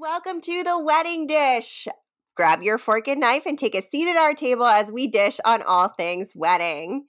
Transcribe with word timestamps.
Welcome 0.00 0.40
to 0.40 0.64
the 0.64 0.78
wedding 0.78 1.26
dish. 1.26 1.86
Grab 2.34 2.62
your 2.62 2.78
fork 2.78 3.06
and 3.06 3.20
knife 3.20 3.44
and 3.44 3.58
take 3.58 3.74
a 3.74 3.82
seat 3.82 4.08
at 4.08 4.16
our 4.16 4.32
table 4.32 4.64
as 4.64 4.90
we 4.90 5.06
dish 5.06 5.38
on 5.44 5.60
all 5.60 5.88
things 5.88 6.32
wedding. 6.34 7.04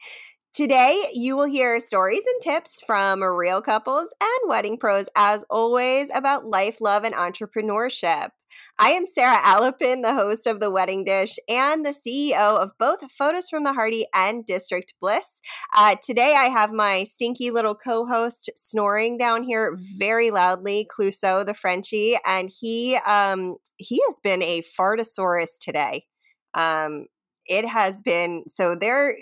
Today, 0.53 1.05
you 1.13 1.37
will 1.37 1.45
hear 1.45 1.79
stories 1.79 2.23
and 2.27 2.41
tips 2.41 2.81
from 2.85 3.23
real 3.23 3.61
couples 3.61 4.13
and 4.19 4.49
wedding 4.49 4.77
pros, 4.77 5.07
as 5.15 5.45
always, 5.49 6.13
about 6.13 6.45
life, 6.45 6.81
love, 6.81 7.05
and 7.05 7.15
entrepreneurship. 7.15 8.31
I 8.79 8.89
am 8.89 9.05
Sarah 9.05 9.37
Alapin, 9.37 10.01
the 10.01 10.13
host 10.13 10.47
of 10.47 10.59
The 10.59 10.71
Wedding 10.71 11.03
Dish 11.03 11.37
and 11.47 11.85
the 11.85 11.91
CEO 11.91 12.57
of 12.57 12.71
both 12.79 13.11
Photos 13.11 13.49
from 13.49 13.63
the 13.63 13.73
Harty 13.73 14.05
and 14.13 14.45
District 14.45 14.93
Bliss. 14.99 15.41
Uh, 15.75 15.95
today, 16.03 16.35
I 16.35 16.45
have 16.45 16.71
my 16.71 17.03
stinky 17.03 17.51
little 17.51 17.75
co 17.75 18.05
host 18.05 18.49
snoring 18.55 19.17
down 19.17 19.43
here 19.43 19.77
very 19.97 20.31
loudly, 20.31 20.87
Clouseau, 20.91 21.45
the 21.45 21.53
Frenchie, 21.53 22.17
and 22.25 22.49
he, 22.59 22.97
um, 23.05 23.57
he 23.77 24.01
has 24.07 24.19
been 24.23 24.41
a 24.41 24.61
fartosaurus 24.61 25.59
today. 25.59 26.05
Um, 26.53 27.05
it 27.45 27.65
has 27.65 28.01
been 28.01 28.43
so 28.47 28.75
there 28.75 29.15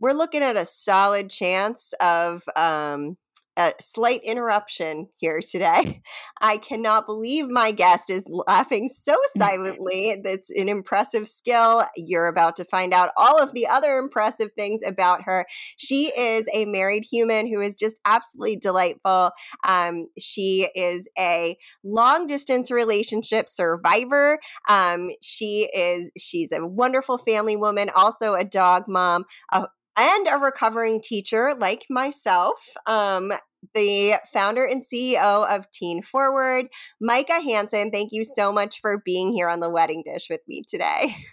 we're 0.00 0.12
looking 0.12 0.42
at 0.42 0.56
a 0.56 0.66
solid 0.66 1.30
chance 1.30 1.94
of 2.00 2.42
um, 2.56 3.16
a 3.56 3.72
slight 3.80 4.22
interruption 4.24 5.08
here 5.16 5.40
today. 5.40 6.02
I 6.40 6.58
cannot 6.58 7.06
believe 7.06 7.48
my 7.48 7.70
guest 7.70 8.10
is 8.10 8.24
laughing 8.28 8.88
so 8.88 9.16
silently. 9.36 10.20
That's 10.22 10.50
an 10.50 10.68
impressive 10.68 11.28
skill. 11.28 11.84
You're 11.96 12.26
about 12.26 12.56
to 12.56 12.64
find 12.64 12.92
out 12.92 13.10
all 13.16 13.42
of 13.42 13.54
the 13.54 13.66
other 13.66 13.98
impressive 13.98 14.50
things 14.56 14.82
about 14.84 15.22
her. 15.22 15.46
She 15.76 16.06
is 16.18 16.46
a 16.54 16.64
married 16.64 17.04
human 17.10 17.46
who 17.46 17.60
is 17.60 17.76
just 17.76 18.00
absolutely 18.04 18.56
delightful. 18.56 19.30
Um, 19.66 20.06
she 20.18 20.68
is 20.74 21.08
a 21.18 21.56
long 21.82 22.26
distance 22.26 22.70
relationship 22.70 23.48
survivor. 23.48 24.38
Um, 24.68 25.10
she 25.22 25.70
is 25.74 26.10
she's 26.18 26.52
a 26.52 26.66
wonderful 26.66 27.18
family 27.18 27.56
woman, 27.56 27.90
also 27.94 28.34
a 28.34 28.44
dog 28.44 28.84
mom, 28.88 29.24
a 29.52 29.66
and 29.96 30.26
a 30.28 30.38
recovering 30.38 31.00
teacher 31.00 31.54
like 31.58 31.86
myself. 31.90 32.58
Um, 32.86 33.32
the 33.74 34.14
founder 34.32 34.64
and 34.64 34.82
CEO 34.82 35.48
of 35.48 35.70
Teen 35.70 36.02
Forward, 36.02 36.66
Myka 37.02 37.42
Hansen. 37.42 37.90
Thank 37.90 38.12
you 38.12 38.24
so 38.24 38.52
much 38.52 38.80
for 38.80 39.00
being 39.04 39.32
here 39.32 39.48
on 39.48 39.60
the 39.60 39.70
wedding 39.70 40.02
dish 40.04 40.26
with 40.28 40.40
me 40.46 40.62
today. 40.66 41.14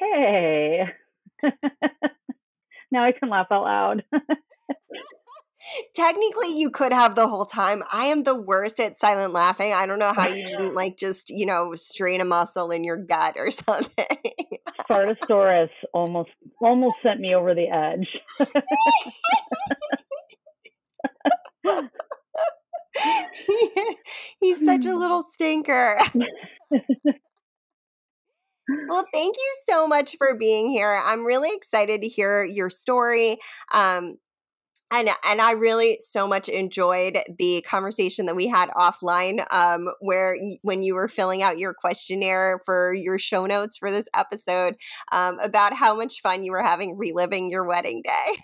Hey. 0.00 0.80
now 2.90 3.04
I 3.04 3.12
can 3.12 3.28
laugh 3.28 3.48
out 3.50 3.64
loud. 3.64 4.04
Technically, 5.94 6.58
you 6.58 6.70
could 6.70 6.92
have 6.92 7.14
the 7.14 7.28
whole 7.28 7.44
time. 7.44 7.82
I 7.92 8.06
am 8.06 8.22
the 8.22 8.40
worst 8.40 8.80
at 8.80 8.98
silent 8.98 9.32
laughing. 9.32 9.72
I 9.74 9.86
don't 9.86 9.98
know 9.98 10.12
how 10.12 10.28
you 10.28 10.46
didn't 10.46 10.74
like 10.80 10.96
just, 10.96 11.30
you 11.30 11.46
know, 11.46 11.74
strain 11.74 12.20
a 12.20 12.24
muscle 12.24 12.70
in 12.70 12.84
your 12.84 12.96
gut 12.96 13.34
or 13.36 13.50
something. 13.50 14.06
Spartosaurus 14.90 15.70
almost 15.92 16.30
almost 16.60 16.96
sent 17.02 17.20
me 17.20 17.34
over 17.34 17.54
the 17.54 17.68
edge. 17.68 18.08
he's 24.40 24.64
such 24.64 24.86
a 24.86 24.96
little 24.96 25.24
stinker. 25.34 25.98
well, 28.88 29.04
thank 29.12 29.36
you 29.36 29.56
so 29.68 29.86
much 29.86 30.16
for 30.16 30.36
being 30.36 30.70
here. 30.70 31.00
I'm 31.04 31.24
really 31.24 31.50
excited 31.54 32.02
to 32.02 32.08
hear 32.08 32.42
your 32.42 32.70
story. 32.70 33.38
Um, 33.72 34.16
and 34.92 35.08
and 35.26 35.40
I 35.40 35.52
really 35.52 35.98
so 36.00 36.26
much 36.26 36.48
enjoyed 36.48 37.18
the 37.38 37.64
conversation 37.68 38.26
that 38.26 38.36
we 38.36 38.48
had 38.48 38.70
offline, 38.70 39.44
um, 39.52 39.88
where 40.00 40.36
when 40.62 40.82
you 40.82 40.94
were 40.94 41.08
filling 41.08 41.42
out 41.42 41.58
your 41.58 41.74
questionnaire 41.74 42.60
for 42.64 42.92
your 42.94 43.18
show 43.18 43.46
notes 43.46 43.76
for 43.78 43.90
this 43.90 44.08
episode, 44.14 44.74
um, 45.12 45.38
about 45.40 45.74
how 45.74 45.94
much 45.94 46.20
fun 46.20 46.42
you 46.42 46.52
were 46.52 46.62
having 46.62 46.96
reliving 46.96 47.48
your 47.48 47.64
wedding 47.66 48.02
day. 48.02 48.42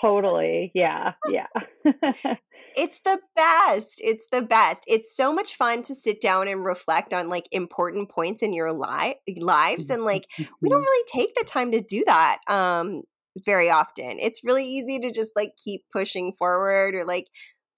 Totally, 0.00 0.70
yeah, 0.74 1.12
yeah. 1.30 1.46
it's 2.76 3.00
the 3.00 3.18
best. 3.36 4.00
It's 4.02 4.26
the 4.32 4.42
best. 4.42 4.82
It's 4.86 5.14
so 5.14 5.32
much 5.34 5.54
fun 5.54 5.82
to 5.82 5.94
sit 5.94 6.20
down 6.20 6.48
and 6.48 6.64
reflect 6.64 7.12
on 7.12 7.28
like 7.28 7.46
important 7.52 8.10
points 8.10 8.42
in 8.42 8.52
your 8.52 8.72
li- 8.72 9.16
lives, 9.38 9.90
and 9.90 10.04
like 10.04 10.26
we 10.60 10.68
don't 10.68 10.80
really 10.82 11.04
take 11.12 11.34
the 11.34 11.44
time 11.44 11.72
to 11.72 11.80
do 11.80 12.04
that. 12.06 12.38
Um, 12.48 13.02
very 13.44 13.70
often. 13.70 14.18
It's 14.18 14.44
really 14.44 14.64
easy 14.64 14.98
to 15.00 15.12
just 15.12 15.32
like 15.36 15.52
keep 15.62 15.82
pushing 15.92 16.32
forward 16.32 16.94
or 16.94 17.04
like 17.04 17.28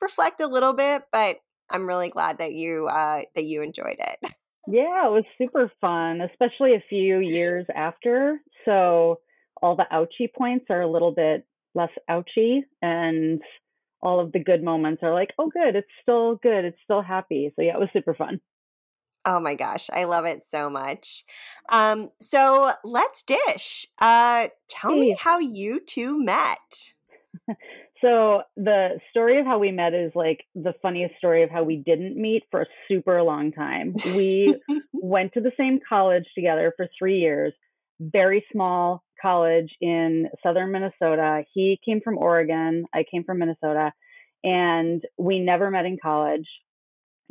reflect 0.00 0.40
a 0.40 0.46
little 0.46 0.72
bit, 0.72 1.02
but 1.12 1.36
I'm 1.70 1.86
really 1.86 2.10
glad 2.10 2.38
that 2.38 2.52
you 2.52 2.86
uh 2.86 3.22
that 3.34 3.44
you 3.44 3.62
enjoyed 3.62 3.96
it. 3.98 4.32
Yeah, 4.68 5.06
it 5.06 5.12
was 5.12 5.22
super 5.38 5.70
fun, 5.80 6.20
especially 6.20 6.74
a 6.74 6.82
few 6.88 7.20
years 7.20 7.66
after. 7.72 8.40
So 8.64 9.20
all 9.62 9.76
the 9.76 9.86
ouchy 9.92 10.28
points 10.36 10.66
are 10.70 10.80
a 10.80 10.90
little 10.90 11.12
bit 11.12 11.46
less 11.76 11.90
ouchy 12.08 12.64
and 12.82 13.40
all 14.02 14.18
of 14.18 14.32
the 14.32 14.40
good 14.42 14.64
moments 14.64 15.04
are 15.04 15.14
like, 15.14 15.30
oh 15.38 15.48
good, 15.48 15.76
it's 15.76 15.86
still 16.02 16.34
good, 16.42 16.64
it's 16.64 16.78
still 16.82 17.00
happy. 17.00 17.52
So 17.54 17.62
yeah, 17.62 17.74
it 17.74 17.78
was 17.78 17.90
super 17.92 18.14
fun. 18.14 18.40
Oh 19.28 19.40
my 19.40 19.56
gosh, 19.56 19.90
I 19.92 20.04
love 20.04 20.24
it 20.24 20.46
so 20.46 20.70
much. 20.70 21.24
Um, 21.68 22.10
so 22.20 22.70
let's 22.84 23.24
dish. 23.24 23.84
Uh, 23.98 24.46
tell 24.68 24.96
me 24.96 25.16
how 25.18 25.40
you 25.40 25.80
two 25.80 26.22
met. 26.22 26.92
so 28.00 28.42
the 28.56 29.00
story 29.10 29.40
of 29.40 29.46
how 29.46 29.58
we 29.58 29.72
met 29.72 29.94
is 29.94 30.12
like 30.14 30.44
the 30.54 30.74
funniest 30.80 31.16
story 31.16 31.42
of 31.42 31.50
how 31.50 31.64
we 31.64 31.76
didn't 31.76 32.16
meet 32.16 32.44
for 32.52 32.62
a 32.62 32.66
super 32.86 33.20
long 33.24 33.50
time. 33.50 33.96
We 34.14 34.60
went 34.92 35.32
to 35.32 35.40
the 35.40 35.52
same 35.58 35.80
college 35.88 36.26
together 36.36 36.72
for 36.76 36.86
three 36.96 37.18
years, 37.18 37.52
very 37.98 38.44
small 38.52 39.02
college 39.20 39.72
in 39.80 40.28
southern 40.40 40.70
Minnesota. 40.70 41.42
He 41.52 41.80
came 41.84 42.00
from 42.00 42.16
Oregon, 42.16 42.84
I 42.94 43.04
came 43.10 43.24
from 43.24 43.40
Minnesota, 43.40 43.92
and 44.44 45.02
we 45.18 45.40
never 45.40 45.68
met 45.68 45.84
in 45.84 45.98
college 46.00 46.46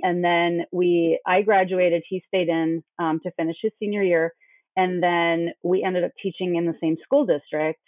and 0.02 0.24
then 0.24 0.66
we 0.72 1.20
i 1.26 1.42
graduated 1.42 2.04
he 2.08 2.24
stayed 2.28 2.50
in 2.50 2.84
um, 3.00 3.20
to 3.24 3.32
finish 3.32 3.58
his 3.62 3.72
senior 3.80 4.04
year. 4.04 4.34
And 4.78 5.02
then 5.02 5.54
we 5.64 5.84
ended 5.84 6.04
up 6.04 6.12
teaching 6.22 6.56
in 6.56 6.66
the 6.66 6.76
same 6.82 6.98
school 7.02 7.26
district 7.26 7.80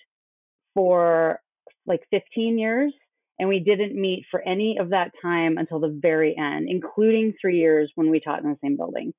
for 0.73 1.39
like 1.85 2.01
15 2.11 2.57
years. 2.57 2.93
And 3.39 3.49
we 3.49 3.59
didn't 3.59 3.93
meet 3.93 4.25
for 4.31 4.41
any 4.41 4.77
of 4.79 4.91
that 4.91 5.11
time 5.21 5.57
until 5.57 5.79
the 5.79 5.95
very 6.01 6.35
end 6.37 6.67
including 6.69 7.33
three 7.39 7.59
years 7.59 7.91
when 7.95 8.09
we 8.09 8.19
taught 8.19 8.43
in 8.43 8.49
the 8.49 8.57
same 8.63 8.77
building. 8.77 9.13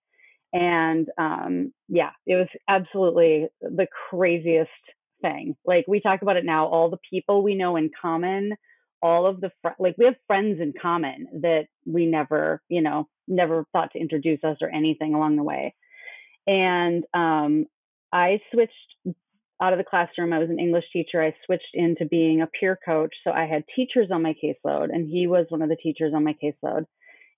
And 0.52 1.08
um, 1.18 1.72
yeah 1.88 2.10
it 2.26 2.36
was 2.36 2.48
absolutely 2.68 3.48
the 3.60 3.86
craziest 4.08 4.70
thing. 5.20 5.56
Like 5.64 5.84
we 5.86 6.00
talk 6.00 6.22
about 6.22 6.36
it 6.36 6.44
now 6.44 6.66
all 6.66 6.90
the 6.90 6.98
people 7.10 7.42
we 7.42 7.54
know 7.54 7.76
in 7.76 7.90
common 8.00 8.52
all 9.02 9.26
of 9.26 9.40
the 9.40 9.50
fr- 9.62 9.78
like 9.78 9.96
we 9.98 10.06
have 10.06 10.16
friends 10.26 10.60
in 10.60 10.72
common 10.80 11.28
that 11.42 11.66
we 11.86 12.06
never 12.06 12.62
you 12.68 12.82
know 12.82 13.08
never 13.26 13.64
thought 13.72 13.92
to 13.92 13.98
introduce 14.00 14.42
us 14.42 14.56
or 14.60 14.68
anything 14.68 15.14
along 15.14 15.36
the 15.36 15.42
way. 15.42 15.74
And 16.46 17.04
um, 17.14 17.66
i 18.12 18.40
switched 18.52 19.16
out 19.60 19.72
of 19.72 19.78
the 19.78 19.84
classroom. 19.84 20.32
I 20.32 20.38
was 20.38 20.50
an 20.50 20.58
english 20.58 20.84
teacher. 20.92 21.22
I 21.22 21.34
switched 21.44 21.74
into 21.74 22.06
being 22.06 22.40
a 22.40 22.46
peer 22.46 22.78
coach. 22.84 23.14
So 23.24 23.30
i 23.30 23.46
had 23.46 23.64
teachers 23.74 24.08
on 24.12 24.22
my 24.22 24.34
caseload 24.42 24.88
and 24.92 25.08
he 25.08 25.26
was 25.26 25.46
one 25.48 25.62
of 25.62 25.68
the 25.68 25.76
teachers 25.76 26.12
on 26.14 26.24
my 26.24 26.34
caseload. 26.42 26.84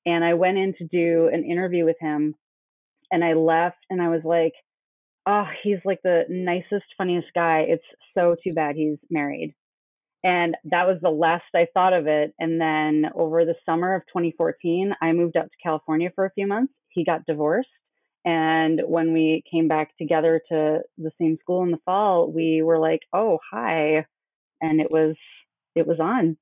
And 0.07 0.25
i 0.25 0.35
went 0.35 0.59
in 0.59 0.75
to 0.79 0.85
do 0.87 1.29
an 1.33 1.45
interview 1.45 1.85
with 1.85 1.97
him 2.01 2.35
and 3.11 3.25
i 3.25 3.33
left 3.33 3.79
and 3.91 4.01
i 4.01 4.09
was 4.09 4.23
like 4.25 4.53
oh 5.27 5.45
he's 5.63 5.79
like 5.85 6.01
the 6.03 6.25
nicest 6.29 6.87
funniest 6.97 7.29
guy. 7.35 7.67
It's 7.69 7.85
so 8.15 8.37
too 8.43 8.53
bad 8.53 8.77
he's 8.77 8.99
married 9.11 9.55
and 10.23 10.57
that 10.65 10.87
was 10.87 10.99
the 11.01 11.11
last 11.11 11.45
I 11.55 11.67
thought 11.73 11.93
of 11.93 12.07
it. 12.07 12.35
And 12.39 12.61
then 12.61 13.11
over 13.15 13.45
the 13.45 13.55
summer 13.65 13.95
of 13.95 14.03
2014, 14.09 14.93
I 15.01 15.13
moved 15.13 15.37
out 15.37 15.45
to 15.45 15.63
California 15.63 16.11
for 16.15 16.27
a 16.27 16.33
few 16.33 16.47
months. 16.47 16.73
He 16.89 17.05
got 17.05 17.25
divorced. 17.27 17.69
And 18.25 18.83
when 18.87 19.15
we 19.15 19.43
came 19.51 19.67
back 19.67 19.97
together 19.97 20.43
to 20.51 20.81
the 20.99 21.11
same 21.19 21.39
school 21.41 21.63
in 21.63 21.71
the 21.71 21.79
fall, 21.87 22.31
we 22.31 22.61
were 22.63 22.79
like, 22.79 23.01
oh, 23.15 23.39
hi. 23.51 24.05
And 24.61 24.81
it 24.81 24.89
was, 24.91 25.17
it 25.75 25.87
was 25.87 25.99
on. 26.01 26.37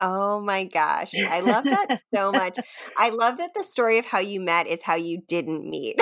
Oh 0.00 0.40
my 0.40 0.64
gosh. 0.64 1.12
I 1.28 1.38
love 1.40 1.62
that 1.62 1.96
so 2.12 2.32
much. 2.32 2.58
I 2.98 3.10
love 3.10 3.38
that 3.38 3.50
the 3.54 3.62
story 3.62 3.98
of 4.00 4.04
how 4.06 4.18
you 4.18 4.40
met 4.40 4.66
is 4.66 4.82
how 4.82 4.96
you 4.96 5.22
didn't 5.28 5.64
meet. 5.64 5.96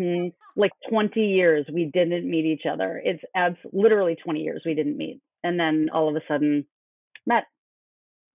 mm-hmm. 0.00 0.28
Like 0.54 0.70
20 0.88 1.18
years 1.18 1.66
we 1.74 1.90
didn't 1.92 2.30
meet 2.30 2.44
each 2.44 2.66
other. 2.72 3.02
It's 3.04 3.22
abs- 3.34 3.56
literally 3.72 4.14
20 4.14 4.42
years 4.42 4.62
we 4.64 4.74
didn't 4.74 4.96
meet 4.96 5.20
and 5.42 5.58
then 5.58 5.88
all 5.92 6.08
of 6.08 6.16
a 6.16 6.20
sudden 6.26 6.66
met. 7.26 7.44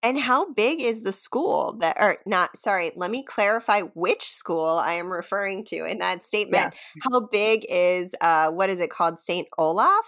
And 0.04 0.20
how 0.20 0.54
big 0.54 0.82
is 0.82 1.02
the 1.02 1.12
school 1.12 1.76
that, 1.80 1.98
or 2.00 2.18
not, 2.26 2.56
sorry, 2.56 2.92
let 2.96 3.10
me 3.10 3.24
clarify 3.24 3.82
which 3.82 4.24
school 4.24 4.68
I 4.68 4.94
am 4.94 5.12
referring 5.12 5.66
to 5.66 5.86
in 5.86 5.98
that 6.00 6.24
statement. 6.24 6.74
Yeah. 6.74 7.10
How 7.12 7.22
big 7.22 7.66
is, 7.68 8.16
uh, 8.22 8.52
what 8.52 8.70
is 8.70 8.80
it 8.80 8.92
called? 8.92 9.20
St. 9.20 9.48
Olaf? 9.58 10.06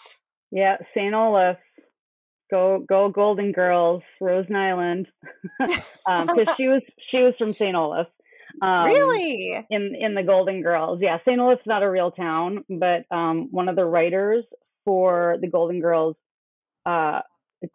Yeah, 0.52 0.78
St. 0.96 1.14
Olaf. 1.14 1.58
Go, 2.52 2.84
go 2.88 3.10
Golden 3.10 3.52
Girls, 3.52 4.02
Rose 4.22 4.46
Nylund. 4.48 5.06
um, 6.08 6.28
cause 6.28 6.56
she 6.56 6.68
was, 6.68 6.82
she 7.12 7.18
was 7.18 7.34
from 7.38 7.54
St. 7.54 7.76
Olaf. 7.76 8.08
Um, 8.62 8.86
really? 8.86 9.66
In 9.70 9.96
in 10.00 10.16
the 10.16 10.24
Golden 10.24 10.62
Girls, 10.62 11.00
yeah. 11.02 11.20
St. 11.26 11.40
Olaf's 11.40 11.66
not 11.66 11.84
a 11.84 11.90
real 11.90 12.12
town, 12.12 12.66
but 12.68 13.06
um, 13.16 13.50
one 13.52 13.70
of 13.70 13.76
the 13.76 13.86
writers 13.86 14.44
for 14.86 15.38
the 15.40 15.48
Golden 15.48 15.80
Girls 15.80 16.16
uh, 16.90 17.22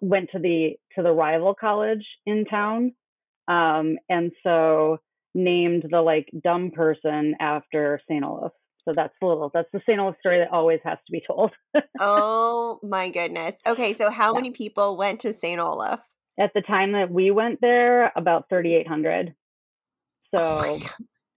went 0.01 0.31
to 0.33 0.39
the 0.39 0.73
to 0.97 1.03
the 1.03 1.13
rival 1.13 1.55
college 1.55 2.05
in 2.27 2.45
town, 2.45 2.93
um, 3.49 3.99
and 4.09 4.33
so 4.43 4.99
named 5.35 5.85
the 5.91 6.01
like 6.01 6.31
dumb 6.43 6.71
person 6.71 7.35
after 7.41 8.01
St. 8.09 8.25
Olaf. 8.25 8.53
So 8.87 8.93
that's 8.95 9.15
a 9.23 9.27
little 9.27 9.51
that's 9.53 9.69
the 9.73 9.81
St. 9.87 9.99
Olaf 9.99 10.17
story 10.21 10.39
that 10.39 10.53
always 10.53 10.81
has 10.85 10.99
to 11.07 11.13
be 11.13 11.23
told. 11.27 11.53
oh 12.01 12.79
my 12.83 13.11
goodness. 13.11 13.55
Okay, 13.67 13.93
so 13.95 14.11
how 14.11 14.33
yeah. 14.33 14.41
many 14.41 14.51
people 14.51 14.97
went 14.97 15.21
to 15.21 15.33
St. 15.33 15.61
Olaf? 15.61 16.01
At 16.39 16.53
the 16.55 16.63
time 16.63 16.93
that 16.93 17.11
we 17.11 17.31
went 17.31 17.61
there, 17.61 18.13
about 18.17 18.49
3,800. 18.49 19.35
So, 20.35 20.39
oh 20.41 20.81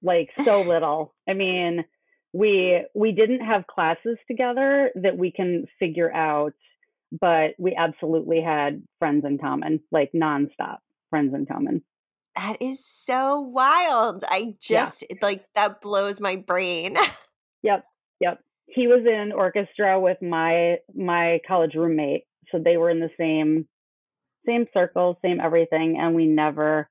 like, 0.01 0.30
so 0.44 0.62
little. 0.62 1.13
I 1.30 1.33
mean, 1.33 1.85
we 2.33 2.83
we 2.94 3.12
didn't 3.12 3.41
have 3.41 3.68
classes 3.68 4.18
together 4.27 4.91
that 4.95 5.18
we 5.18 5.31
can 5.31 5.65
figure 5.80 6.12
out, 6.12 6.53
but 7.12 7.51
we 7.57 7.75
absolutely 7.75 8.42
had 8.42 8.83
friends 9.00 9.25
in 9.25 9.38
common, 9.38 9.81
like 9.92 10.12
nonstop 10.13 10.77
friends 11.09 11.33
in 11.33 11.45
common. 11.45 11.83
That 12.36 12.57
is 12.62 12.86
so 12.86 13.42
wild. 13.42 14.24
I 14.30 14.56
just 14.62 15.04
yeah. 15.09 15.15
like 15.21 15.45
that 15.56 15.81
blows 15.81 16.21
my 16.21 16.36
brain. 16.36 16.95
yep, 17.63 17.86
yep. 18.19 18.39
He 18.68 18.88
was 18.88 19.06
in 19.06 19.31
orchestra 19.31 20.00
with 20.00 20.21
my 20.21 20.77
my 20.94 21.39
college 21.48 21.74
roommate, 21.74 22.24
so 22.51 22.59
they 22.59 22.77
were 22.77 22.89
in 22.89 23.00
the 23.00 23.09
same 23.18 23.68
same 24.45 24.65
circle, 24.74 25.18
same 25.24 25.39
everything, 25.39 25.98
and 26.00 26.15
we 26.15 26.27
never 26.27 26.89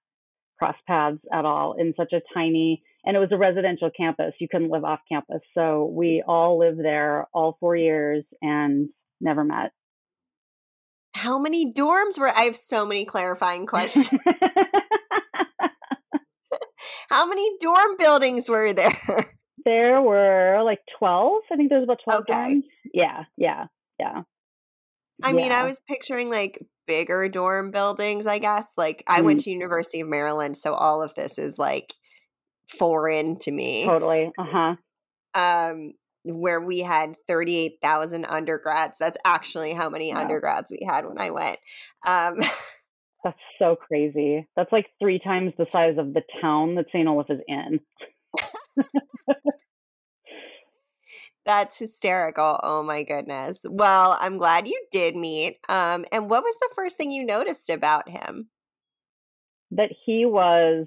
crossed 0.58 0.84
paths 0.86 1.18
at 1.32 1.44
all 1.44 1.74
in 1.74 1.94
such 1.96 2.12
a 2.12 2.20
tiny 2.34 2.82
and 3.06 3.16
it 3.16 3.20
was 3.20 3.30
a 3.30 3.38
residential 3.38 3.88
campus. 3.96 4.34
You 4.40 4.48
couldn't 4.48 4.70
live 4.70 4.84
off 4.84 4.98
campus. 5.10 5.40
So 5.54 5.84
we 5.84 6.24
all 6.26 6.58
lived 6.58 6.80
there 6.80 7.28
all 7.32 7.56
four 7.60 7.76
years 7.76 8.24
and 8.42 8.88
never 9.20 9.44
met. 9.44 9.70
How 11.16 11.38
many 11.38 11.72
dorms 11.72 12.18
were 12.18 12.28
I 12.28 12.42
have 12.42 12.56
so 12.56 12.84
many 12.86 13.04
clarifying 13.04 13.66
questions. 13.66 14.08
How 17.08 17.26
many 17.26 17.56
dorm 17.60 17.96
buildings 17.98 18.48
were 18.48 18.72
there? 18.72 19.32
There 19.64 20.00
were 20.00 20.62
like 20.64 20.78
12. 20.96 21.42
I 21.50 21.56
think 21.56 21.70
there 21.70 21.80
was 21.80 21.86
about 21.86 21.98
12 22.04 22.20
okay. 22.20 22.32
dorms. 22.32 22.62
Yeah, 22.94 23.24
yeah, 23.36 23.64
yeah. 23.98 24.22
I 25.24 25.30
yeah. 25.30 25.34
mean, 25.34 25.50
I 25.50 25.64
was 25.64 25.80
picturing 25.88 26.30
like 26.30 26.64
bigger 26.86 27.28
dorm 27.28 27.72
buildings, 27.72 28.26
I 28.28 28.38
guess. 28.38 28.72
Like 28.76 29.02
I 29.08 29.22
mm. 29.22 29.24
went 29.24 29.40
to 29.40 29.50
University 29.50 29.98
of 30.00 30.08
Maryland, 30.08 30.56
so 30.56 30.72
all 30.72 31.02
of 31.02 31.14
this 31.14 31.36
is 31.36 31.58
like 31.58 31.94
foreign 32.78 33.40
to 33.40 33.50
me. 33.50 33.86
Totally. 33.86 34.30
Uh-huh. 34.38 34.76
Um 35.34 35.94
where 36.34 36.60
we 36.60 36.80
had 36.80 37.16
38,000 37.28 38.24
undergrads. 38.26 38.98
That's 38.98 39.18
actually 39.24 39.72
how 39.72 39.88
many 39.88 40.08
yeah. 40.08 40.20
undergrads 40.20 40.70
we 40.70 40.86
had 40.86 41.06
when 41.06 41.18
I 41.18 41.30
went. 41.30 41.58
Um 42.06 42.36
That's 43.24 43.38
so 43.58 43.74
crazy. 43.74 44.46
That's 44.54 44.70
like 44.70 44.86
three 45.00 45.18
times 45.18 45.52
the 45.58 45.66
size 45.72 45.96
of 45.98 46.14
the 46.14 46.22
town 46.40 46.76
that 46.76 46.86
St. 46.92 47.08
Olaf 47.08 47.26
is 47.28 47.40
in. 47.48 47.80
That's 51.44 51.78
hysterical. 51.78 52.60
Oh 52.62 52.82
my 52.82 53.04
goodness. 53.04 53.64
Well, 53.68 54.16
I'm 54.20 54.38
glad 54.38 54.68
you 54.68 54.80
did 54.92 55.16
meet. 55.16 55.58
Um, 55.68 56.04
and 56.12 56.28
what 56.28 56.42
was 56.42 56.56
the 56.60 56.70
first 56.74 56.96
thing 56.96 57.10
you 57.10 57.24
noticed 57.24 57.70
about 57.70 58.08
him? 58.08 58.48
That 59.70 59.90
he 60.04 60.26
was 60.26 60.86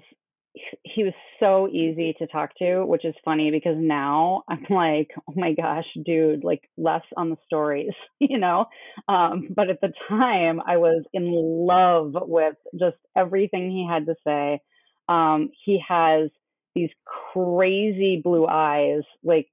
he 0.82 1.04
was 1.04 1.12
so 1.38 1.68
easy 1.68 2.14
to 2.18 2.26
talk 2.26 2.50
to, 2.58 2.84
which 2.84 3.04
is 3.04 3.14
funny 3.24 3.50
because 3.50 3.76
now 3.78 4.42
I'm 4.48 4.66
like, 4.70 5.10
oh 5.28 5.34
my 5.36 5.52
gosh, 5.54 5.86
dude, 6.04 6.44
like 6.44 6.62
less 6.76 7.04
on 7.16 7.30
the 7.30 7.36
stories, 7.46 7.92
you 8.20 8.38
know? 8.38 8.66
Um, 9.08 9.48
but 9.54 9.70
at 9.70 9.80
the 9.80 9.92
time, 10.08 10.60
I 10.66 10.76
was 10.78 11.04
in 11.12 11.30
love 11.32 12.12
with 12.28 12.56
just 12.78 12.96
everything 13.16 13.70
he 13.70 13.86
had 13.88 14.06
to 14.06 14.14
say. 14.26 14.60
Um, 15.08 15.50
he 15.64 15.82
has 15.88 16.30
these 16.74 16.90
crazy 17.32 18.20
blue 18.22 18.46
eyes, 18.46 19.02
like 19.24 19.48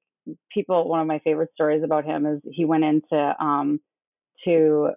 people 0.54 0.88
one 0.88 1.00
of 1.00 1.08
my 1.08 1.20
favorite 1.20 1.50
stories 1.54 1.84
about 1.84 2.06
him 2.06 2.26
is 2.26 2.42
he 2.52 2.66
went 2.66 2.84
into 2.84 3.34
um 3.40 3.80
to 4.46 4.90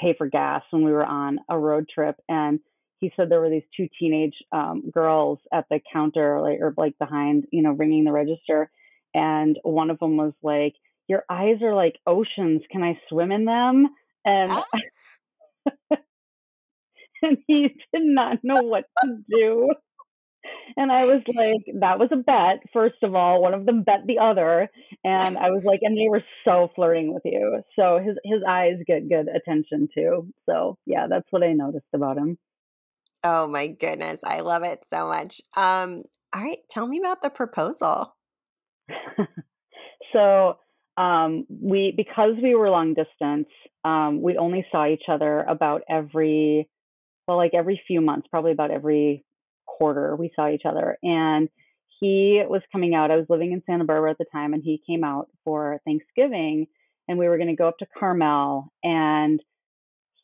pay 0.00 0.14
for 0.16 0.26
gas 0.28 0.62
when 0.70 0.84
we 0.84 0.92
were 0.92 1.04
on 1.04 1.38
a 1.48 1.58
road 1.58 1.86
trip 1.92 2.16
and 2.28 2.60
he 2.98 3.12
said 3.16 3.28
there 3.28 3.40
were 3.40 3.50
these 3.50 3.62
two 3.76 3.88
teenage 3.98 4.34
um, 4.52 4.90
girls 4.92 5.38
at 5.52 5.66
the 5.70 5.80
counter 5.92 6.40
like, 6.40 6.58
or 6.60 6.74
like 6.76 6.98
behind 6.98 7.46
you 7.52 7.62
know 7.62 7.72
ringing 7.72 8.04
the 8.04 8.12
register 8.12 8.70
and 9.14 9.58
one 9.62 9.90
of 9.90 9.98
them 9.98 10.16
was 10.16 10.32
like 10.42 10.74
your 11.08 11.24
eyes 11.30 11.62
are 11.62 11.74
like 11.74 11.96
oceans 12.06 12.62
can 12.70 12.82
i 12.82 12.98
swim 13.08 13.32
in 13.32 13.44
them 13.44 13.86
and 14.24 14.52
and 17.22 17.38
he 17.46 17.68
did 17.92 18.02
not 18.02 18.38
know 18.42 18.62
what 18.62 18.84
to 19.02 19.18
do 19.28 19.68
and 20.76 20.92
I 20.92 21.04
was 21.06 21.22
like, 21.26 21.80
that 21.80 21.98
was 21.98 22.08
a 22.12 22.16
bet, 22.16 22.62
first 22.72 23.02
of 23.02 23.14
all. 23.14 23.40
One 23.40 23.54
of 23.54 23.66
them 23.66 23.82
bet 23.82 24.06
the 24.06 24.18
other. 24.18 24.68
And 25.04 25.38
I 25.38 25.50
was 25.50 25.64
like, 25.64 25.80
and 25.82 25.96
they 25.96 26.08
were 26.08 26.22
so 26.44 26.70
flirting 26.74 27.12
with 27.14 27.22
you. 27.24 27.62
So 27.78 27.98
his 27.98 28.16
his 28.24 28.42
eyes 28.46 28.74
get 28.86 29.08
good 29.08 29.28
attention 29.28 29.88
too. 29.94 30.28
So 30.48 30.78
yeah, 30.86 31.06
that's 31.08 31.26
what 31.30 31.42
I 31.42 31.52
noticed 31.52 31.86
about 31.94 32.18
him. 32.18 32.38
Oh 33.28 33.48
my 33.48 33.66
goodness. 33.66 34.22
I 34.24 34.40
love 34.40 34.62
it 34.62 34.84
so 34.88 35.08
much. 35.08 35.40
Um, 35.56 36.04
all 36.32 36.42
right, 36.42 36.58
tell 36.70 36.86
me 36.86 36.98
about 36.98 37.22
the 37.22 37.30
proposal. 37.30 38.14
so 40.12 40.58
um, 40.96 41.44
we 41.48 41.92
because 41.96 42.34
we 42.40 42.54
were 42.54 42.70
long 42.70 42.94
distance, 42.94 43.48
um, 43.84 44.22
we 44.22 44.36
only 44.36 44.64
saw 44.70 44.86
each 44.86 45.08
other 45.08 45.40
about 45.40 45.82
every 45.90 46.68
well, 47.26 47.36
like 47.36 47.54
every 47.54 47.82
few 47.88 48.00
months, 48.00 48.28
probably 48.30 48.52
about 48.52 48.70
every 48.70 49.24
quarter 49.66 50.14
we 50.14 50.30
saw 50.36 50.48
each 50.48 50.62
other 50.64 50.96
and 51.02 51.48
he 52.00 52.42
was 52.48 52.62
coming 52.72 52.94
out 52.94 53.10
i 53.10 53.16
was 53.16 53.26
living 53.28 53.52
in 53.52 53.62
santa 53.66 53.84
barbara 53.84 54.10
at 54.10 54.18
the 54.18 54.24
time 54.32 54.54
and 54.54 54.62
he 54.62 54.80
came 54.86 55.04
out 55.04 55.28
for 55.44 55.80
thanksgiving 55.84 56.66
and 57.08 57.18
we 57.18 57.28
were 57.28 57.36
going 57.36 57.48
to 57.48 57.56
go 57.56 57.68
up 57.68 57.76
to 57.78 57.86
carmel 57.98 58.72
and 58.82 59.40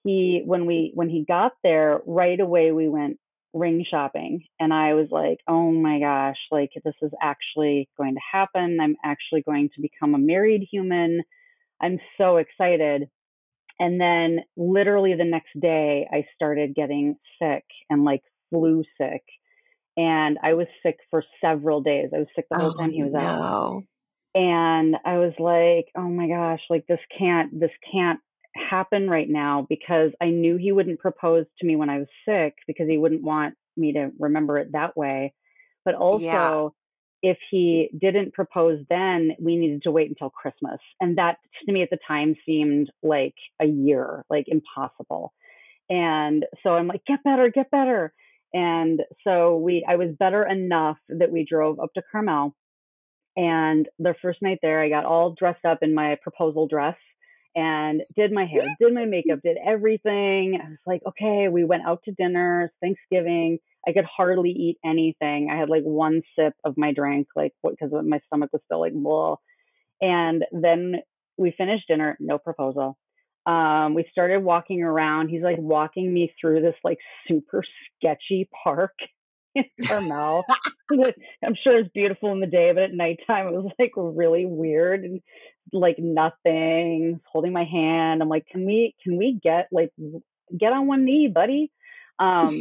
he 0.05 0.43
when 0.45 0.67
we 0.67 0.93
when 0.95 1.09
he 1.09 1.25
got 1.27 1.53
there 1.63 2.01
right 2.07 2.41
away 2.41 2.73
we 2.73 2.89
went 2.89 3.19
ring 3.55 3.85
shopping 3.89 4.43
and 4.59 4.73
i 4.73 4.95
was 4.95 5.09
like 5.11 5.39
oh 5.47 5.71
my 5.71 6.01
gosh 6.01 6.39
like 6.51 6.71
this 6.85 6.95
is 7.03 7.11
actually 7.21 7.89
going 7.99 8.15
to 8.15 8.21
happen 8.33 8.79
i'm 8.81 8.97
actually 9.05 9.43
going 9.43 9.69
to 9.75 9.83
become 9.83 10.15
a 10.15 10.19
married 10.19 10.67
human 10.71 11.21
i'm 11.81 11.99
so 12.19 12.39
excited 12.39 13.09
and 13.79 14.01
then 14.01 14.41
literally 14.57 15.15
the 15.15 15.25
next 15.25 15.51
day 15.61 16.09
i 16.11 16.25
started 16.35 16.75
getting 16.75 17.17
sick 17.39 17.65
and 17.91 18.05
like 18.05 18.23
flu 18.51 18.83
sick 18.99 19.23
and 19.97 20.39
I 20.43 20.55
was 20.55 20.67
sick 20.83 20.99
for 21.11 21.23
several 21.41 21.83
days. 21.83 22.11
I 22.15 22.19
was 22.19 22.29
sick 22.35 22.47
the 22.51 22.59
whole 22.59 22.75
oh, 22.75 22.79
time 22.79 22.91
he 22.91 23.03
was 23.03 23.13
no. 23.13 23.19
out. 23.21 23.83
And 24.35 24.97
I 25.05 25.19
was 25.19 25.35
like, 25.39 25.93
oh 25.95 26.09
my 26.09 26.29
gosh, 26.29 26.61
like 26.71 26.87
this 26.87 27.01
can't, 27.19 27.59
this 27.59 27.71
can't 27.93 28.19
happen 28.55 29.09
right 29.09 29.29
now 29.29 29.67
because 29.69 30.13
I 30.21 30.27
knew 30.27 30.57
he 30.57 30.73
wouldn't 30.73 31.01
propose 31.01 31.47
to 31.59 31.67
me 31.67 31.77
when 31.77 31.91
I 31.91 31.99
was 31.99 32.09
sick 32.29 32.55
because 32.67 32.89
he 32.89 32.99
wouldn't 32.99 33.23
want 33.23 33.55
me 33.77 33.93
to 33.95 34.11
remember 34.19 34.59
it 34.59 34.73
that 34.73 34.97
way. 34.97 35.35
But 35.85 35.95
also, 35.95 36.75
yeah. 37.23 37.31
if 37.31 37.39
he 37.51 37.91
didn't 37.99 38.35
propose 38.35 38.85
then, 38.89 39.33
we 39.41 39.57
needed 39.57 39.83
to 39.83 39.91
wait 39.91 40.09
until 40.09 40.31
Christmas. 40.31 40.79
And 41.01 41.19
that 41.19 41.39
to 41.67 41.73
me 41.73 41.83
at 41.83 41.91
the 41.91 41.99
time 42.07 42.37
seemed 42.47 42.91
like 43.03 43.35
a 43.61 43.67
year, 43.67 44.25
like 44.31 44.47
impossible. 44.49 45.33
And 45.91 46.45
so 46.63 46.71
I'm 46.71 46.87
like, 46.87 47.05
get 47.07 47.25
better, 47.25 47.51
get 47.51 47.71
better. 47.71 48.13
And 48.55 49.01
so 49.25 49.57
we, 49.57 49.85
I 49.89 49.97
was 49.97 50.11
better 50.19 50.47
enough 50.47 50.99
that 51.09 51.33
we 51.33 51.45
drove 51.49 51.81
up 51.81 51.93
to 51.95 52.03
Carmel. 52.13 52.55
And 53.35 53.89
the 53.99 54.15
first 54.21 54.43
night 54.43 54.59
there, 54.61 54.83
I 54.83 54.91
got 54.91 55.07
all 55.07 55.35
dressed 55.37 55.65
up 55.65 55.79
in 55.83 55.95
my 55.95 56.17
proposal 56.23 56.69
dress 56.69 56.97
and 57.55 58.01
did 58.17 58.33
my 58.33 58.47
hair, 58.47 58.67
did 58.81 58.95
my 58.95 59.05
makeup, 59.05 59.41
did 59.43 59.57
everything. 59.65 60.59
I 60.63 60.69
was 60.71 60.79
like, 60.87 61.03
okay, 61.07 61.49
we 61.49 61.65
went 61.65 61.85
out 61.87 62.03
to 62.05 62.13
dinner, 62.13 62.73
Thanksgiving. 62.81 63.59
I 63.87 63.93
could 63.93 64.05
hardly 64.05 64.51
eat 64.51 64.79
anything. 64.85 65.49
I 65.53 65.59
had 65.59 65.69
like 65.69 65.83
one 65.83 66.23
sip 66.39 66.55
of 66.65 66.75
my 66.77 66.93
drink, 66.93 67.27
like 67.35 67.53
because 67.63 67.91
my 68.05 68.21
stomach 68.27 68.51
was 68.53 68.63
still 68.65 68.81
like, 68.81 68.95
blah. 68.95 69.37
And 70.01 70.45
then 70.53 70.97
we 71.37 71.55
finished 71.57 71.89
dinner, 71.89 72.17
no 72.21 72.39
proposal. 72.39 72.97
Um, 73.45 73.95
we 73.95 74.07
started 74.13 74.43
walking 74.43 74.83
around. 74.83 75.29
He's 75.29 75.43
like 75.43 75.59
walking 75.59 76.13
me 76.13 76.33
through 76.41 76.63
this 76.63 76.77
like 76.85 76.99
super 77.27 77.65
sketchy 77.97 78.49
park 78.65 78.95
in 79.55 79.65
Carmel. 79.87 80.45
I'm 81.45 81.57
sure 81.63 81.79
it's 81.79 81.91
beautiful 81.93 82.33
in 82.33 82.41
the 82.41 82.47
day, 82.47 82.71
but 82.73 82.85
at 82.85 82.95
nighttime 82.95 83.49
it 83.49 83.53
was 83.53 83.73
like 83.79 83.93
really 83.97 84.47
weird 84.47 85.05
and 85.05 85.21
like 85.73 85.99
nothing. 85.99 87.21
Holding 87.27 87.53
my 87.53 87.65
hand. 87.65 88.23
I'm 88.23 88.29
like, 88.29 88.47
can 88.47 88.65
we 88.65 88.95
can 89.03 89.17
we 89.17 89.39
get 89.43 89.69
like 89.73 89.91
get 90.59 90.73
on 90.73 90.87
one 90.87 91.05
knee, 91.05 91.29
buddy? 91.29 91.71
Um, 92.19 92.55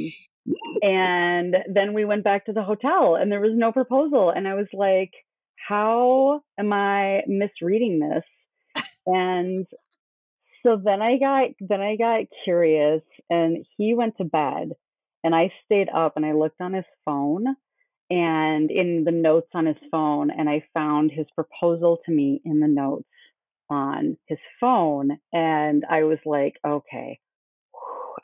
and 0.81 1.55
then 1.71 1.93
we 1.93 2.05
went 2.05 2.23
back 2.23 2.45
to 2.45 2.53
the 2.53 2.63
hotel 2.63 3.15
and 3.15 3.31
there 3.31 3.41
was 3.41 3.53
no 3.53 3.71
proposal. 3.71 4.31
And 4.31 4.47
I 4.47 4.55
was 4.55 4.67
like, 4.73 5.11
how 5.55 6.41
am 6.57 6.73
I 6.73 7.21
misreading 7.27 7.99
this? 7.99 8.83
And 9.05 9.65
so 10.63 10.79
then 10.83 11.01
I 11.01 11.17
got 11.17 11.49
then 11.59 11.81
I 11.81 11.95
got 11.95 12.25
curious 12.43 13.01
and 13.29 13.65
he 13.77 13.93
went 13.93 14.17
to 14.17 14.23
bed 14.23 14.73
and 15.23 15.35
I 15.35 15.51
stayed 15.65 15.89
up 15.89 16.13
and 16.15 16.25
I 16.25 16.33
looked 16.33 16.61
on 16.61 16.73
his 16.73 16.85
phone 17.05 17.45
and 18.11 18.69
in 18.69 19.05
the 19.05 19.11
notes 19.11 19.47
on 19.53 19.65
his 19.65 19.77
phone 19.89 20.31
and 20.31 20.49
I 20.49 20.65
found 20.73 21.11
his 21.11 21.27
proposal 21.33 21.99
to 22.05 22.11
me 22.11 22.41
in 22.43 22.59
the 22.59 22.67
notes 22.67 23.07
on 23.69 24.17
his 24.27 24.37
phone 24.59 25.17
and 25.31 25.85
I 25.89 26.03
was 26.03 26.17
like, 26.25 26.55
okay, 26.67 27.19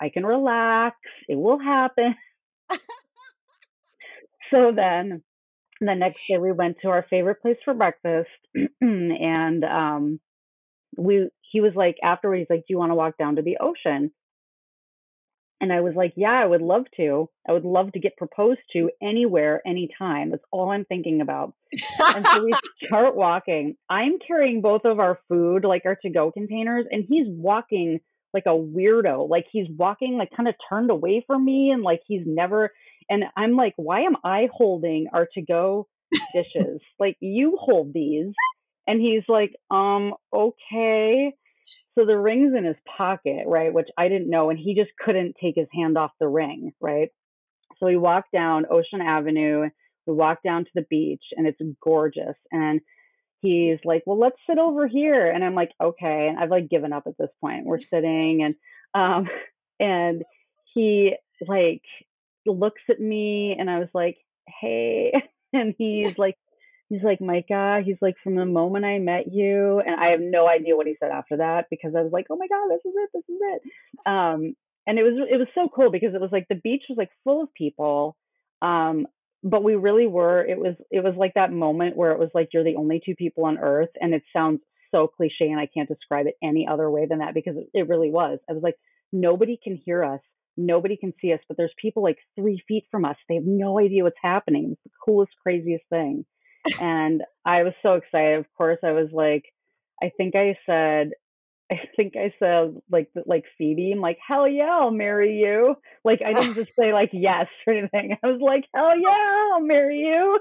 I 0.01 0.09
can 0.09 0.25
relax. 0.25 0.97
It 1.29 1.35
will 1.35 1.57
happen. 1.57 2.15
so 4.51 4.73
then 4.75 5.23
the 5.79 5.95
next 5.95 6.27
day 6.27 6.37
we 6.37 6.51
went 6.51 6.77
to 6.81 6.89
our 6.89 7.05
favorite 7.09 7.41
place 7.41 7.57
for 7.63 7.73
breakfast 7.73 8.29
and 8.81 9.63
um 9.63 10.19
we 10.97 11.29
he 11.49 11.61
was 11.61 11.73
like 11.75 11.95
afterwards 12.03 12.41
he's 12.41 12.49
like 12.49 12.61
do 12.61 12.73
you 12.73 12.77
want 12.77 12.91
to 12.91 12.95
walk 12.95 13.17
down 13.17 13.37
to 13.37 13.41
the 13.41 13.57
ocean 13.61 14.11
and 15.61 15.71
i 15.71 15.81
was 15.81 15.93
like 15.95 16.13
yeah 16.15 16.41
i 16.41 16.45
would 16.45 16.61
love 16.61 16.85
to. 16.97 17.29
I 17.47 17.53
would 17.53 17.65
love 17.65 17.91
to 17.93 17.99
get 17.99 18.17
proposed 18.17 18.59
to 18.73 18.89
anywhere 19.01 19.61
anytime. 19.65 20.31
That's 20.31 20.43
all 20.51 20.69
i'm 20.71 20.85
thinking 20.85 21.21
about. 21.21 21.53
And 21.99 22.25
so 22.25 22.43
we 22.43 22.53
start 22.85 23.15
walking. 23.15 23.75
I'm 23.89 24.19
carrying 24.25 24.61
both 24.61 24.85
of 24.85 24.99
our 24.99 25.19
food 25.29 25.63
like 25.63 25.83
our 25.85 25.97
to 26.03 26.09
go 26.09 26.31
containers 26.31 26.85
and 26.89 27.05
he's 27.07 27.27
walking 27.27 27.99
like 28.33 28.45
a 28.45 28.49
weirdo. 28.49 29.29
Like 29.29 29.45
he's 29.51 29.67
walking 29.69 30.17
like 30.17 30.31
kind 30.35 30.49
of 30.49 30.55
turned 30.69 30.91
away 30.91 31.23
from 31.25 31.45
me 31.45 31.71
and 31.71 31.81
like 31.83 32.01
he's 32.07 32.23
never 32.25 32.71
and 33.09 33.23
i'm 33.35 33.55
like 33.55 33.73
why 33.77 34.01
am 34.01 34.17
i 34.23 34.49
holding 34.53 35.07
our 35.13 35.27
to 35.33 35.41
go 35.41 35.87
dishes? 36.33 36.81
Like 36.99 37.17
you 37.19 37.57
hold 37.59 37.93
these. 37.93 38.33
And 38.87 39.01
he's 39.01 39.23
like, 39.27 39.53
um, 39.69 40.13
okay. 40.33 41.33
So 41.95 42.05
the 42.05 42.17
ring's 42.17 42.53
in 42.55 42.65
his 42.65 42.77
pocket, 42.97 43.43
right? 43.45 43.73
Which 43.73 43.89
I 43.97 44.07
didn't 44.07 44.29
know. 44.29 44.49
And 44.49 44.59
he 44.59 44.75
just 44.75 44.91
couldn't 45.03 45.35
take 45.41 45.55
his 45.55 45.67
hand 45.73 45.97
off 45.97 46.11
the 46.19 46.27
ring, 46.27 46.71
right? 46.79 47.09
So 47.79 47.87
we 47.87 47.97
walked 47.97 48.31
down 48.31 48.65
Ocean 48.69 49.01
Avenue. 49.01 49.69
We 50.05 50.13
walked 50.13 50.43
down 50.43 50.65
to 50.65 50.71
the 50.73 50.85
beach 50.89 51.23
and 51.35 51.47
it's 51.47 51.59
gorgeous. 51.83 52.35
And 52.51 52.81
he's 53.41 53.79
like, 53.83 54.03
well, 54.05 54.19
let's 54.19 54.37
sit 54.49 54.57
over 54.57 54.87
here. 54.87 55.29
And 55.29 55.43
I'm 55.43 55.55
like, 55.55 55.71
okay. 55.81 56.27
And 56.29 56.39
I've 56.39 56.51
like 56.51 56.69
given 56.69 56.93
up 56.93 57.03
at 57.07 57.17
this 57.19 57.29
point. 57.41 57.65
We're 57.65 57.79
sitting 57.79 58.43
and, 58.43 58.55
um, 58.93 59.27
and 59.79 60.23
he 60.73 61.15
like 61.47 61.83
looks 62.45 62.81
at 62.89 62.99
me 62.99 63.55
and 63.57 63.69
I 63.69 63.79
was 63.79 63.89
like, 63.93 64.17
hey. 64.61 65.13
And 65.53 65.73
he's 65.77 66.19
like, 66.19 66.35
he's 66.89 67.03
like, 67.03 67.19
Myka, 67.19 67.83
he's 67.83 67.97
like, 68.01 68.15
from 68.23 68.35
the 68.35 68.45
moment 68.45 68.85
I 68.85 68.99
met 68.99 69.31
you, 69.31 69.79
and 69.79 69.99
I 69.99 70.11
have 70.11 70.21
no 70.21 70.47
idea 70.47 70.75
what 70.75 70.87
he 70.87 70.95
said 70.99 71.11
after 71.11 71.37
that 71.37 71.65
because 71.69 71.93
I 71.95 72.01
was 72.01 72.11
like, 72.11 72.27
oh 72.29 72.37
my 72.37 72.47
God, 72.47 72.69
this 72.69 72.85
is 72.85 72.93
it, 72.95 73.09
this 73.13 73.23
is 73.29 73.41
it. 73.41 73.61
Um, 74.05 74.55
and 74.85 74.97
it 74.97 75.03
was 75.03 75.27
it 75.29 75.37
was 75.37 75.49
so 75.53 75.67
cool 75.73 75.91
because 75.91 76.15
it 76.15 76.21
was 76.21 76.31
like 76.31 76.47
the 76.47 76.55
beach 76.55 76.83
was 76.89 76.97
like 76.97 77.09
full 77.23 77.43
of 77.43 77.53
people. 77.53 78.15
Um, 78.61 79.07
but 79.43 79.63
we 79.63 79.75
really 79.75 80.07
were, 80.07 80.43
it 80.43 80.57
was 80.57 80.75
it 80.89 81.03
was 81.03 81.13
like 81.17 81.33
that 81.35 81.51
moment 81.51 81.97
where 81.97 82.11
it 82.11 82.19
was 82.19 82.29
like 82.33 82.49
you're 82.53 82.63
the 82.63 82.77
only 82.77 83.01
two 83.05 83.15
people 83.15 83.45
on 83.45 83.57
earth, 83.57 83.89
and 83.99 84.13
it 84.13 84.23
sounds 84.33 84.61
so 84.91 85.07
cliche 85.07 85.49
and 85.49 85.59
I 85.59 85.67
can't 85.67 85.89
describe 85.89 86.27
it 86.27 86.35
any 86.41 86.65
other 86.65 86.89
way 86.89 87.05
than 87.05 87.19
that 87.19 87.33
because 87.33 87.55
it, 87.73 87.87
really 87.89 88.09
was. 88.09 88.39
I 88.49 88.53
was 88.53 88.63
like, 88.63 88.75
nobody 89.11 89.59
can 89.61 89.75
hear 89.75 90.01
us. 90.01 90.21
Nobody 90.55 90.95
can 90.95 91.13
see 91.21 91.33
us, 91.33 91.41
but 91.49 91.57
there's 91.57 91.73
people 91.79 92.01
like 92.01 92.17
three 92.37 92.63
feet 92.69 92.85
from 92.89 93.03
us. 93.03 93.17
They 93.27 93.35
have 93.35 93.43
no 93.45 93.77
idea 93.77 94.03
what's 94.03 94.15
happening. 94.23 94.69
It's 94.71 94.83
the 94.85 94.89
coolest, 95.05 95.33
craziest 95.43 95.83
thing 95.89 96.25
and 96.79 97.23
I 97.45 97.63
was 97.63 97.73
so 97.81 97.93
excited. 97.93 98.39
Of 98.39 98.45
course, 98.57 98.79
I 98.83 98.91
was 98.91 99.09
like, 99.11 99.45
I 100.01 100.11
think 100.15 100.35
I 100.35 100.57
said, 100.65 101.11
I 101.71 101.79
think 101.95 102.15
I 102.15 102.33
said 102.39 102.75
like 102.89 103.09
like 103.25 103.43
Phoebe. 103.57 103.91
I'm 103.93 104.01
like, 104.01 104.17
hell 104.25 104.47
yeah, 104.47 104.69
I'll 104.71 104.91
marry 104.91 105.37
you. 105.37 105.75
Like 106.03 106.21
I 106.25 106.33
didn't 106.33 106.55
just 106.55 106.75
say 106.75 106.93
like 106.93 107.09
yes 107.13 107.47
or 107.67 107.73
anything. 107.73 108.17
I 108.23 108.27
was 108.27 108.41
like, 108.41 108.65
hell 108.73 108.97
yeah, 108.97 109.49
I'll 109.53 109.61
marry 109.61 109.99
you. 109.99 110.39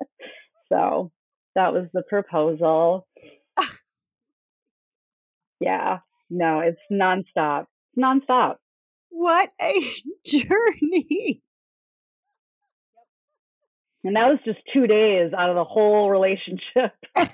so 0.72 1.10
that 1.54 1.72
was 1.72 1.86
the 1.94 2.02
proposal. 2.02 3.06
yeah, 5.60 5.98
no, 6.28 6.60
it's 6.60 6.80
nonstop. 6.92 7.66
It's 7.94 8.02
nonstop. 8.02 8.56
What 9.08 9.50
a 9.60 9.80
journey. 10.26 11.42
And 14.06 14.14
that 14.14 14.28
was 14.28 14.38
just 14.44 14.60
two 14.72 14.86
days 14.86 15.32
out 15.36 15.50
of 15.50 15.56
the 15.56 15.64
whole 15.64 16.08
relationship. 16.10 16.92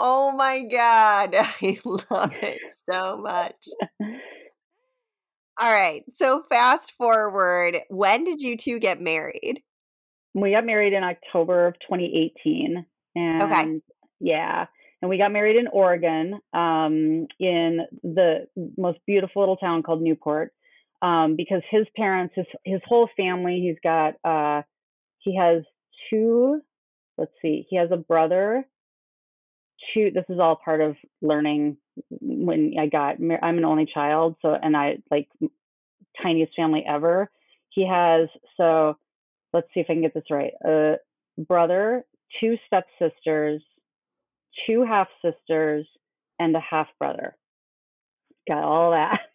oh 0.00 0.32
my 0.32 0.62
God. 0.62 1.34
I 1.34 1.78
love 1.84 2.34
it 2.40 2.58
so 2.90 3.18
much. 3.18 3.68
All 5.60 5.70
right. 5.70 6.00
So, 6.08 6.42
fast 6.48 6.92
forward, 6.92 7.76
when 7.90 8.24
did 8.24 8.40
you 8.40 8.56
two 8.56 8.78
get 8.78 8.98
married? 8.98 9.60
We 10.32 10.52
got 10.52 10.64
married 10.64 10.94
in 10.94 11.04
October 11.04 11.66
of 11.66 11.74
2018. 11.74 12.86
And 13.14 13.42
okay. 13.42 13.80
yeah. 14.20 14.68
And 15.02 15.10
we 15.10 15.18
got 15.18 15.32
married 15.32 15.56
in 15.56 15.68
Oregon, 15.68 16.40
um, 16.54 17.26
in 17.38 17.80
the 18.02 18.46
most 18.78 19.00
beautiful 19.06 19.42
little 19.42 19.58
town 19.58 19.82
called 19.82 20.00
Newport 20.00 20.54
um, 21.02 21.34
because 21.36 21.62
his 21.70 21.86
parents, 21.96 22.34
his 22.36 22.46
his 22.64 22.80
whole 22.86 23.08
family, 23.16 23.60
he's 23.60 23.80
got 23.82 24.14
uh, 24.24 24.62
he 25.18 25.36
has 25.36 25.64
two. 26.08 26.60
Let's 27.18 27.32
see, 27.42 27.66
he 27.68 27.76
has 27.76 27.90
a 27.92 27.96
brother. 27.96 28.64
Two. 29.92 30.12
This 30.14 30.24
is 30.28 30.38
all 30.38 30.56
part 30.64 30.80
of 30.80 30.96
learning. 31.20 31.76
When 32.20 32.74
I 32.80 32.86
got, 32.86 33.16
I'm 33.42 33.58
an 33.58 33.64
only 33.64 33.86
child, 33.92 34.36
so 34.40 34.54
and 34.60 34.76
I 34.76 34.98
like 35.10 35.28
tiniest 36.22 36.54
family 36.56 36.84
ever. 36.88 37.30
He 37.70 37.86
has 37.86 38.28
so. 38.56 38.96
Let's 39.52 39.66
see 39.74 39.80
if 39.80 39.86
I 39.90 39.94
can 39.94 40.02
get 40.02 40.14
this 40.14 40.30
right. 40.30 40.52
A 40.64 40.94
brother, 41.36 42.04
two 42.40 42.56
stepsisters, 42.66 43.62
two 44.66 44.84
half 44.84 45.08
sisters, 45.22 45.86
and 46.38 46.56
a 46.56 46.60
half 46.60 46.86
brother. 46.98 47.36
Got 48.48 48.62
all 48.62 48.92
that. 48.92 49.20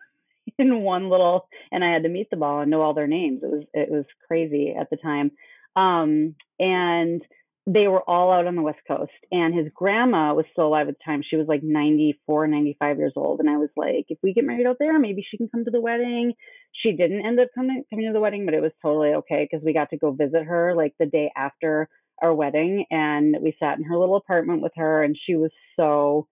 in 0.60 0.82
one 0.82 1.10
little 1.10 1.48
and 1.72 1.84
I 1.84 1.92
had 1.92 2.04
to 2.04 2.10
meet 2.10 2.30
them 2.30 2.44
all 2.44 2.62
and 2.62 2.72
know 2.72 2.82
all 2.82 2.94
their 2.94 3.08
names. 3.08 3.42
It 3.44 3.52
was 3.52 3.64
it 3.74 3.90
was 3.90 4.06
crazy 4.28 4.74
at 4.80 4.90
the 4.90 4.98
time. 4.98 5.32
Um, 5.76 6.36
and 6.60 7.22
they 7.68 7.88
were 7.90 8.02
all 8.10 8.32
out 8.32 8.48
on 8.48 8.56
the 8.56 8.62
West 8.62 8.80
Coast. 8.88 9.12
And 9.30 9.54
his 9.54 9.68
grandma 9.76 10.34
was 10.34 10.46
still 10.52 10.68
alive 10.68 10.88
at 10.88 10.96
the 10.98 11.04
time. 11.04 11.22
She 11.28 11.36
was 11.36 11.48
like 11.48 11.62
94, 11.64 12.48
95 12.48 12.98
years 12.98 13.14
old. 13.18 13.42
And 13.42 13.50
I 13.50 13.58
was 13.58 13.70
like, 13.76 14.06
if 14.08 14.18
we 14.24 14.34
get 14.34 14.46
married 14.46 14.66
out 14.66 14.78
there, 14.80 14.98
maybe 14.98 15.26
she 15.30 15.38
can 15.38 15.50
come 15.50 15.66
to 15.66 15.72
the 15.72 15.82
wedding. 15.82 16.34
She 16.72 16.94
didn't 16.94 17.26
end 17.26 17.40
up 17.40 17.50
coming, 17.54 17.84
coming 17.90 18.08
to 18.08 18.14
the 18.14 18.22
wedding, 18.22 18.46
but 18.46 18.54
it 18.54 18.62
was 18.62 18.72
totally 18.82 19.10
okay 19.10 19.48
because 19.50 19.66
we 19.66 19.74
got 19.74 19.90
to 19.90 19.98
go 19.98 20.12
visit 20.12 20.44
her 20.46 20.76
like 20.76 20.94
the 20.98 21.06
day 21.06 21.30
after 21.36 21.90
our 22.22 22.34
wedding. 22.34 22.86
And 22.90 23.36
we 23.42 23.54
sat 23.60 23.78
in 23.78 23.84
her 23.84 23.98
little 23.98 24.16
apartment 24.16 24.62
with 24.62 24.72
her, 24.78 25.04
and 25.04 25.18
she 25.26 25.36
was 25.36 25.52
so 25.78 26.28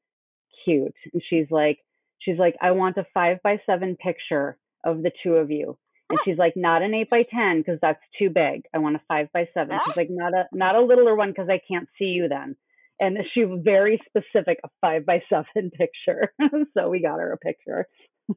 cute. 0.63 0.95
And 1.13 1.21
she's 1.29 1.47
like, 1.51 1.79
She's 2.25 2.39
like, 2.39 2.55
I 2.61 2.71
want 2.71 2.97
a 2.97 3.05
five 3.13 3.37
by 3.43 3.61
seven 3.65 3.95
picture 3.95 4.57
of 4.83 5.03
the 5.03 5.11
two 5.23 5.33
of 5.33 5.51
you. 5.51 5.77
And 6.09 6.19
she's 6.23 6.37
like, 6.37 6.53
not 6.55 6.81
an 6.81 6.93
eight 6.93 7.09
by 7.09 7.23
ten 7.23 7.59
because 7.59 7.79
that's 7.81 8.01
too 8.19 8.29
big. 8.29 8.63
I 8.73 8.79
want 8.79 8.95
a 8.95 9.01
five 9.07 9.27
by 9.33 9.47
seven. 9.53 9.79
She's 9.85 9.97
like, 9.97 10.09
not 10.09 10.33
a 10.33 10.45
not 10.51 10.75
a 10.75 10.81
littler 10.81 11.15
one 11.15 11.29
because 11.29 11.49
I 11.49 11.59
can't 11.67 11.87
see 11.97 12.05
you 12.05 12.27
then. 12.27 12.55
And 12.99 13.17
she 13.33 13.43
was 13.43 13.61
very 13.63 13.99
specific, 14.07 14.59
a 14.63 14.69
five 14.81 15.05
by 15.05 15.21
seven 15.29 15.71
picture. 15.77 16.31
so 16.77 16.89
we 16.89 17.01
got 17.01 17.19
her 17.19 17.33
a 17.33 17.37
picture. 17.37 17.87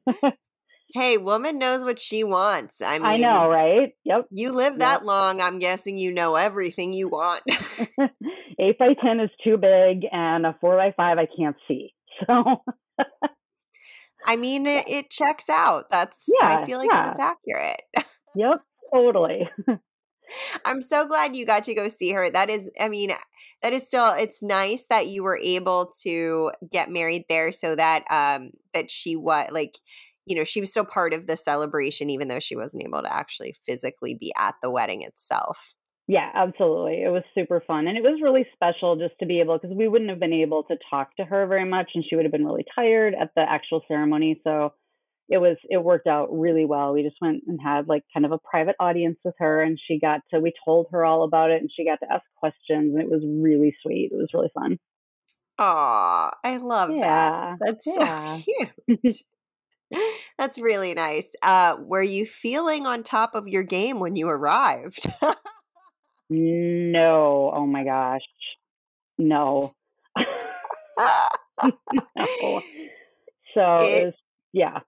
hey, 0.93 1.17
woman 1.17 1.59
knows 1.59 1.83
what 1.83 1.99
she 1.99 2.23
wants. 2.23 2.81
I 2.81 2.97
mean, 2.97 3.05
I 3.05 3.17
know, 3.17 3.47
right? 3.47 3.93
Yep. 4.03 4.27
You 4.31 4.51
live 4.51 4.79
that 4.79 5.01
yep. 5.01 5.07
long. 5.07 5.39
I'm 5.39 5.59
guessing 5.59 5.97
you 5.97 6.11
know 6.11 6.35
everything 6.35 6.91
you 6.91 7.07
want. 7.07 7.43
eight 8.59 8.79
by 8.79 8.95
ten 9.01 9.19
is 9.19 9.29
too 9.43 9.57
big, 9.57 10.07
and 10.11 10.45
a 10.45 10.57
four 10.59 10.75
by 10.75 10.93
five 10.97 11.19
I 11.19 11.27
can't 11.37 11.55
see. 11.67 11.93
So. 12.27 12.63
I 14.25 14.35
mean, 14.35 14.65
it, 14.65 14.87
it 14.87 15.09
checks 15.09 15.49
out. 15.49 15.85
That's, 15.89 16.25
yeah, 16.39 16.59
I 16.59 16.65
feel 16.65 16.77
like 16.77 16.89
yeah. 16.91 17.03
that's 17.05 17.19
accurate. 17.19 17.81
Yep, 18.35 18.61
totally. 18.93 19.49
I'm 20.65 20.81
so 20.81 21.07
glad 21.07 21.35
you 21.35 21.45
got 21.45 21.63
to 21.63 21.73
go 21.73 21.87
see 21.87 22.11
her. 22.11 22.29
That 22.29 22.49
is, 22.49 22.69
I 22.79 22.89
mean, 22.89 23.11
that 23.63 23.73
is 23.73 23.87
still, 23.87 24.13
it's 24.13 24.43
nice 24.43 24.85
that 24.89 25.07
you 25.07 25.23
were 25.23 25.39
able 25.41 25.91
to 26.03 26.51
get 26.71 26.91
married 26.91 27.23
there 27.29 27.51
so 27.51 27.75
that, 27.75 28.03
um, 28.11 28.51
that 28.73 28.91
she 28.91 29.15
what, 29.15 29.51
like, 29.51 29.79
you 30.25 30.35
know, 30.35 30.43
she 30.43 30.59
was 30.59 30.69
still 30.69 30.85
part 30.85 31.13
of 31.13 31.25
the 31.25 31.35
celebration, 31.35 32.11
even 32.11 32.27
though 32.27 32.39
she 32.39 32.55
wasn't 32.55 32.83
able 32.83 33.01
to 33.01 33.11
actually 33.11 33.55
physically 33.65 34.13
be 34.13 34.31
at 34.37 34.53
the 34.61 34.69
wedding 34.69 35.01
itself. 35.01 35.73
Yeah, 36.09 36.27
absolutely. 36.33 37.03
It 37.03 37.11
was 37.11 37.21
super 37.35 37.61
fun. 37.67 37.87
And 37.87 37.95
it 37.95 38.01
was 38.01 38.19
really 38.19 38.47
special 38.53 38.95
just 38.95 39.13
to 39.19 39.27
be 39.27 39.41
able, 39.41 39.59
because 39.59 39.77
we 39.77 39.87
wouldn't 39.87 40.09
have 40.09 40.19
been 40.19 40.33
able 40.33 40.63
to 40.63 40.75
talk 40.89 41.15
to 41.17 41.23
her 41.23 41.45
very 41.45 41.65
much 41.69 41.91
and 41.93 42.03
she 42.03 42.15
would 42.15 42.25
have 42.25 42.31
been 42.31 42.45
really 42.47 42.65
tired 42.75 43.13
at 43.13 43.29
the 43.35 43.43
actual 43.47 43.83
ceremony. 43.87 44.41
So 44.43 44.73
it 45.29 45.37
was 45.37 45.57
it 45.69 45.77
worked 45.83 46.07
out 46.07 46.29
really 46.31 46.65
well. 46.65 46.93
We 46.93 47.03
just 47.03 47.17
went 47.21 47.43
and 47.45 47.59
had 47.63 47.87
like 47.87 48.03
kind 48.11 48.25
of 48.25 48.31
a 48.31 48.39
private 48.39 48.75
audience 48.79 49.19
with 49.23 49.35
her, 49.37 49.61
and 49.61 49.77
she 49.87 49.99
got 49.99 50.21
to 50.33 50.39
we 50.39 50.51
told 50.65 50.87
her 50.91 51.05
all 51.05 51.23
about 51.23 51.51
it, 51.51 51.61
and 51.61 51.69
she 51.71 51.85
got 51.85 51.99
to 51.99 52.11
ask 52.11 52.23
questions, 52.37 52.95
and 52.95 52.99
it 53.01 53.09
was 53.11 53.21
really 53.23 53.75
sweet. 53.83 54.09
It 54.11 54.17
was 54.17 54.29
really 54.33 54.49
fun. 54.55 54.79
Aw, 55.59 56.31
I 56.43 56.57
love 56.57 56.95
Yeah, 56.95 57.05
that. 57.05 57.59
That's 57.59 57.85
yeah. 57.99 58.37
so 58.37 58.43
cute. 58.43 59.15
That's 60.37 60.57
really 60.59 60.93
nice. 60.93 61.31
Uh, 61.41 61.75
were 61.81 62.03
you 62.03 62.25
feeling 62.25 62.85
on 62.85 63.03
top 63.03 63.35
of 63.35 63.47
your 63.47 63.63
game 63.63 63.99
when 63.99 64.15
you 64.15 64.27
arrived? 64.29 65.05
No, 66.29 67.51
oh 67.53 67.65
my 67.65 67.83
gosh, 67.83 68.21
no, 69.17 69.73
no. 70.17 70.25
So 73.53 73.75
it 73.79 74.03
it 74.03 74.05
was 74.05 74.13
yeah, 74.53 74.79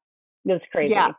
it 0.46 0.62
was 0.74 0.90
yeah. 0.90 1.12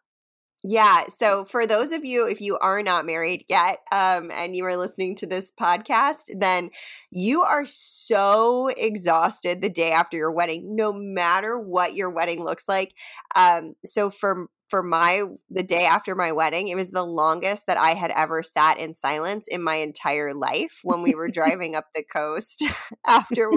Yeah. 0.64 1.04
So 1.18 1.44
for 1.44 1.66
those 1.66 1.90
of 1.90 2.04
you, 2.04 2.28
if 2.28 2.40
you 2.40 2.56
are 2.58 2.82
not 2.82 3.04
married 3.04 3.44
yet, 3.48 3.78
um, 3.90 4.30
and 4.30 4.54
you 4.54 4.64
are 4.64 4.76
listening 4.76 5.16
to 5.16 5.26
this 5.26 5.50
podcast, 5.50 6.30
then 6.38 6.70
you 7.10 7.42
are 7.42 7.64
so 7.66 8.68
exhausted 8.68 9.60
the 9.60 9.68
day 9.68 9.90
after 9.90 10.16
your 10.16 10.30
wedding, 10.30 10.76
no 10.76 10.92
matter 10.92 11.58
what 11.58 11.96
your 11.96 12.10
wedding 12.10 12.44
looks 12.44 12.68
like. 12.68 12.94
Um, 13.34 13.74
so 13.84 14.08
for 14.08 14.46
for 14.72 14.82
my 14.82 15.24
the 15.50 15.62
day 15.62 15.84
after 15.84 16.14
my 16.14 16.32
wedding, 16.32 16.68
it 16.68 16.76
was 16.76 16.92
the 16.92 17.04
longest 17.04 17.66
that 17.66 17.76
I 17.76 17.92
had 17.92 18.10
ever 18.10 18.42
sat 18.42 18.78
in 18.78 18.94
silence 18.94 19.46
in 19.46 19.62
my 19.62 19.74
entire 19.74 20.32
life 20.32 20.80
when 20.82 21.02
we 21.02 21.14
were 21.14 21.28
driving 21.40 21.74
up 21.74 21.88
the 21.94 22.02
coast 22.02 22.64
after 23.06 23.50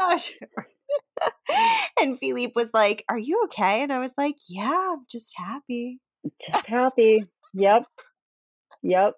after 0.00 0.46
and 2.00 2.16
Philippe 2.16 2.52
was 2.54 2.70
like, 2.72 3.04
Are 3.08 3.18
you 3.18 3.42
okay? 3.46 3.82
And 3.82 3.92
I 3.92 3.98
was 3.98 4.14
like, 4.16 4.36
Yeah, 4.48 4.92
I'm 4.92 5.04
just 5.10 5.34
happy. 5.36 5.98
Just 6.52 6.66
happy. 6.68 7.24
Yep, 7.52 7.82
yep, 8.84 9.14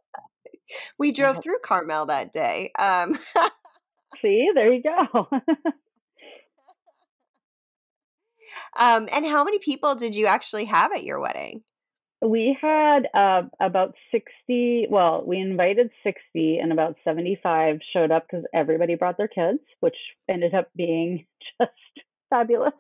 We 0.98 1.12
drove 1.12 1.36
yep. 1.36 1.42
through 1.42 1.58
Carmel 1.62 2.06
that 2.06 2.32
day. 2.32 2.72
Um, 2.78 3.18
See, 4.22 4.48
there 4.54 4.72
you 4.72 4.82
go. 4.82 5.28
Um, 8.78 9.08
and 9.12 9.26
how 9.26 9.44
many 9.44 9.58
people 9.58 9.94
did 9.94 10.14
you 10.14 10.26
actually 10.26 10.66
have 10.66 10.92
at 10.92 11.04
your 11.04 11.20
wedding? 11.20 11.62
We 12.20 12.56
had 12.60 13.06
uh, 13.14 13.42
about 13.60 13.94
60, 14.10 14.88
well, 14.90 15.22
we 15.24 15.38
invited 15.38 15.90
60 16.02 16.58
and 16.58 16.72
about 16.72 16.96
75 17.04 17.78
showed 17.92 18.10
up 18.10 18.26
because 18.28 18.44
everybody 18.52 18.96
brought 18.96 19.16
their 19.18 19.28
kids, 19.28 19.60
which 19.80 19.94
ended 20.28 20.52
up 20.52 20.68
being 20.74 21.26
just 21.60 21.72
fabulous. 22.28 22.72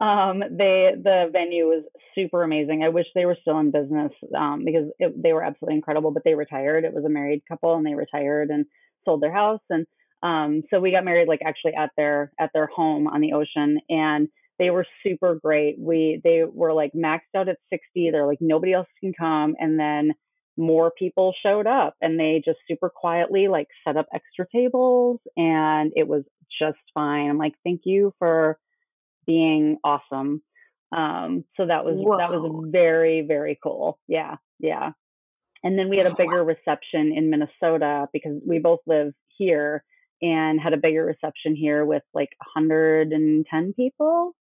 Um, 0.00 0.40
they, 0.40 0.92
the 1.02 1.30
venue 1.32 1.66
was 1.66 1.84
super 2.14 2.44
amazing. 2.44 2.84
I 2.84 2.90
wish 2.90 3.06
they 3.14 3.24
were 3.24 3.36
still 3.40 3.58
in 3.58 3.72
business 3.72 4.12
um, 4.36 4.64
because 4.64 4.86
it, 5.00 5.20
they 5.20 5.32
were 5.32 5.42
absolutely 5.42 5.76
incredible, 5.76 6.12
but 6.12 6.22
they 6.24 6.34
retired. 6.34 6.84
It 6.84 6.94
was 6.94 7.04
a 7.04 7.10
married 7.10 7.42
couple 7.48 7.74
and 7.74 7.84
they 7.84 7.94
retired 7.94 8.50
and 8.50 8.66
sold 9.04 9.20
their 9.20 9.32
house. 9.32 9.62
And 9.68 9.86
um, 10.22 10.62
so 10.70 10.78
we 10.78 10.92
got 10.92 11.04
married 11.04 11.26
like 11.26 11.40
actually 11.44 11.74
at 11.74 11.90
their, 11.96 12.30
at 12.38 12.50
their 12.54 12.66
home 12.66 13.08
on 13.08 13.20
the 13.20 13.32
ocean. 13.32 13.80
And 13.88 14.28
they 14.60 14.70
were 14.70 14.86
super 15.02 15.40
great. 15.42 15.76
We 15.78 16.20
they 16.22 16.44
were 16.44 16.74
like 16.74 16.92
maxed 16.92 17.34
out 17.34 17.48
at 17.48 17.56
60. 17.70 18.10
They're 18.12 18.26
like 18.26 18.42
nobody 18.42 18.74
else 18.74 18.86
can 19.00 19.12
come 19.18 19.56
and 19.58 19.80
then 19.80 20.12
more 20.56 20.92
people 20.96 21.34
showed 21.42 21.66
up 21.66 21.94
and 22.02 22.20
they 22.20 22.42
just 22.44 22.58
super 22.68 22.90
quietly 22.90 23.48
like 23.48 23.68
set 23.86 23.96
up 23.96 24.06
extra 24.14 24.44
tables 24.54 25.18
and 25.34 25.92
it 25.96 26.06
was 26.06 26.24
just 26.60 26.78
fine. 26.92 27.30
I'm 27.30 27.38
like 27.38 27.54
thank 27.64 27.80
you 27.84 28.12
for 28.18 28.58
being 29.26 29.78
awesome. 29.82 30.42
Um 30.94 31.44
so 31.56 31.66
that 31.66 31.86
was 31.86 31.96
that 32.18 32.30
was 32.30 32.68
very 32.70 33.22
very 33.26 33.58
cool. 33.62 33.98
Yeah. 34.06 34.36
Yeah. 34.58 34.90
And 35.64 35.78
then 35.78 35.88
we 35.88 35.96
had 35.96 36.06
a 36.06 36.14
bigger 36.14 36.44
reception 36.44 37.12
in 37.16 37.30
Minnesota 37.30 38.08
because 38.12 38.40
we 38.46 38.58
both 38.58 38.80
live 38.86 39.12
here 39.38 39.84
and 40.20 40.60
had 40.60 40.74
a 40.74 40.78
bigger 40.78 41.04
reception 41.04 41.56
here 41.56 41.84
with 41.86 42.02
like 42.12 42.30
110 42.54 43.72
people 43.74 44.34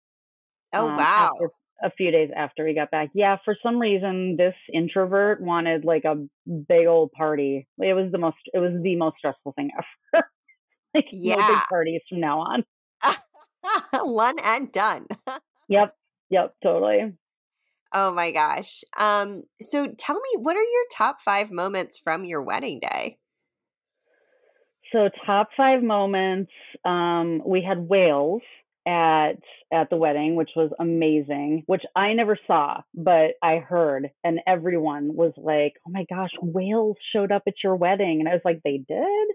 Oh, 0.73 0.87
um, 0.87 0.97
wow. 0.97 1.31
after 1.33 1.49
a 1.83 1.91
few 1.91 2.11
days 2.11 2.29
after 2.35 2.63
we 2.65 2.73
got 2.73 2.91
back. 2.91 3.09
Yeah, 3.13 3.37
for 3.45 3.55
some 3.61 3.77
reason, 3.79 4.35
this 4.37 4.55
introvert 4.73 5.41
wanted 5.41 5.85
like 5.85 6.05
a 6.05 6.27
big 6.67 6.87
old 6.87 7.11
party. 7.11 7.67
It 7.79 7.93
was 7.93 8.11
the 8.11 8.17
most. 8.17 8.37
It 8.53 8.59
was 8.59 8.71
the 8.81 8.95
most 8.95 9.17
stressful 9.19 9.53
thing 9.53 9.69
ever. 10.15 10.25
like 10.95 11.05
no 11.23 11.43
big 11.43 11.59
Yeah. 11.59 11.65
parties 11.69 12.01
from 12.09 12.19
now 12.19 12.39
on. 12.39 12.63
One 13.93 14.37
and 14.43 14.71
done. 14.71 15.07
Yep. 15.69 15.95
Yep. 16.29 16.55
Totally. 16.63 17.13
Oh 17.93 18.11
my 18.13 18.31
gosh. 18.31 18.83
Um, 18.97 19.43
so 19.61 19.87
tell 19.97 20.15
me, 20.19 20.29
what 20.37 20.57
are 20.57 20.63
your 20.63 20.85
top 20.91 21.21
five 21.21 21.51
moments 21.51 21.97
from 21.97 22.25
your 22.25 22.41
wedding 22.41 22.79
day? 22.79 23.19
So 24.91 25.09
top 25.25 25.49
five 25.57 25.83
moments. 25.83 26.51
Um, 26.85 27.41
we 27.45 27.61
had 27.61 27.89
whales 27.89 28.41
at 28.87 29.33
at 29.73 29.89
the 29.89 29.97
wedding, 29.97 30.35
which 30.35 30.51
was 30.55 30.71
amazing. 30.79 31.63
Which 31.67 31.83
I 31.95 32.13
never 32.13 32.37
saw, 32.47 32.81
but 32.95 33.31
I 33.43 33.57
heard, 33.57 34.11
and 34.23 34.39
everyone 34.47 35.15
was 35.15 35.33
like, 35.37 35.73
"Oh 35.87 35.91
my 35.91 36.05
gosh, 36.09 36.31
whales 36.41 36.97
showed 37.13 37.31
up 37.31 37.43
at 37.47 37.55
your 37.63 37.75
wedding!" 37.75 38.19
And 38.21 38.29
I 38.29 38.33
was 38.33 38.41
like, 38.45 38.61
"They 38.63 38.77
did," 38.77 39.27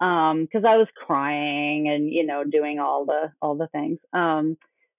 because 0.00 0.64
I 0.66 0.76
was 0.76 0.88
crying 0.96 1.88
and 1.88 2.12
you 2.12 2.26
know 2.26 2.44
doing 2.44 2.80
all 2.80 3.06
the 3.06 3.32
all 3.40 3.56
the 3.56 3.68
things. 3.68 3.98
Um, 4.12 4.56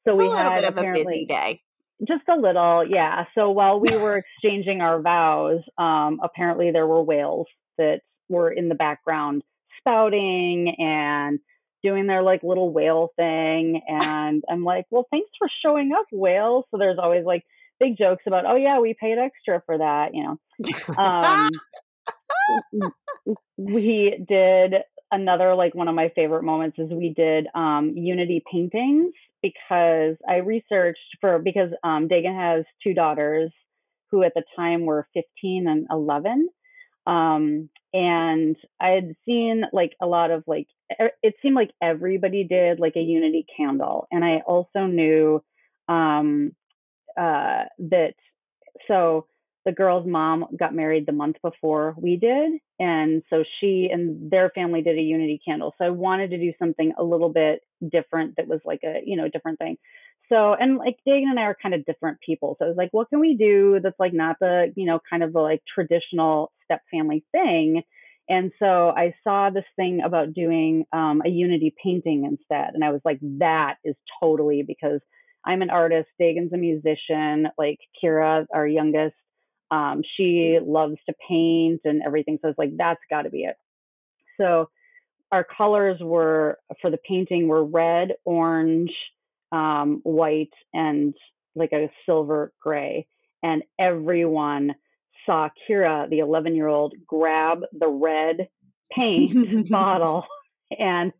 so 0.08 0.12
It's 0.12 0.20
a 0.20 0.24
we 0.24 0.30
little 0.30 0.52
had 0.52 0.56
bit 0.56 0.64
of 0.66 0.78
a 0.78 0.84
busy 0.94 1.26
day. 1.26 1.62
just 2.08 2.24
a 2.30 2.36
little, 2.40 2.86
yeah. 2.88 3.26
So 3.36 3.52
while 3.52 3.80
we 3.80 3.96
were 3.98 4.18
exchanging 4.18 4.82
our 4.82 5.02
vows, 5.02 5.62
um, 5.78 6.20
apparently 6.24 6.72
there 6.72 6.88
were 6.88 7.04
whales 7.04 7.48
that 7.78 8.02
were 8.30 8.52
in 8.52 8.70
the 8.70 8.76
background 8.76 9.44
spouting 9.80 10.76
and 10.80 11.40
doing 11.84 12.08
their 12.08 12.24
like 12.24 12.44
little 12.44 12.72
whale 12.72 13.12
thing. 13.16 13.82
And 13.88 14.44
I'm 14.50 14.64
like, 14.64 14.86
well, 14.90 15.08
thanks 15.12 15.30
for 15.38 15.48
showing 15.64 15.92
up, 15.98 16.06
whales. 16.12 16.66
So 16.72 16.78
there's 16.78 17.00
always 17.02 17.26
like 17.26 17.44
big 17.80 17.98
jokes 17.98 18.24
about, 18.26 18.46
oh 18.46 18.56
yeah, 18.56 18.80
we 18.80 18.96
paid 19.00 19.18
extra 19.18 19.62
for 19.66 19.78
that, 19.78 20.14
you 20.14 20.24
know. 20.24 20.38
Um, 20.98 21.50
we 23.58 24.24
did 24.28 24.74
another 25.12 25.56
like 25.56 25.76
one 25.76 25.88
of 25.88 25.96
my 25.96 26.12
favorite 26.16 26.44
moments 26.44 26.78
is 26.80 26.90
we 26.90 27.14
did 27.16 27.48
um, 27.56 27.94
unity 27.96 28.44
paintings 28.52 29.14
because 29.42 30.16
i 30.28 30.38
researched 30.38 31.00
for 31.22 31.40
because 31.40 31.70
um, 31.84 32.08
dagan 32.08 32.36
has 32.36 32.66
two 32.84 32.94
daughters 32.94 33.52
who 34.12 34.24
at 34.24 34.34
the 34.36 34.44
time 34.56 34.86
were 34.86 35.08
15 35.14 35.68
and 35.68 35.88
11 35.90 36.50
um, 37.06 37.70
and 37.94 38.56
i 38.82 38.90
had 38.90 39.14
seen 39.26 39.64
like 39.72 39.94
a 40.02 40.08
lot 40.08 40.32
of 40.32 40.44
like 40.48 40.68
it 40.90 41.36
seemed 41.42 41.56
like 41.56 41.72
everybody 41.82 42.44
did 42.44 42.80
like 42.80 42.96
a 42.96 43.02
unity 43.02 43.46
candle 43.56 44.08
and 44.12 44.24
i 44.24 44.38
also 44.46 44.86
knew 44.86 45.44
um, 45.90 46.52
uh, 47.18 47.64
that 47.80 48.14
so 48.88 49.26
the 49.66 49.72
girl's 49.72 50.08
mom 50.08 50.46
got 50.58 50.74
married 50.74 51.06
the 51.06 51.12
month 51.12 51.38
before 51.42 51.96
we 51.98 52.16
did 52.16 52.54
and 52.80 53.24
so 53.30 53.44
she 53.60 53.90
and 53.92 54.32
their 54.32 54.50
family 54.50 54.82
did 54.82 54.98
a 54.98 55.02
unity 55.02 55.42
candle 55.46 55.74
so 55.78 55.86
i 55.86 55.90
wanted 55.90 56.30
to 56.30 56.38
do 56.38 56.54
something 56.60 56.94
a 56.98 57.04
little 57.04 57.30
bit 57.30 57.62
different 57.88 58.36
that 58.38 58.48
was 58.48 58.60
like 58.66 58.82
a 58.84 59.02
you 59.06 59.16
know 59.16 59.28
different 59.30 59.60
thing. 59.60 59.78
So 60.30 60.54
and 60.54 60.78
like 60.78 60.98
Dagan 61.08 61.30
and 61.30 61.40
I 61.40 61.44
are 61.44 61.58
kind 61.62 61.74
of 61.74 61.86
different 61.86 62.20
people 62.26 62.56
so 62.60 62.66
I 62.66 62.68
was 62.68 62.78
like 62.78 62.90
what 62.92 63.10
can 63.10 63.20
we 63.20 63.36
do 63.36 63.80
that's 63.82 64.00
like 64.00 64.14
not 64.14 64.38
the 64.40 64.74
you 64.76 64.86
know 64.86 65.00
kind 65.10 65.24
of 65.24 65.34
the 65.34 65.40
like 65.40 65.62
traditional 65.74 66.52
step 66.66 66.82
family 66.92 67.24
thing 67.32 67.84
and 68.30 68.52
so 68.60 68.90
I 68.90 69.14
saw 69.24 69.50
this 69.50 69.66
thing 69.76 70.02
about 70.04 70.34
doing 70.34 70.86
um, 70.92 71.22
a 71.26 71.30
unity 71.30 71.74
painting 71.84 72.26
instead 72.26 72.74
and 72.74 72.84
I 72.84 72.92
was 72.92 73.02
like 73.06 73.20
that 73.40 73.76
is 73.84 73.96
totally 74.22 74.64
because 74.66 75.02
I'm 75.46 75.62
an 75.62 75.70
artist 75.70 76.10
Dagan's 76.22 76.54
a 76.54 76.58
musician 76.58 77.48
like 77.58 77.80
Kira 78.04 78.46
our 78.54 78.68
youngest 78.68 79.16
um, 79.72 80.02
she 80.16 80.60
loves 80.64 80.98
to 81.08 81.16
paint 81.28 81.82
and 81.84 82.02
everything. 82.06 82.40
So 82.42 82.50
it's 82.50 82.58
like, 82.58 82.78
that's 82.78 83.02
got 83.10 83.24
to 83.24 83.30
be 83.30 83.44
it. 83.44 83.56
So 84.40 84.70
our 85.32 85.44
colors 85.44 86.00
were 86.02 86.58
for 86.82 86.90
the 86.90 87.00
painting 87.08 87.48
were 87.48 87.66
red, 87.66 88.14
orange, 88.24 88.92
um, 89.52 90.00
white, 90.04 90.54
and 90.74 91.14
like 91.56 91.74
a 91.74 91.92
silver 92.06 92.54
gray. 92.62 93.08
And 93.44 93.64
everyone 93.80 94.76
saw 95.28 95.50
Kira, 95.70 96.10
the 96.10 96.20
11 96.20 96.56
year 96.56 96.68
old, 96.68 96.96
grab 97.06 97.60
the 97.72 97.88
red 97.88 98.48
paint 98.92 99.70
bottle 99.70 100.26
and 100.78 101.12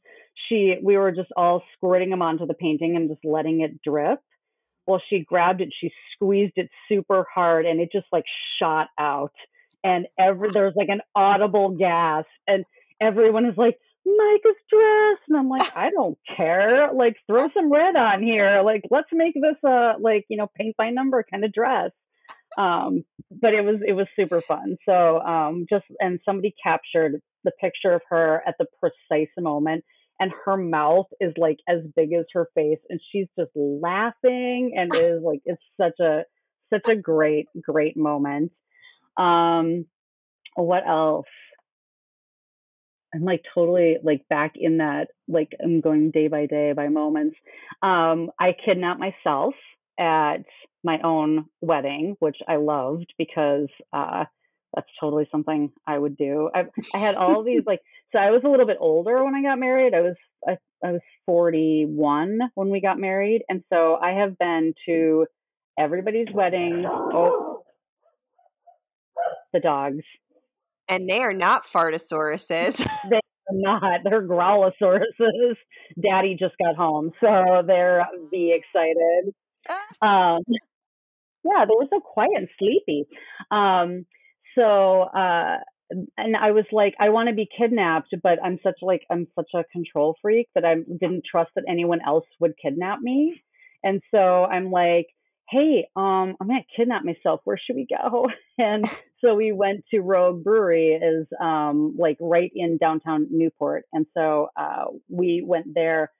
she 0.48 0.76
we 0.82 0.98
were 0.98 1.12
just 1.12 1.30
all 1.36 1.64
squirting 1.76 2.10
them 2.10 2.22
onto 2.22 2.46
the 2.46 2.54
painting 2.54 2.96
and 2.96 3.10
just 3.10 3.24
letting 3.24 3.62
it 3.62 3.82
drip 3.82 4.20
well 4.86 5.02
she 5.10 5.20
grabbed 5.20 5.62
it 5.62 5.70
she 5.80 5.92
squeezed 6.14 6.54
it 6.56 6.70
super 6.88 7.26
hard 7.34 7.66
and 7.66 7.80
it 7.80 7.90
just 7.92 8.06
like 8.12 8.24
shot 8.62 8.88
out 8.98 9.34
and 9.84 10.08
every 10.18 10.50
there 10.50 10.66
was 10.66 10.76
like 10.76 10.90
an 10.90 11.02
audible 11.16 11.70
gasp 11.70 12.28
and 12.48 12.66
everyone 13.02 13.46
is 13.46 13.58
like 13.58 13.78
Myka's 14.08 14.56
dress. 14.70 15.20
And 15.28 15.38
I'm 15.38 15.50
like, 15.50 15.76
I 15.76 15.90
don't 15.90 16.18
care. 16.36 16.94
Like, 16.94 17.18
throw 17.28 17.50
some 17.54 17.72
red 17.72 17.98
on 17.98 18.24
here. 18.24 18.62
Like, 18.64 18.84
let's 18.90 19.10
make 19.12 19.34
this 19.34 19.58
a, 19.66 19.96
like, 20.00 20.26
you 20.30 20.38
know, 20.38 20.48
paint 20.56 20.78
by 20.78 20.92
number 20.92 21.24
kind 21.30 21.44
of 21.44 21.52
dress. 21.52 21.92
Um, 22.58 23.04
but 23.30 23.54
it 23.54 23.64
was, 23.64 23.82
it 23.86 23.94
was 23.94 24.08
super 24.16 24.42
fun. 24.42 24.78
So, 24.88 25.20
um, 25.20 25.68
just, 25.70 25.86
and 26.00 26.20
somebody 26.26 26.56
captured 26.62 27.22
the 27.44 27.52
picture 27.62 27.94
of 27.94 28.02
her 28.10 28.42
at 28.48 28.56
the 28.60 28.66
precise 28.80 29.30
moment 29.38 29.84
and 30.20 30.32
her 30.46 30.58
mouth 30.58 31.08
is 31.20 31.34
like 31.38 31.60
as 31.68 31.80
big 31.96 32.14
as 32.14 32.26
her 32.34 32.50
face 32.56 32.80
and 32.90 33.00
she's 33.12 33.28
just 33.38 33.52
laughing 33.56 34.74
and 34.76 34.94
is 34.96 35.22
like 35.24 35.42
it's 35.46 35.62
such 35.80 36.00
a 36.00 36.24
such 36.74 36.90
a 36.90 36.96
great 36.96 37.48
great 37.62 37.96
moment. 37.98 38.52
Um 39.18 39.86
what 40.56 40.88
else? 40.88 41.26
I'm 43.14 43.24
like 43.24 43.44
totally 43.54 43.98
like 44.04 44.28
back 44.30 44.54
in 44.56 44.78
that 44.78 45.08
like 45.28 45.52
i'm 45.64 45.82
going 45.82 46.12
day 46.12 46.28
by 46.28 46.46
day 46.46 46.74
by 46.74 46.90
moments. 46.90 47.36
Um 47.82 48.32
i 48.40 48.54
kidnapped 48.66 49.00
myself 49.00 49.54
at 50.00 50.44
my 50.88 51.00
own 51.04 51.46
wedding 51.62 52.16
which 52.20 52.38
i 52.48 52.56
loved 52.56 53.14
because 53.18 53.68
uh 53.94 54.24
that's 54.78 54.88
totally 55.00 55.28
something 55.32 55.72
I 55.88 55.98
would 55.98 56.18
do. 56.18 56.50
I, 56.54 56.66
I 56.94 56.98
had 56.98 57.16
all 57.16 57.44
these 57.44 57.64
like, 57.66 57.82
so 58.12 58.20
I 58.20 58.32
was 58.32 58.42
a 58.46 58.50
little 58.50 58.68
bit 58.68 58.78
older 58.80 59.24
when 59.24 59.34
I 59.34 59.42
got 59.42 59.60
married. 59.60 59.94
I 59.94 60.02
was 60.02 60.16
I, 60.48 60.58
I 60.86 60.92
was 60.92 61.02
41 61.26 62.40
when 62.54 62.70
we 62.70 62.80
got 62.80 63.00
married, 63.00 63.42
and 63.50 63.64
so 63.74 63.96
I 63.96 64.12
have 64.12 64.38
been 64.38 64.74
to 64.88 65.26
everybody's 65.80 66.28
wedding. 66.34 66.86
Oh, 66.88 67.64
the 69.52 69.60
dogs. 69.60 70.04
And 70.88 71.10
they 71.10 71.22
are 71.22 71.34
not 71.34 71.64
fartosauruses. 71.64 72.78
they 73.10 73.18
are 73.18 73.22
not. 73.50 74.02
They're 74.04 74.22
growlosauruses. 74.22 75.56
Daddy 76.02 76.38
just 76.40 76.56
got 76.64 76.76
home, 76.76 77.12
so 77.20 77.64
they're 77.66 78.06
be 78.32 78.56
excited. 78.56 79.34
Ah. 80.02 80.36
Um, 80.36 80.44
yeah, 81.48 81.66
they 81.66 81.74
were 81.78 81.88
so 81.90 82.00
quiet 82.00 82.32
and 82.36 82.48
sleepy. 82.60 83.08
Um, 83.52 84.06
so 84.56 85.02
uh, 85.04 85.58
and 86.18 86.36
I 86.36 86.52
was 86.52 86.66
like, 86.72 86.96
I 87.00 87.10
want 87.10 87.30
to 87.30 87.36
be 87.36 87.48
kidnapped, 87.58 88.14
but 88.22 88.40
I'm 88.44 88.60
such 88.64 88.78
like 88.82 89.04
I'm 89.10 89.28
such 89.36 89.50
a 89.56 89.64
control 89.72 90.16
freak 90.22 90.48
that 90.56 90.66
I 90.66 90.76
didn't 90.76 91.24
trust 91.30 91.52
that 91.56 91.64
anyone 91.70 92.00
else 92.06 92.26
would 92.40 92.54
kidnap 92.62 93.00
me. 93.00 93.42
And 93.84 94.02
so 94.14 94.44
I'm 94.46 94.72
like, 94.72 95.08
hey, 95.50 95.88
um, 95.96 96.36
I'm 96.42 96.48
gonna 96.48 96.60
kidnap 96.76 97.04
myself. 97.06 97.42
Where 97.46 97.58
should 97.58 97.76
we 97.76 97.88
go? 97.90 98.28
And 98.60 98.90
so 99.24 99.36
we 99.36 99.52
went 99.52 99.86
to 99.92 100.00
Rogue 100.00 100.44
Brewery, 100.44 100.94
is 100.94 101.28
um, 101.40 101.96
like 101.98 102.18
right 102.20 102.52
in 102.56 102.78
downtown 102.78 103.28
Newport. 103.30 103.86
And 103.94 104.08
so 104.16 104.48
uh, 104.60 104.86
we 105.10 105.44
went 105.46 105.76
there 105.76 106.12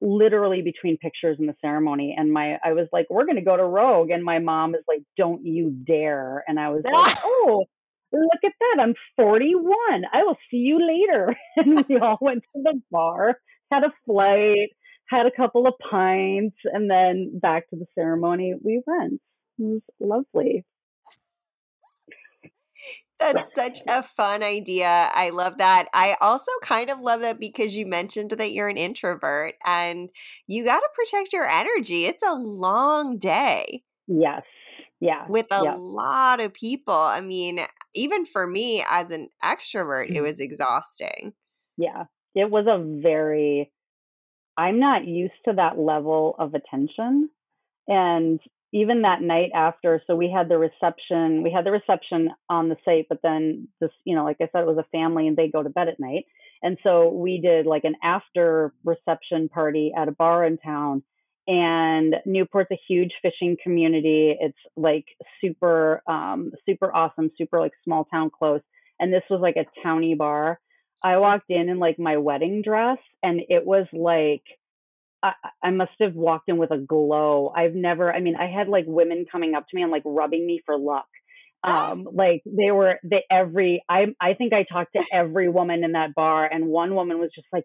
literally 0.00 0.62
between 0.62 0.98
pictures 0.98 1.36
and 1.38 1.48
the 1.48 1.54
ceremony 1.62 2.14
and 2.18 2.30
my 2.30 2.58
i 2.62 2.72
was 2.74 2.86
like 2.92 3.06
we're 3.08 3.24
going 3.24 3.36
to 3.36 3.42
go 3.42 3.56
to 3.56 3.64
rogue 3.64 4.10
and 4.10 4.22
my 4.22 4.38
mom 4.38 4.74
is 4.74 4.82
like 4.86 5.00
don't 5.16 5.44
you 5.46 5.70
dare 5.70 6.44
and 6.46 6.60
i 6.60 6.68
was 6.68 6.82
like 6.92 7.16
oh 7.24 7.64
look 8.12 8.44
at 8.44 8.52
that, 8.60 8.82
I'm 8.82 8.94
41. 9.16 10.04
I 10.12 10.22
will 10.24 10.36
see 10.50 10.58
you 10.58 10.78
later. 10.78 11.36
And 11.56 11.84
we 11.88 11.98
all 11.98 12.18
went 12.20 12.42
to 12.54 12.62
the 12.62 12.80
bar, 12.90 13.36
had 13.72 13.82
a 13.82 13.92
flight, 14.04 14.68
had 15.08 15.26
a 15.26 15.30
couple 15.30 15.66
of 15.66 15.74
pints, 15.90 16.56
and 16.64 16.90
then 16.90 17.38
back 17.40 17.68
to 17.70 17.76
the 17.76 17.86
ceremony 17.94 18.54
we 18.62 18.82
went. 18.86 19.20
It 19.58 19.62
was 19.62 19.82
lovely. 20.00 20.64
That's 23.18 23.54
such 23.54 23.78
a 23.88 24.02
fun 24.02 24.42
idea. 24.42 25.10
I 25.12 25.30
love 25.30 25.58
that. 25.58 25.86
I 25.94 26.16
also 26.20 26.50
kind 26.62 26.90
of 26.90 27.00
love 27.00 27.22
that 27.22 27.40
because 27.40 27.74
you 27.74 27.86
mentioned 27.86 28.30
that 28.30 28.52
you're 28.52 28.68
an 28.68 28.76
introvert 28.76 29.54
and 29.64 30.10
you 30.46 30.64
got 30.64 30.80
to 30.80 30.88
protect 30.94 31.32
your 31.32 31.48
energy. 31.48 32.04
It's 32.04 32.22
a 32.22 32.34
long 32.34 33.18
day. 33.18 33.82
Yes 34.06 34.42
yeah 35.00 35.24
with 35.28 35.46
a 35.50 35.60
yeah. 35.62 35.74
lot 35.76 36.40
of 36.40 36.52
people 36.54 36.94
i 36.94 37.20
mean 37.20 37.60
even 37.94 38.24
for 38.24 38.46
me 38.46 38.84
as 38.88 39.10
an 39.10 39.28
extrovert 39.44 40.06
mm-hmm. 40.06 40.16
it 40.16 40.20
was 40.22 40.40
exhausting 40.40 41.32
yeah 41.76 42.04
it 42.34 42.50
was 42.50 42.66
a 42.66 42.82
very 43.02 43.70
i'm 44.56 44.80
not 44.80 45.06
used 45.06 45.34
to 45.44 45.52
that 45.54 45.78
level 45.78 46.34
of 46.38 46.54
attention 46.54 47.28
and 47.86 48.40
even 48.72 49.02
that 49.02 49.22
night 49.22 49.50
after 49.54 50.02
so 50.06 50.14
we 50.14 50.30
had 50.30 50.48
the 50.48 50.58
reception 50.58 51.42
we 51.42 51.52
had 51.52 51.64
the 51.64 51.70
reception 51.70 52.30
on 52.48 52.68
the 52.68 52.76
site 52.84 53.06
but 53.08 53.20
then 53.22 53.68
this 53.80 53.90
you 54.04 54.14
know 54.14 54.24
like 54.24 54.36
i 54.40 54.48
said 54.52 54.62
it 54.62 54.66
was 54.66 54.78
a 54.78 54.96
family 54.96 55.26
and 55.26 55.36
they 55.36 55.48
go 55.48 55.62
to 55.62 55.70
bed 55.70 55.88
at 55.88 56.00
night 56.00 56.24
and 56.62 56.78
so 56.82 57.08
we 57.08 57.40
did 57.40 57.66
like 57.66 57.84
an 57.84 57.94
after 58.02 58.72
reception 58.84 59.48
party 59.48 59.92
at 59.96 60.08
a 60.08 60.12
bar 60.12 60.44
in 60.44 60.58
town 60.58 61.02
and 61.48 62.16
Newport's 62.26 62.72
a 62.72 62.80
huge 62.88 63.12
fishing 63.22 63.56
community. 63.62 64.36
It's 64.38 64.58
like 64.76 65.04
super, 65.40 66.02
um, 66.08 66.52
super 66.68 66.94
awesome, 66.94 67.30
super 67.38 67.60
like 67.60 67.72
small 67.84 68.04
town 68.06 68.30
close. 68.36 68.62
And 68.98 69.12
this 69.12 69.22
was 69.30 69.40
like 69.40 69.56
a 69.56 69.66
towny 69.82 70.14
bar. 70.14 70.58
I 71.04 71.18
walked 71.18 71.50
in 71.50 71.68
in 71.68 71.78
like 71.78 71.98
my 71.98 72.16
wedding 72.16 72.62
dress, 72.62 72.98
and 73.22 73.42
it 73.48 73.64
was 73.64 73.86
like 73.92 74.42
I, 75.28 75.68
I 75.68 75.70
must 75.70 75.92
have 76.00 76.14
walked 76.14 76.48
in 76.48 76.56
with 76.56 76.70
a 76.70 76.78
glow. 76.78 77.52
I've 77.54 77.74
never, 77.74 78.12
I 78.12 78.20
mean, 78.20 78.36
I 78.36 78.46
had 78.46 78.68
like 78.68 78.84
women 78.86 79.26
coming 79.30 79.54
up 79.54 79.66
to 79.68 79.76
me 79.76 79.82
and 79.82 79.92
like 79.92 80.02
rubbing 80.04 80.46
me 80.46 80.60
for 80.64 80.78
luck. 80.78 81.06
Um, 81.66 82.06
like 82.12 82.42
they 82.46 82.70
were, 82.70 83.00
they 83.02 83.24
every, 83.30 83.82
I, 83.88 84.06
I 84.20 84.34
think 84.34 84.52
I 84.52 84.62
talked 84.62 84.92
to 84.96 85.04
every 85.12 85.48
woman 85.48 85.82
in 85.82 85.92
that 85.92 86.14
bar, 86.14 86.46
and 86.46 86.66
one 86.66 86.94
woman 86.94 87.18
was 87.18 87.30
just 87.34 87.48
like, 87.52 87.64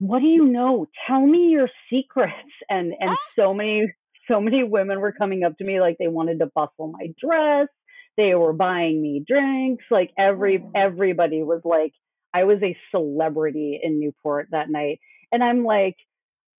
what 0.00 0.20
do 0.20 0.26
you 0.26 0.46
know? 0.46 0.86
Tell 1.06 1.24
me 1.24 1.50
your 1.50 1.68
secrets. 1.92 2.34
And 2.68 2.92
and 2.98 3.16
so 3.36 3.54
many 3.54 3.92
so 4.28 4.40
many 4.40 4.64
women 4.64 4.98
were 5.00 5.12
coming 5.12 5.44
up 5.44 5.56
to 5.58 5.64
me 5.64 5.80
like 5.80 5.96
they 5.98 6.08
wanted 6.08 6.40
to 6.40 6.46
bustle 6.46 6.92
my 6.92 7.08
dress. 7.22 7.68
They 8.16 8.34
were 8.34 8.54
buying 8.54 9.00
me 9.00 9.22
drinks. 9.26 9.84
Like 9.90 10.10
every 10.18 10.64
everybody 10.74 11.42
was 11.42 11.60
like 11.64 11.92
I 12.34 12.44
was 12.44 12.58
a 12.62 12.76
celebrity 12.90 13.78
in 13.82 14.00
Newport 14.00 14.48
that 14.52 14.70
night. 14.70 15.00
And 15.32 15.44
I'm 15.44 15.64
like 15.64 15.96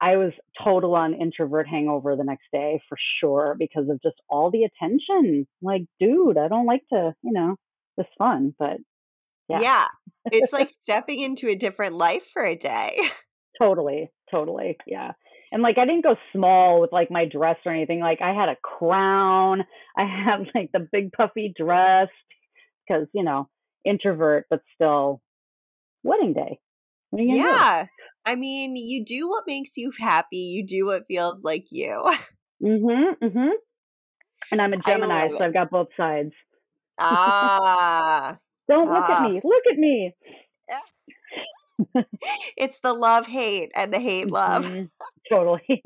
I 0.01 0.17
was 0.17 0.33
total 0.63 0.95
on 0.95 1.13
introvert 1.13 1.67
hangover 1.67 2.15
the 2.15 2.23
next 2.23 2.45
day 2.51 2.81
for 2.89 2.97
sure 3.19 3.55
because 3.57 3.87
of 3.87 4.01
just 4.01 4.15
all 4.27 4.49
the 4.49 4.63
attention. 4.63 5.47
Like, 5.61 5.83
dude, 5.99 6.39
I 6.39 6.47
don't 6.47 6.65
like 6.65 6.81
to, 6.91 7.13
you 7.21 7.31
know, 7.31 7.55
it's 7.97 8.09
fun, 8.17 8.55
but 8.57 8.77
yeah. 9.47 9.61
yeah. 9.61 9.85
It's 10.25 10.51
like 10.51 10.71
stepping 10.81 11.19
into 11.19 11.47
a 11.49 11.55
different 11.55 11.95
life 11.95 12.25
for 12.33 12.43
a 12.43 12.55
day. 12.55 12.97
Totally, 13.61 14.09
totally. 14.31 14.75
Yeah. 14.87 15.11
And 15.51 15.61
like 15.61 15.77
I 15.77 15.85
didn't 15.85 16.03
go 16.03 16.15
small 16.33 16.81
with 16.81 16.91
like 16.91 17.11
my 17.11 17.25
dress 17.25 17.57
or 17.63 17.71
anything. 17.71 17.99
Like 17.99 18.19
I 18.19 18.33
had 18.33 18.49
a 18.49 18.55
crown. 18.55 19.63
I 19.95 20.01
had 20.01 20.47
like 20.55 20.71
the 20.73 20.87
big 20.91 21.11
puffy 21.11 21.53
dress 21.55 22.07
because, 22.87 23.05
you 23.13 23.23
know, 23.23 23.49
introvert, 23.85 24.47
but 24.49 24.61
still 24.73 25.21
wedding 26.01 26.33
day. 26.33 26.59
Yeah. 27.13 27.85
I 28.25 28.35
mean, 28.35 28.75
you 28.75 29.03
do 29.03 29.27
what 29.27 29.45
makes 29.47 29.77
you 29.77 29.91
happy. 29.97 30.37
You 30.37 30.65
do 30.65 30.85
what 30.85 31.05
feels 31.07 31.43
like 31.43 31.67
you. 31.71 32.11
Mm-hmm. 32.63 33.25
Mm-hmm. 33.25 33.49
And 34.51 34.61
I'm 34.61 34.73
a 34.73 34.77
Gemini, 34.77 35.29
so 35.29 35.43
I've 35.43 35.51
got 35.51 35.71
both 35.71 35.87
sides. 35.97 36.31
Ah. 36.99 38.37
Don't 38.69 38.87
look 38.87 39.03
ah. 39.09 39.25
at 39.25 39.31
me. 39.31 39.41
Look 39.43 39.63
at 39.71 39.79
me 39.79 40.13
it's 42.57 42.79
the 42.79 42.93
love 42.93 43.27
hate 43.27 43.71
and 43.75 43.93
the 43.93 43.99
hate 43.99 44.29
love. 44.29 44.65
Mm-hmm. 44.65 44.83
Totally. 45.29 45.83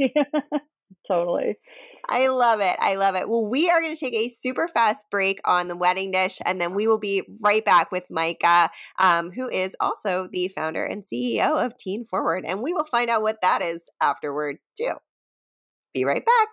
totally. 1.07 1.57
I 2.07 2.27
love 2.27 2.61
it. 2.61 2.75
I 2.79 2.95
love 2.95 3.15
it. 3.15 3.27
Well, 3.27 3.45
we 3.45 3.69
are 3.69 3.81
going 3.81 3.95
to 3.95 3.99
take 3.99 4.13
a 4.13 4.29
super 4.29 4.67
fast 4.67 5.05
break 5.09 5.39
on 5.45 5.67
the 5.67 5.75
wedding 5.75 6.11
dish, 6.11 6.39
and 6.45 6.59
then 6.59 6.73
we 6.73 6.87
will 6.87 6.99
be 6.99 7.23
right 7.41 7.63
back 7.63 7.91
with 7.91 8.05
Myka, 8.11 8.69
um, 8.99 9.31
who 9.31 9.49
is 9.49 9.75
also 9.79 10.27
the 10.31 10.47
founder 10.47 10.85
and 10.85 11.03
CEO 11.03 11.63
of 11.63 11.77
Teen 11.77 12.05
Forward. 12.05 12.45
And 12.47 12.61
we 12.61 12.73
will 12.73 12.85
find 12.85 13.09
out 13.09 13.21
what 13.21 13.41
that 13.41 13.61
is 13.61 13.89
afterward, 14.01 14.57
too. 14.77 14.93
Be 15.93 16.05
right 16.05 16.25
back. 16.25 16.47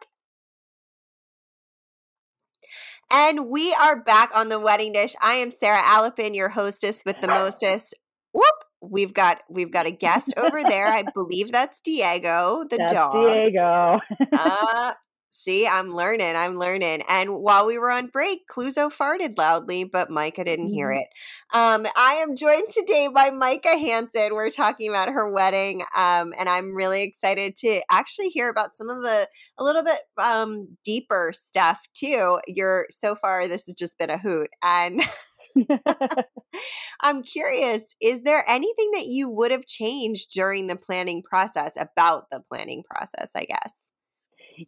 And 3.11 3.51
we 3.51 3.75
are 3.75 4.03
back 4.03 4.31
on 4.35 4.49
the 4.49 4.59
wedding 4.59 4.93
dish. 4.93 5.15
I 5.21 5.35
am 5.35 5.51
Sarah 5.51 5.83
Alapin, 5.83 6.35
your 6.35 6.49
hostess 6.49 7.03
with 7.05 7.21
the 7.21 7.29
mostest. 7.29 7.95
Whoop! 8.33 8.55
we've 8.83 9.15
got 9.15 9.39
we've 9.49 9.71
got 9.71 9.87
a 9.87 9.91
guest 9.91 10.35
over 10.37 10.61
there. 10.69 10.89
I 10.89 11.05
believe 11.15 11.53
that's 11.53 11.81
Diego, 11.81 12.65
the 12.69 12.77
that's 12.77 12.93
dog. 12.93 13.13
Diego. 13.13 14.01
uh, 14.33 14.93
see, 15.33 15.67
I'm 15.67 15.95
learning. 15.95 16.37
I'm 16.37 16.59
learning. 16.59 17.03
And 17.09 17.43
while 17.43 17.67
we 17.67 17.79
were 17.79 17.91
on 17.91 18.09
break, 18.09 18.47
Clouseau 18.49 18.93
farted 18.93 19.39
loudly, 19.39 19.85
but 19.85 20.11
Myka 20.11 20.45
didn't 20.45 20.67
mm-hmm. 20.67 20.75
hear 20.75 20.93
it. 20.93 21.09
Um, 21.55 21.87
I 21.97 22.15
am 22.23 22.37
joined 22.37 22.69
today 22.69 23.09
by 23.09 23.31
Myka 23.31 23.79
Hansen. 23.79 24.35
We're 24.35 24.51
talking 24.51 24.89
about 24.91 25.09
her 25.09 25.31
wedding, 25.31 25.83
um, 25.97 26.35
and 26.39 26.49
I'm 26.49 26.75
really 26.75 27.03
excited 27.03 27.57
to 27.59 27.81
actually 27.91 28.29
hear 28.29 28.49
about 28.49 28.77
some 28.77 28.91
of 28.91 29.03
the 29.03 29.27
a 29.59 29.65
little 29.65 29.83
bit 29.83 30.01
um, 30.19 30.77
deeper 30.85 31.33
stuff 31.35 31.81
too. 31.95 32.39
You're 32.47 32.87
so 32.91 33.15
far. 33.15 33.49
This 33.49 33.67
has 33.67 33.75
just 33.75 33.99
been 33.99 34.11
a 34.11 34.19
hoot, 34.19 34.51
and. 34.63 35.03
I'm 37.03 37.23
curious, 37.23 37.95
is 38.01 38.23
there 38.23 38.45
anything 38.49 38.91
that 38.93 39.05
you 39.07 39.29
would 39.29 39.51
have 39.51 39.67
changed 39.67 40.33
during 40.33 40.67
the 40.67 40.77
planning 40.77 41.23
process 41.23 41.77
about 41.79 42.31
the 42.31 42.41
planning 42.41 42.83
process, 42.89 43.33
I 43.37 43.45
guess? 43.45 43.92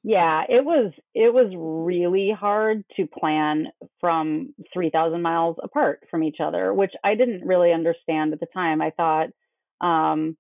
Yeah, 0.03 0.43
it 0.49 0.65
was 0.65 0.93
it 1.15 1.33
was 1.33 1.53
really 1.57 2.31
hard 2.39 2.85
to 2.97 3.07
plan 3.07 3.67
from 4.01 4.55
3000 4.73 5.23
miles 5.23 5.57
apart 5.63 6.01
from 6.11 6.23
each 6.23 6.39
other, 6.41 6.73
which 6.73 6.93
I 7.03 7.15
didn't 7.15 7.47
really 7.47 7.73
understand 7.73 8.33
at 8.33 8.41
the 8.41 8.47
time. 8.53 8.81
I 8.83 8.91
thought 8.91 9.29
um 9.81 10.37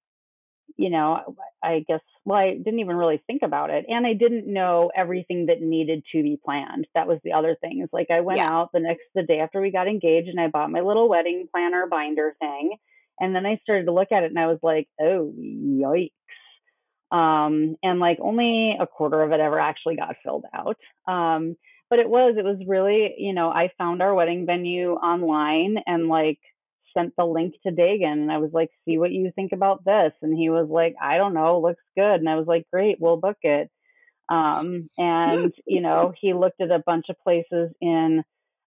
you 0.78 0.90
know, 0.90 1.36
I 1.62 1.84
guess, 1.86 2.00
well, 2.24 2.38
I 2.38 2.54
didn't 2.56 2.80
even 2.80 2.96
really 2.96 3.22
think 3.26 3.42
about 3.42 3.70
it. 3.70 3.84
And 3.88 4.06
I 4.06 4.14
didn't 4.14 4.52
know 4.52 4.90
everything 4.96 5.46
that 5.46 5.60
needed 5.62 6.04
to 6.12 6.22
be 6.22 6.40
planned. 6.44 6.86
That 6.94 7.06
was 7.08 7.18
the 7.24 7.32
other 7.32 7.56
thing. 7.60 7.86
Like 7.92 8.10
I 8.10 8.22
went 8.22 8.40
Yeah. 8.40 8.48
out 8.48 8.70
the 8.72 8.80
next, 8.80 9.02
the 9.14 9.22
day 9.24 9.40
after 9.40 9.60
we 9.60 9.70
got 9.72 9.88
engaged 9.88 10.28
and 10.28 10.40
I 10.40 10.48
bought 10.48 10.70
my 10.70 10.80
little 10.80 11.08
wedding 11.08 11.48
planner 11.52 11.86
binder 11.90 12.34
thing. 12.40 12.76
And 13.20 13.34
then 13.36 13.46
I 13.46 13.58
started 13.62 13.86
to 13.86 13.92
look 13.92 14.12
at 14.12 14.24
it 14.24 14.30
and 14.32 14.38
I 14.38 14.46
was 14.48 14.58
like, 14.62 14.88
oh, 15.00 15.32
yikes. 15.38 16.12
Um, 17.14 17.76
and 17.80 18.00
like 18.00 18.18
only 18.20 18.76
a 18.78 18.88
quarter 18.88 19.22
of 19.22 19.30
it 19.30 19.38
ever 19.38 19.60
actually 19.60 19.94
got 19.94 20.16
filled 20.24 20.46
out. 20.52 20.76
Um, 21.06 21.56
but 21.88 22.00
it 22.00 22.08
was, 22.08 22.34
it 22.36 22.44
was 22.44 22.58
really, 22.66 23.14
you 23.18 23.32
know, 23.32 23.50
I 23.50 23.70
found 23.78 24.02
our 24.02 24.12
wedding 24.14 24.46
venue 24.46 24.94
online 24.94 25.76
and 25.86 26.08
like 26.08 26.40
sent 26.96 27.14
the 27.16 27.24
link 27.24 27.54
to 27.62 27.72
Dagan 27.72 28.14
and 28.14 28.32
I 28.32 28.38
was 28.38 28.50
like, 28.52 28.70
see 28.84 28.98
what 28.98 29.12
you 29.12 29.30
think 29.32 29.52
about 29.52 29.84
this. 29.84 30.12
And 30.22 30.36
he 30.36 30.50
was 30.50 30.68
like, 30.68 30.96
I 31.00 31.18
don't 31.18 31.34
know, 31.34 31.60
looks 31.60 31.82
good. 31.96 32.16
And 32.16 32.28
I 32.28 32.34
was 32.34 32.48
like, 32.48 32.66
great, 32.72 32.96
we'll 32.98 33.16
book 33.16 33.38
it. 33.42 33.70
Um, 34.28 34.90
and, 34.98 35.52
you 35.66 35.82
know, 35.82 36.12
he 36.20 36.34
looked 36.34 36.60
at 36.60 36.72
a 36.72 36.82
bunch 36.84 37.06
of 37.10 37.20
places 37.20 37.70
in 37.80 38.24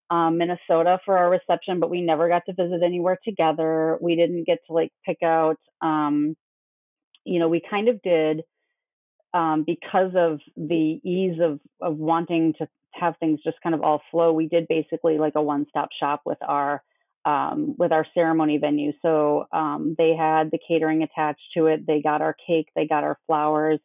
um, 0.10 0.38
Minnesota 0.38 1.00
for 1.04 1.18
our 1.18 1.30
reception, 1.30 1.82
but 1.82 1.90
we 1.90 2.02
never 2.02 2.30
got 2.30 2.44
to 2.46 2.54
visit 2.54 2.82
anywhere 2.82 3.18
together. 3.26 3.98
We 4.00 4.16
didn't 4.16 4.46
get 4.46 4.60
to 4.68 4.74
like 4.74 4.94
pick 5.06 5.18
out, 5.22 5.60
um, 5.82 6.38
you 7.28 7.40
know, 7.40 7.48
we 7.48 7.62
kind 7.70 7.90
of 7.90 8.02
did 8.02 8.44
um, 9.34 9.64
because 9.66 10.12
of 10.16 10.40
the 10.56 11.00
ease 11.04 11.40
of, 11.42 11.60
of 11.82 11.98
wanting 11.98 12.54
to 12.60 12.68
have 12.94 13.16
things 13.20 13.40
just 13.44 13.58
kind 13.62 13.76
of 13.76 13.82
all 13.82 14.02
flow. 14.10 14.34
We 14.34 14.48
did 14.48 14.68
basically 14.68 15.18
like 15.18 15.34
a 15.36 15.42
one 15.42 15.66
stop 15.70 15.90
shop 16.00 16.22
with 16.26 16.40
our 16.42 16.82
um, 17.26 17.76
with 17.78 17.92
our 17.92 18.06
ceremony 18.14 18.58
venue. 18.58 18.94
So 19.02 19.48
um, 19.52 19.96
they 19.98 20.16
had 20.16 20.50
the 20.50 20.60
catering 20.66 21.04
attached 21.04 21.42
to 21.58 21.68
it. 21.68 21.86
They 21.86 22.02
got 22.02 22.22
our 22.22 22.36
cake, 22.48 22.70
they 22.74 22.88
got 22.88 23.04
our 23.04 23.20
flowers, 23.28 23.80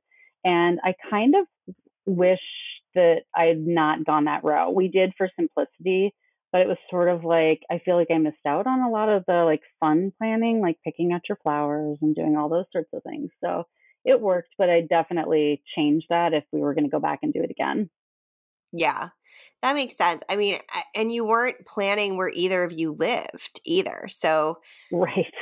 and 0.45 0.79
I 0.85 0.95
kind 1.11 1.35
of 1.35 1.75
wish 2.07 2.39
that 2.95 3.23
I 3.35 3.47
had 3.47 3.67
not 3.67 4.05
gone 4.05 4.27
that 4.27 4.45
route. 4.45 4.75
We 4.75 4.89
did 4.89 5.13
for 5.19 5.29
simplicity, 5.39 6.15
but 6.53 6.61
it 6.61 6.69
was 6.69 6.77
sort 6.91 7.09
of 7.09 7.25
like 7.25 7.63
I 7.71 7.81
feel 7.85 7.97
like 7.97 8.11
I 8.13 8.19
missed 8.19 8.45
out 8.47 8.67
on 8.67 8.81
a 8.81 8.91
lot 8.91 9.09
of 9.09 9.25
the 9.27 9.45
like 9.45 9.63
fun 9.81 10.13
planning, 10.19 10.61
like 10.61 10.79
picking 10.85 11.13
out 11.13 11.23
your 11.29 11.39
flowers 11.43 11.99
and 12.03 12.15
doing 12.15 12.37
all 12.37 12.49
those 12.49 12.67
sorts 12.73 12.91
of 12.93 13.03
things. 13.03 13.31
So 13.43 13.65
it 14.05 14.21
worked, 14.21 14.51
but 14.59 14.69
I 14.71 14.83
definitely 14.83 15.63
changed 15.77 16.07
that 16.11 16.33
if 16.35 16.45
we 16.53 16.61
were 16.61 16.75
going 16.75 16.85
to 16.85 16.91
go 16.91 17.01
back 17.01 17.21
and 17.23 17.33
do 17.33 17.43
it 17.43 17.51
again. 17.51 17.89
Yeah, 18.73 19.11
that 19.63 19.75
makes 19.75 19.97
sense. 19.97 20.23
I 20.29 20.37
mean, 20.37 20.59
I- 20.71 20.85
and 20.95 21.11
you 21.11 21.25
weren't 21.27 21.67
planning 21.67 22.17
where 22.17 22.31
either 22.35 22.65
of 22.65 22.73
you 22.73 22.93
lived 22.93 23.61
either. 23.65 24.07
So 24.09 24.61
Right. 24.91 25.33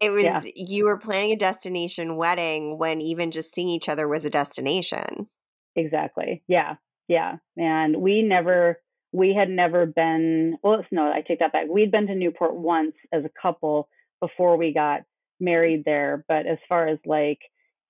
it 0.00 0.10
was, 0.10 0.24
Yeah. 0.24 0.42
you 0.54 0.84
were 0.84 0.98
planning 0.98 1.32
a 1.32 1.36
destination 1.36 2.16
wedding 2.16 2.78
when 2.78 3.00
even 3.00 3.30
just 3.30 3.54
seeing 3.54 3.68
each 3.68 3.88
other 3.88 4.06
was 4.08 4.24
a 4.24 4.30
destination. 4.30 5.28
Exactly. 5.74 6.42
Yeah. 6.48 6.76
Yeah. 7.08 7.36
And 7.56 7.96
we 8.02 8.22
never, 8.22 8.80
we 9.12 9.34
had 9.34 9.48
never 9.48 9.86
been, 9.86 10.58
well, 10.62 10.84
no, 10.90 11.10
I 11.10 11.22
take 11.26 11.38
that 11.40 11.52
back. 11.52 11.66
We'd 11.68 11.90
been 11.90 12.06
to 12.08 12.14
Newport 12.14 12.54
once 12.54 12.94
as 13.12 13.24
a 13.24 13.30
couple 13.40 13.88
before 14.20 14.56
we 14.56 14.72
got 14.72 15.02
married 15.40 15.84
there. 15.84 16.24
But 16.28 16.46
as 16.46 16.58
far 16.68 16.88
as 16.88 16.98
like 17.06 17.38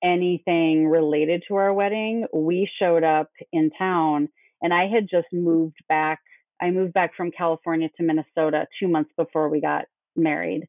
anything 0.02 0.86
related 0.86 1.44
to 1.48 1.56
our 1.56 1.72
wedding, 1.72 2.26
we 2.32 2.68
showed 2.78 3.04
up 3.04 3.30
in 3.52 3.70
town 3.76 4.28
and 4.62 4.72
I 4.72 4.88
had 4.88 5.08
just 5.10 5.28
moved 5.32 5.78
back. 5.88 6.20
I 6.60 6.70
moved 6.70 6.92
back 6.92 7.14
from 7.16 7.30
California 7.30 7.88
to 7.96 8.02
Minnesota 8.02 8.66
two 8.80 8.88
months 8.88 9.10
before 9.16 9.48
we 9.48 9.60
got 9.60 9.84
married. 10.14 10.66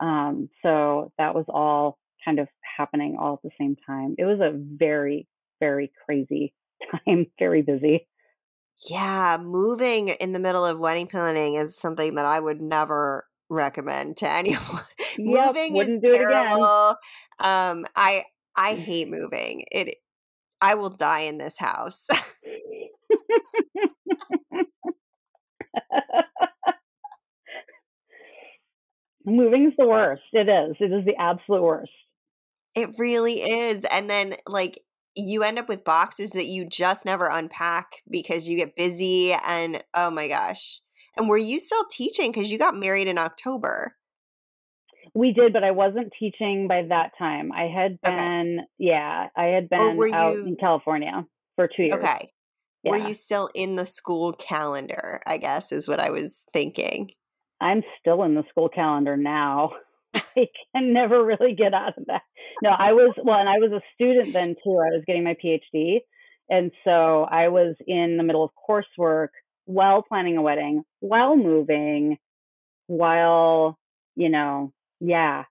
Um, 0.00 0.48
so 0.62 1.12
that 1.18 1.34
was 1.34 1.44
all 1.48 1.98
kind 2.24 2.38
of 2.38 2.48
happening 2.76 3.16
all 3.18 3.34
at 3.34 3.42
the 3.42 3.50
same 3.58 3.76
time. 3.86 4.14
It 4.18 4.24
was 4.24 4.40
a 4.40 4.52
very, 4.54 5.26
very 5.60 5.92
crazy 6.04 6.52
time, 7.06 7.26
very 7.38 7.62
busy. 7.62 8.06
Yeah, 8.88 9.38
moving 9.40 10.08
in 10.08 10.32
the 10.32 10.38
middle 10.38 10.64
of 10.64 10.78
wedding 10.78 11.06
planning 11.06 11.54
is 11.54 11.76
something 11.76 12.14
that 12.14 12.24
I 12.24 12.40
would 12.40 12.60
never 12.60 13.26
recommend 13.48 14.16
to 14.18 14.30
anyone. 14.30 14.82
Yep, 15.24 15.56
moving 15.56 15.76
is 15.76 15.88
wouldn't 15.88 16.04
do 16.04 16.14
it 16.14 16.20
again. 16.22 16.46
terrible. 16.56 16.96
Um, 17.38 17.86
I 17.96 18.24
I 18.56 18.74
hate 18.74 19.08
moving. 19.08 19.64
It 19.70 19.96
I 20.60 20.74
will 20.74 20.90
die 20.90 21.20
in 21.20 21.38
this 21.38 21.58
house. 21.58 22.06
moving 29.24 29.66
is 29.68 29.74
the 29.78 29.86
worst. 29.86 30.22
It 30.32 30.48
is. 30.48 30.76
It 30.80 30.92
is 30.92 31.04
the 31.04 31.16
absolute 31.18 31.62
worst. 31.62 31.90
It 32.74 32.98
really 32.98 33.40
is. 33.42 33.84
And 33.90 34.08
then 34.08 34.34
like 34.46 34.80
you 35.20 35.42
end 35.42 35.58
up 35.58 35.68
with 35.68 35.84
boxes 35.84 36.32
that 36.32 36.46
you 36.46 36.66
just 36.68 37.04
never 37.04 37.28
unpack 37.28 38.02
because 38.10 38.48
you 38.48 38.56
get 38.56 38.76
busy 38.76 39.32
and 39.32 39.82
oh 39.94 40.10
my 40.10 40.28
gosh. 40.28 40.80
And 41.16 41.28
were 41.28 41.36
you 41.36 41.60
still 41.60 41.84
teaching 41.90 42.32
cuz 42.32 42.50
you 42.50 42.58
got 42.58 42.74
married 42.74 43.08
in 43.08 43.18
October? 43.18 43.96
We 45.14 45.32
did, 45.32 45.52
but 45.52 45.64
I 45.64 45.72
wasn't 45.72 46.12
teaching 46.18 46.68
by 46.68 46.82
that 46.88 47.12
time. 47.18 47.52
I 47.52 47.64
had 47.64 47.98
Okay. 48.06 48.16
been, 48.16 48.60
yeah, 48.78 49.28
I 49.36 49.44
had 49.46 49.68
oh, 49.72 49.90
been 49.90 49.96
were 49.96 50.06
out 50.12 50.34
you 50.34 50.46
in 50.46 50.56
California 50.56 51.26
for 51.56 51.68
two 51.68 51.82
years. 51.82 52.04
okay. 52.04 52.32
Were 52.84 52.96
you 52.96 53.14
still 53.14 53.50
in 53.54 53.74
the 53.74 53.84
school 53.86 54.32
calendar, 54.32 55.20
I 55.26 55.36
guess 55.36 55.70
is 55.72 55.86
what 55.86 56.00
I 56.00 56.10
was 56.10 56.44
thinking. 56.52 57.10
I'm 57.60 57.82
still 57.98 58.22
in 58.22 58.34
the 58.34 58.44
school 58.48 58.68
calendar 58.70 59.16
now. 59.16 59.72
I 60.36 60.46
can 60.74 60.92
never 60.92 61.24
really 61.24 61.54
get 61.54 61.74
out 61.74 61.98
of 61.98 62.06
that. 62.06 62.22
No, 62.62 62.70
I 62.70 62.92
was 62.92 63.14
well, 63.22 63.38
and 63.38 63.48
I 63.48 63.58
was 63.58 63.72
a 63.72 63.82
student 63.94 64.32
then 64.32 64.54
too. 64.62 64.78
I 64.78 64.94
was 64.96 65.02
getting 65.06 65.24
my 65.24 65.36
PhD, 65.42 65.98
and 66.48 66.70
so 66.84 67.24
I 67.24 67.48
was 67.48 67.76
in 67.86 68.16
the 68.16 68.24
middle 68.24 68.44
of 68.44 68.50
coursework 68.68 69.28
while 69.64 70.02
planning 70.02 70.36
a 70.36 70.42
wedding, 70.42 70.82
while 71.00 71.36
moving, 71.36 72.18
while 72.86 73.78
you 74.16 74.28
know, 74.28 74.72
yeah, 75.00 75.44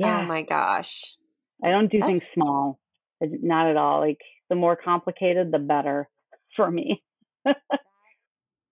Oh 0.00 0.22
my 0.22 0.42
gosh. 0.42 1.16
I 1.62 1.70
don't 1.70 1.90
do 1.90 2.00
things 2.00 2.26
small, 2.34 2.80
not 3.20 3.70
at 3.70 3.76
all. 3.76 4.00
Like 4.00 4.20
the 4.48 4.56
more 4.56 4.76
complicated, 4.76 5.52
the 5.52 5.58
better 5.58 6.08
for 6.56 6.70
me. 6.70 7.02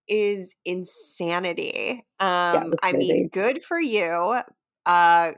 is 0.08 0.54
insanity. 0.64 2.04
Um 2.18 2.70
was 2.70 2.78
I 2.82 2.92
mean, 2.92 3.28
good 3.32 3.62
for 3.62 3.78
you. 3.80 4.40
Uh 4.86 5.32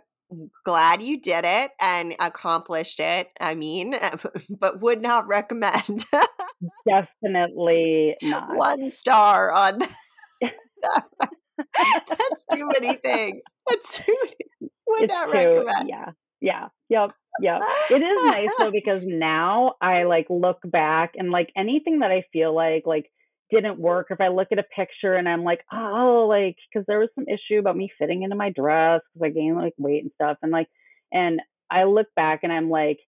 glad 0.64 1.02
you 1.02 1.20
did 1.20 1.44
it 1.44 1.72
and 1.80 2.14
accomplished 2.18 3.00
it. 3.00 3.28
I 3.40 3.54
mean, 3.54 3.94
but 4.50 4.80
would 4.80 5.02
not 5.02 5.26
recommend. 5.28 6.04
Definitely 6.88 8.16
not. 8.22 8.56
One 8.56 8.90
star 8.90 9.52
on 9.52 9.78
that. 9.80 11.04
That's 12.08 12.44
too 12.52 12.66
many 12.66 12.94
things. 12.94 13.42
That's 13.68 13.98
too 13.98 14.16
many. 14.22 14.70
Would 14.88 15.04
it's 15.04 15.12
not 15.12 15.26
too 15.26 15.32
recommend. 15.32 15.88
yeah 15.88 16.06
yeah 16.40 16.66
yep 16.88 17.10
yep 17.40 17.60
it 17.90 18.02
is 18.02 18.24
nice 18.24 18.48
though 18.58 18.72
because 18.72 19.02
now 19.06 19.74
i 19.80 20.02
like 20.02 20.26
look 20.28 20.58
back 20.64 21.12
and 21.16 21.30
like 21.30 21.50
anything 21.56 22.00
that 22.00 22.10
i 22.10 22.24
feel 22.32 22.54
like 22.54 22.82
like 22.84 23.10
didn't 23.52 23.78
work 23.78 24.08
if 24.10 24.20
i 24.20 24.28
look 24.28 24.48
at 24.52 24.58
a 24.58 24.64
picture 24.64 25.14
and 25.14 25.28
i'm 25.28 25.44
like 25.44 25.60
oh 25.72 26.26
like 26.28 26.56
because 26.72 26.84
there 26.88 26.98
was 26.98 27.10
some 27.14 27.26
issue 27.28 27.58
about 27.60 27.76
me 27.76 27.92
fitting 27.98 28.22
into 28.22 28.36
my 28.36 28.50
dress 28.50 29.02
because 29.12 29.26
i 29.26 29.30
gained 29.30 29.56
like 29.56 29.74
weight 29.78 30.02
and 30.02 30.12
stuff 30.16 30.38
and 30.42 30.50
like 30.52 30.68
and 31.12 31.40
i 31.70 31.84
look 31.84 32.08
back 32.16 32.40
and 32.42 32.52
i'm 32.52 32.70
like 32.70 32.98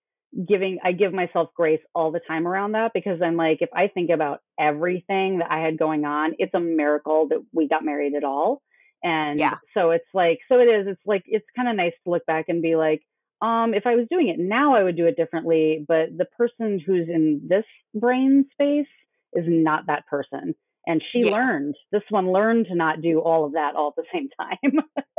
giving 0.48 0.78
i 0.85 0.92
give 0.92 1.12
myself 1.14 1.50
grace 1.57 1.80
all 1.94 2.12
the 2.12 2.20
time 2.20 2.46
around 2.46 2.72
that 2.72 2.92
because 2.94 3.22
i'm 3.22 3.37
like 3.37 3.59
if 3.62 3.70
i 3.74 3.88
think 3.88 4.11
about 4.11 4.40
everything 4.61 5.38
that 5.38 5.50
i 5.50 5.61
had 5.61 5.78
going 5.78 6.04
on 6.04 6.35
it's 6.38 6.54
a 6.54 6.61
miracle 6.61 7.28
that 7.28 7.38
we 7.52 7.68
got 7.68 7.85
married 7.85 8.14
at 8.14 8.24
all 8.24 8.62
and 9.02 9.38
Yeah. 9.38 9.57
so 9.74 9.90
it's 9.90 10.09
like 10.14 10.40
so 10.50 10.59
it 10.59 10.64
is 10.66 10.87
it's 10.88 11.00
like 11.07 11.22
it's 11.26 11.46
kind 11.57 11.68
of 11.68 11.76
nice 11.76 11.92
to 12.04 12.11
look 12.11 12.26
back 12.26 12.46
and 12.48 12.62
be 12.62 12.76
like 12.76 13.02
um 13.42 13.74
if 13.74 13.87
i 13.87 13.94
was 13.96 14.07
doing 14.11 14.28
it 14.28 14.38
now 14.38 14.74
i 14.74 14.83
would 14.83 14.96
do 14.96 15.07
it 15.07 15.16
differently 15.16 15.85
but 15.87 16.07
the 16.16 16.26
person 16.37 16.80
who's 16.85 17.09
in 17.09 17.42
this 17.48 17.64
brain 17.94 18.46
space 18.52 18.87
is 19.35 19.44
not 19.47 19.85
that 19.87 20.07
person 20.07 20.55
and 20.87 21.03
she 21.12 21.25
Yeah. 21.25 21.31
learned 21.31 21.75
this 21.92 22.03
one 22.11 22.33
learned 22.33 22.66
to 22.66 22.75
not 22.75 23.01
do 23.03 23.20
all 23.20 23.44
of 23.47 23.53
that 23.53 23.75
all 23.77 23.88
at 23.88 23.97
the 23.97 24.05
same 24.12 24.29
time 24.38 24.85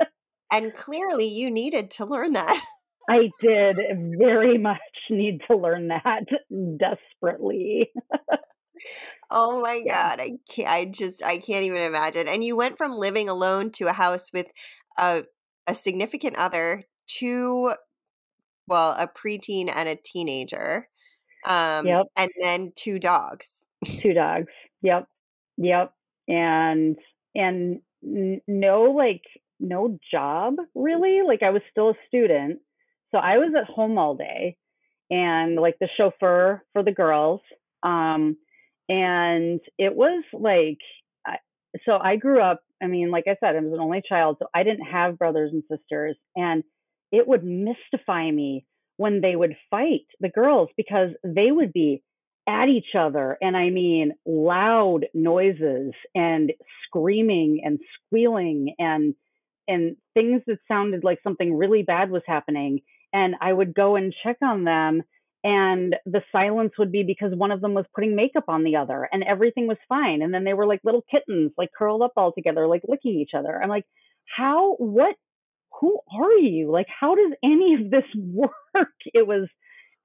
And 0.51 0.73
clearly 0.73 1.28
you 1.28 1.51
needed 1.51 1.91
to 1.91 2.06
learn 2.06 2.34
that. 2.34 2.65
i 3.10 3.32
did 3.41 3.78
very 4.17 4.58
much 4.58 4.80
need 5.10 5.39
to 5.49 5.56
learn 5.56 5.88
that 5.89 6.25
desperately 6.80 7.91
Oh 9.32 9.62
my 9.62 9.82
yeah 9.86 10.10
god, 10.10 10.19
I 10.21 10.34
can't 10.49 10.67
I 10.69 10.86
just 10.86 11.23
I 11.23 11.38
can't 11.39 11.65
even 11.65 11.82
imagine. 11.82 12.28
And 12.28 12.43
you 12.43 12.56
went 12.56 12.78
from 12.78 12.97
living 12.97 13.28
alone 13.30 13.71
to 13.73 13.88
a 13.88 13.93
house 13.93 14.32
with 14.34 14.47
a 14.97 15.23
a 15.67 15.73
significant 15.75 16.36
other, 16.38 16.84
two, 17.08 17.73
well, 18.67 18.91
a 18.93 19.08
preteen 19.08 19.69
and 19.73 19.89
a 19.89 19.95
teenager, 19.97 20.89
um, 21.45 21.88
Yep. 21.88 22.08
and 22.17 22.32
then 22.41 22.73
two 22.75 22.99
dogs. 22.99 23.64
Two 23.86 24.13
dogs. 24.13 24.52
Yep. 24.82 25.08
Yep. 25.58 25.93
And 26.28 26.98
and 27.34 27.82
no 28.02 28.93
like 28.95 29.21
no 29.60 29.98
job 30.12 30.56
really. 30.74 31.21
Like 31.26 31.43
I 31.43 31.52
was 31.52 31.62
still 31.71 31.89
a 31.89 31.95
student. 32.08 32.60
So 33.13 33.19
I 33.19 33.38
was 33.38 33.54
at 33.58 33.74
home 33.74 33.98
all 33.98 34.15
day 34.15 34.58
and 35.10 35.56
like 35.56 35.78
the 35.80 35.89
chauffeur 35.95 36.63
for 36.74 36.84
the 36.84 36.91
girls. 36.91 37.41
Um 37.84 38.38
and 38.89 39.60
it 39.78 39.95
was 39.95 40.24
like 40.34 40.78
so 41.86 41.98
I 42.02 42.15
grew 42.15 42.39
up, 42.41 42.62
I 42.82 42.88
mean, 42.88 43.12
like 43.12 43.26
I 43.28 43.36
said, 43.39 43.56
I 43.56 43.60
was 43.60 43.74
an 43.74 43.82
only 43.82 44.02
child, 44.08 44.38
so 44.39 44.48
I 44.54 44.63
didn't 44.63 44.86
have 44.86 45.19
brothers 45.19 45.52
and 45.52 45.63
sisters 45.69 46.17
and 46.36 46.63
it 47.12 47.28
would 47.28 47.43
mystify 47.43 48.30
me 48.32 48.65
when 48.98 49.21
they 49.21 49.36
would 49.36 49.56
fight 49.69 50.06
the 50.19 50.30
girls 50.30 50.69
because 50.78 51.10
they 51.24 51.52
would 51.52 51.74
be 51.74 52.02
at 52.47 52.69
each 52.69 52.95
other 52.97 53.38
and 53.41 53.58
i 53.58 53.69
mean 53.69 54.13
loud 54.25 55.05
noises 55.13 55.93
and 56.13 56.51
screaming 56.86 57.62
and 57.63 57.79
squealing 58.08 58.75
and 58.79 59.15
and 59.67 59.95
things 60.13 60.41
that 60.45 60.60
sounded 60.67 61.03
like 61.03 61.19
something 61.23 61.55
really 61.55 61.84
bad 61.84 62.10
was 62.12 62.21
happening 62.27 62.81
and 63.13 63.36
i 63.41 63.51
would 63.51 63.73
go 63.73 63.95
and 63.95 64.13
check 64.23 64.38
on 64.43 64.63
them 64.63 65.01
and 65.45 65.95
the 66.08 66.23
silence 66.31 66.73
would 66.79 66.91
be 66.91 67.03
because 67.03 67.31
one 67.36 67.51
of 67.51 67.62
them 67.62 67.75
was 67.75 67.86
putting 67.93 68.15
makeup 68.15 68.45
on 68.47 68.63
the 68.63 68.75
other 68.75 69.08
and 69.12 69.23
everything 69.23 69.67
was 69.67 69.77
fine 69.88 70.23
and 70.23 70.34
then 70.34 70.43
they 70.43 70.55
were 70.55 70.65
like 70.65 70.81
little 70.84 71.05
kittens 71.10 71.51
like 71.55 71.69
curled 71.77 72.01
up 72.01 72.13
all 72.17 72.31
together 72.34 72.67
like 72.67 72.81
licking 72.88 73.19
each 73.19 73.36
other. 73.38 73.62
I'm 73.62 73.69
like 73.69 73.86
how 74.36 74.75
what 74.77 75.15
who 75.79 75.99
are 76.19 76.38
you? 76.39 76.71
Like 76.71 76.88
how 76.99 77.13
does 77.13 77.34
any 77.43 77.75
of 77.75 77.91
this 77.91 78.05
work? 78.15 78.95
It 79.13 79.27
was 79.27 79.47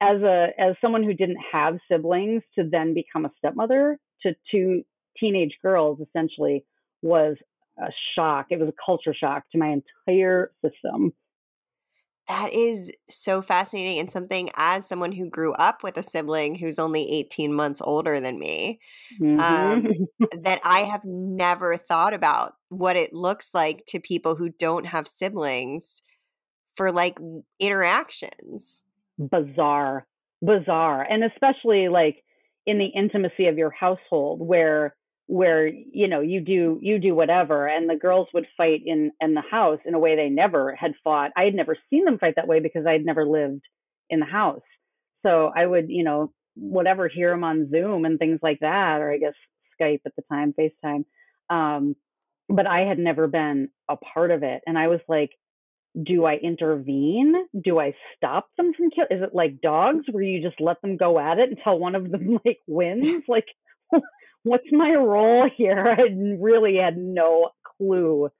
as 0.00 0.22
a 0.22 0.48
as 0.58 0.76
someone 0.80 1.02
who 1.02 1.14
didn't 1.14 1.38
have 1.52 1.78
siblings 1.90 2.42
to 2.58 2.64
then 2.68 2.94
become 2.94 3.24
a 3.24 3.30
stepmother 3.38 3.98
to 4.22 4.34
two 4.50 4.82
teenage 5.18 5.56
girls 5.62 6.00
essentially 6.00 6.64
was 7.02 7.36
a 7.78 7.90
shock 8.14 8.46
it 8.50 8.58
was 8.58 8.68
a 8.68 8.74
culture 8.84 9.14
shock 9.14 9.44
to 9.52 9.58
my 9.58 9.68
entire 10.08 10.52
system 10.64 11.12
That 12.28 12.52
is 12.52 12.92
so 13.08 13.42
fascinating 13.42 13.98
and 13.98 14.10
something 14.10 14.50
as 14.54 14.86
someone 14.86 15.12
who 15.12 15.28
grew 15.28 15.52
up 15.54 15.82
with 15.82 15.96
a 15.96 16.02
sibling 16.02 16.54
who's 16.54 16.78
only 16.78 17.10
18 17.10 17.52
months 17.52 17.80
older 17.82 18.20
than 18.20 18.38
me, 18.38 18.78
um, 19.38 19.82
Mhm. 19.82 20.06
that 20.32 20.60
I 20.64 20.80
have 20.80 21.04
never 21.04 21.76
thought 21.76 22.14
about 22.14 22.54
what 22.68 22.96
it 22.96 23.14
looks 23.14 23.50
like 23.54 23.86
to 23.88 24.00
people 24.00 24.36
who 24.36 24.50
don't 24.50 24.86
have 24.86 25.08
siblings 25.08 26.02
for 26.74 26.92
like 26.92 27.18
interactions. 27.60 28.84
Bizarre 29.20 30.06
bizarre 30.42 31.02
and 31.02 31.22
especially 31.24 31.88
like 31.88 32.22
in 32.66 32.78
the 32.78 32.86
intimacy 32.86 33.46
of 33.46 33.58
your 33.58 33.70
household 33.70 34.40
where 34.40 34.94
where 35.26 35.66
you 35.68 36.08
know 36.08 36.20
you 36.20 36.40
do 36.40 36.78
you 36.82 36.98
do 36.98 37.14
whatever 37.14 37.68
and 37.68 37.88
the 37.88 37.96
girls 37.96 38.26
would 38.34 38.46
fight 38.56 38.80
in 38.84 39.12
in 39.20 39.34
the 39.34 39.42
house 39.48 39.78
in 39.84 39.94
a 39.94 39.98
way 39.98 40.16
they 40.16 40.28
never 40.28 40.74
had 40.74 40.92
fought. 41.04 41.30
I 41.36 41.44
had 41.44 41.54
never 41.54 41.76
seen 41.90 42.04
them 42.04 42.18
fight 42.18 42.34
that 42.36 42.48
way 42.48 42.60
because 42.60 42.86
i 42.86 42.92
had 42.92 43.04
never 43.04 43.24
lived 43.26 43.62
in 44.08 44.20
the 44.20 44.26
house. 44.26 44.62
So 45.24 45.52
i 45.54 45.64
would 45.64 45.86
you 45.88 46.04
know 46.04 46.32
whatever 46.54 47.08
hear 47.08 47.30
them 47.30 47.44
on 47.44 47.70
zoom 47.70 48.04
and 48.04 48.18
things 48.18 48.40
like 48.42 48.60
that 48.60 49.00
or 49.00 49.12
i 49.12 49.18
guess 49.18 49.34
skype 49.80 50.00
at 50.04 50.12
the 50.16 50.22
time 50.30 50.52
facetime 50.58 51.04
um 51.48 51.94
but 52.48 52.66
i 52.66 52.80
had 52.80 52.98
never 52.98 53.28
been 53.28 53.68
a 53.88 53.96
part 53.96 54.30
of 54.30 54.42
it 54.42 54.60
and 54.66 54.76
i 54.76 54.88
was 54.88 55.00
like 55.08 55.30
do 56.00 56.24
I 56.24 56.34
intervene? 56.36 57.34
Do 57.60 57.80
I 57.80 57.94
stop 58.16 58.48
them 58.56 58.72
from 58.74 58.90
kill? 58.90 59.06
Is 59.10 59.22
it 59.22 59.34
like 59.34 59.60
dogs 59.60 60.04
where 60.10 60.22
you 60.22 60.42
just 60.42 60.60
let 60.60 60.80
them 60.82 60.96
go 60.96 61.18
at 61.18 61.38
it 61.38 61.50
until 61.50 61.78
one 61.78 61.94
of 61.94 62.10
them 62.10 62.38
like 62.44 62.60
wins? 62.66 63.22
Like, 63.28 63.46
what's 64.42 64.70
my 64.70 64.92
role 64.94 65.48
here? 65.56 65.96
I 65.98 66.02
really 66.38 66.76
had 66.76 66.96
no 66.96 67.50
clue. 67.78 68.30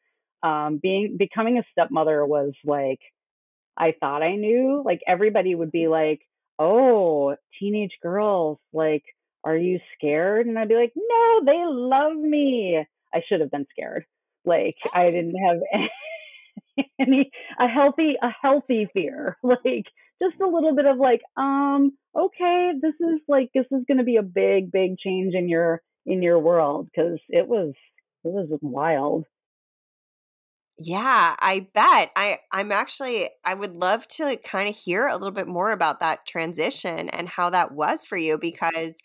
Um, 0.42 0.78
being 0.82 1.16
becoming 1.18 1.58
a 1.58 1.64
stepmother 1.72 2.24
was 2.24 2.52
like 2.64 3.00
I 3.76 3.94
thought 3.98 4.22
I 4.22 4.36
knew. 4.36 4.82
Like 4.84 5.00
everybody 5.06 5.54
would 5.54 5.72
be 5.72 5.88
like, 5.88 6.20
"Oh, 6.58 7.36
teenage 7.58 7.96
girls, 8.02 8.58
like, 8.72 9.04
are 9.44 9.56
you 9.56 9.80
scared?" 9.96 10.46
And 10.46 10.58
I'd 10.58 10.68
be 10.68 10.76
like, 10.76 10.92
"No, 10.96 11.40
they 11.44 11.62
love 11.66 12.16
me." 12.16 12.86
I 13.12 13.22
should 13.26 13.40
have 13.40 13.50
been 13.50 13.66
scared. 13.70 14.04
Like 14.44 14.76
I 14.92 15.10
didn't 15.10 15.36
have 15.36 15.58
any 15.72 15.90
a 17.58 17.68
healthy 17.68 18.16
a 18.22 18.28
healthy 18.42 18.88
fear 18.92 19.36
like 19.42 19.86
just 20.22 20.40
a 20.40 20.46
little 20.46 20.74
bit 20.74 20.86
of 20.86 20.98
like 20.98 21.20
um 21.36 21.96
okay 22.16 22.72
this 22.80 22.94
is 23.00 23.20
like 23.28 23.50
this 23.54 23.66
is 23.70 23.84
going 23.86 23.98
to 23.98 24.04
be 24.04 24.16
a 24.16 24.22
big 24.22 24.70
big 24.72 24.98
change 24.98 25.34
in 25.34 25.48
your 25.48 25.82
in 26.06 26.22
your 26.22 26.38
world 26.38 26.88
because 26.92 27.18
it 27.28 27.46
was 27.48 27.74
it 28.24 28.28
was 28.28 28.48
wild 28.62 29.26
Yeah, 30.82 31.36
I 31.40 31.68
bet. 31.74 32.10
I 32.16 32.38
I'm 32.52 32.72
actually 32.72 33.28
I 33.44 33.52
would 33.54 33.72
love 33.72 34.08
to 34.08 34.36
kind 34.38 34.68
of 34.68 34.74
hear 34.76 35.06
a 35.06 35.14
little 35.16 35.30
bit 35.30 35.46
more 35.46 35.72
about 35.72 36.00
that 36.00 36.26
transition 36.26 37.10
and 37.10 37.28
how 37.28 37.50
that 37.50 37.72
was 37.72 38.06
for 38.06 38.16
you 38.16 38.38
because 38.38 38.96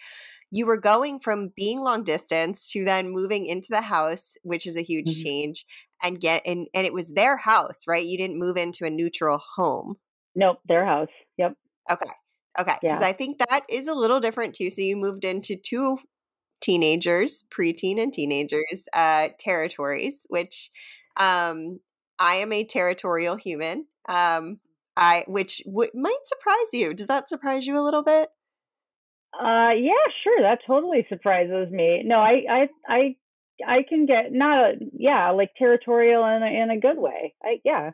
you 0.52 0.68
were 0.68 0.78
going 0.80 1.20
from 1.20 1.50
being 1.56 1.82
long 1.82 2.04
distance 2.04 2.70
to 2.72 2.86
then 2.86 3.10
moving 3.12 3.48
into 3.48 3.70
the 3.72 3.82
house, 3.82 4.36
which 4.44 4.68
is 4.68 4.78
a 4.78 4.84
huge 4.84 5.08
Mhm. 5.08 5.26
change, 5.26 5.66
and 6.06 6.20
get 6.22 6.42
and 6.46 6.68
and 6.74 6.86
it 6.86 6.94
was 6.94 7.12
their 7.14 7.38
house, 7.38 7.84
right? 7.88 8.06
You 8.06 8.18
didn't 8.18 8.40
move 8.40 8.58
into 8.58 8.86
a 8.86 8.90
neutral 8.90 9.40
home. 9.56 9.96
nope 10.36 10.60
their 10.68 10.86
house 10.86 11.10
yep 11.38 11.54
Okay. 11.92 12.10
Okay. 12.60 12.78
Because 12.88 13.02
yeah 13.02 13.08
I 13.08 13.14
think 13.14 13.38
that 13.40 13.62
is 13.70 13.88
a 13.88 13.94
little 13.94 14.20
different 14.20 14.56
too. 14.56 14.70
So 14.70 14.82
you 14.82 14.96
moved 14.96 15.26
into 15.26 15.56
two 15.56 15.98
teenagers, 16.62 17.44
preteen 17.56 18.02
and 18.02 18.14
teenagers, 18.14 18.86
uh, 18.94 19.30
territories, 19.40 20.26
which 20.30 20.72
um, 21.18 21.80
I 22.20 22.36
am 22.38 22.52
a 22.54 22.64
territorial 22.64 23.36
human. 23.36 23.88
Um, 24.08 24.60
I 24.98 25.26
which 25.28 25.62
w- 25.66 25.92
might 25.94 26.20
surprise 26.26 26.74
you. 26.74 26.94
Does 26.94 27.08
that 27.08 27.30
surprise 27.30 27.68
you 27.68 27.78
a 27.78 27.84
little 27.84 28.04
bit? 28.04 28.30
uh 29.38 29.72
yeah 29.76 30.06
sure 30.24 30.42
that 30.42 30.60
totally 30.66 31.06
surprises 31.10 31.70
me 31.72 32.04
no 32.06 32.16
i 32.20 32.44
i 32.50 32.70
i 32.88 33.16
i 33.68 33.84
can 33.88 34.06
get 34.06 34.32
not 34.32 34.72
a 34.72 34.74
yeah 34.94 35.32
like 35.32 35.52
territorial 35.58 36.26
in 36.26 36.44
a, 36.44 36.64
in 36.64 36.70
a 36.72 36.80
good 36.80 36.98
way 36.98 37.34
i 37.44 37.60
yeah 37.64 37.92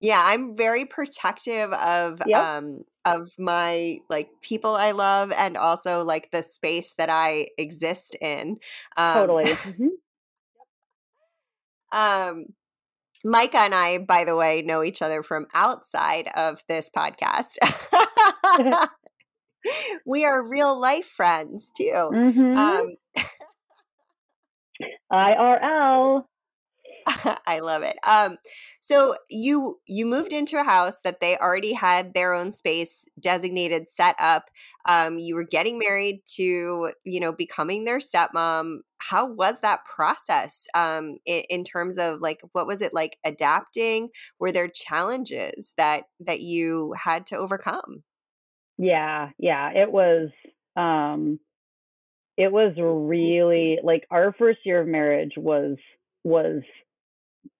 Yeah, 0.00 0.22
I'm 0.24 0.56
very 0.56 0.84
protective 0.84 1.72
of 1.72 2.22
yep 2.24 2.34
um 2.34 2.84
of 3.04 3.30
my 3.38 3.98
like 4.10 4.28
people 4.42 4.74
I 4.74 4.90
love 4.92 5.32
and 5.32 5.56
also 5.56 6.04
like 6.04 6.30
the 6.32 6.42
space 6.42 6.94
that 6.98 7.08
I 7.10 7.48
exist 7.58 8.16
in. 8.20 8.58
Um 8.96 9.14
totally 9.14 9.54
hmm 9.64 9.88
um 11.92 12.46
Myka 13.26 13.54
and 13.56 13.74
I, 13.74 13.98
by 13.98 14.24
the 14.24 14.36
way, 14.36 14.62
know 14.62 14.82
each 14.84 15.02
other 15.02 15.22
from 15.22 15.46
outside 15.54 16.28
of 16.36 16.62
this 16.68 16.90
podcast. 16.90 17.58
we 20.06 20.24
are 20.24 20.48
real 20.48 20.78
life 20.80 21.06
friends 21.06 21.70
too. 21.76 22.12
hmm 22.12 22.54
Um, 22.54 22.96
irl 25.12 26.24
I 27.46 27.60
love 27.60 27.82
it. 27.82 27.96
Um, 28.06 28.36
so 28.80 29.16
you 29.30 29.78
you 29.86 30.06
moved 30.06 30.32
into 30.32 30.58
a 30.58 30.64
house 30.64 31.00
that 31.04 31.20
they 31.20 31.36
already 31.36 31.72
had 31.72 32.14
their 32.14 32.32
own 32.32 32.52
space 32.52 33.04
designated, 33.20 33.88
set 33.88 34.16
up. 34.18 34.50
Um, 34.88 35.18
you 35.18 35.36
were 35.36 35.44
getting 35.44 35.78
married 35.78 36.22
to 36.34 36.92
you 37.04 37.20
know 37.20 37.32
becoming 37.32 37.84
their 37.84 37.98
stepmom. 37.98 38.78
How 38.98 39.30
was 39.30 39.60
that 39.60 39.84
process? 39.84 40.66
Um, 40.74 41.18
in, 41.26 41.42
in 41.48 41.64
terms 41.64 41.96
of 41.98 42.20
like 42.20 42.40
what 42.52 42.66
was 42.66 42.82
it 42.82 42.92
like 42.92 43.18
adapting? 43.24 44.08
Were 44.40 44.50
there 44.50 44.68
challenges 44.68 45.74
that 45.76 46.04
that 46.20 46.40
you 46.40 46.94
had 46.98 47.26
to 47.28 47.36
overcome? 47.36 48.02
Yeah, 48.78 49.30
yeah, 49.38 49.70
it 49.74 49.92
was 49.92 50.30
um 50.74 51.38
it 52.36 52.52
was 52.52 52.74
really 52.78 53.78
like 53.82 54.06
our 54.10 54.32
first 54.38 54.60
year 54.64 54.80
of 54.80 54.88
marriage 54.88 55.32
was 55.36 55.76
was 56.24 56.62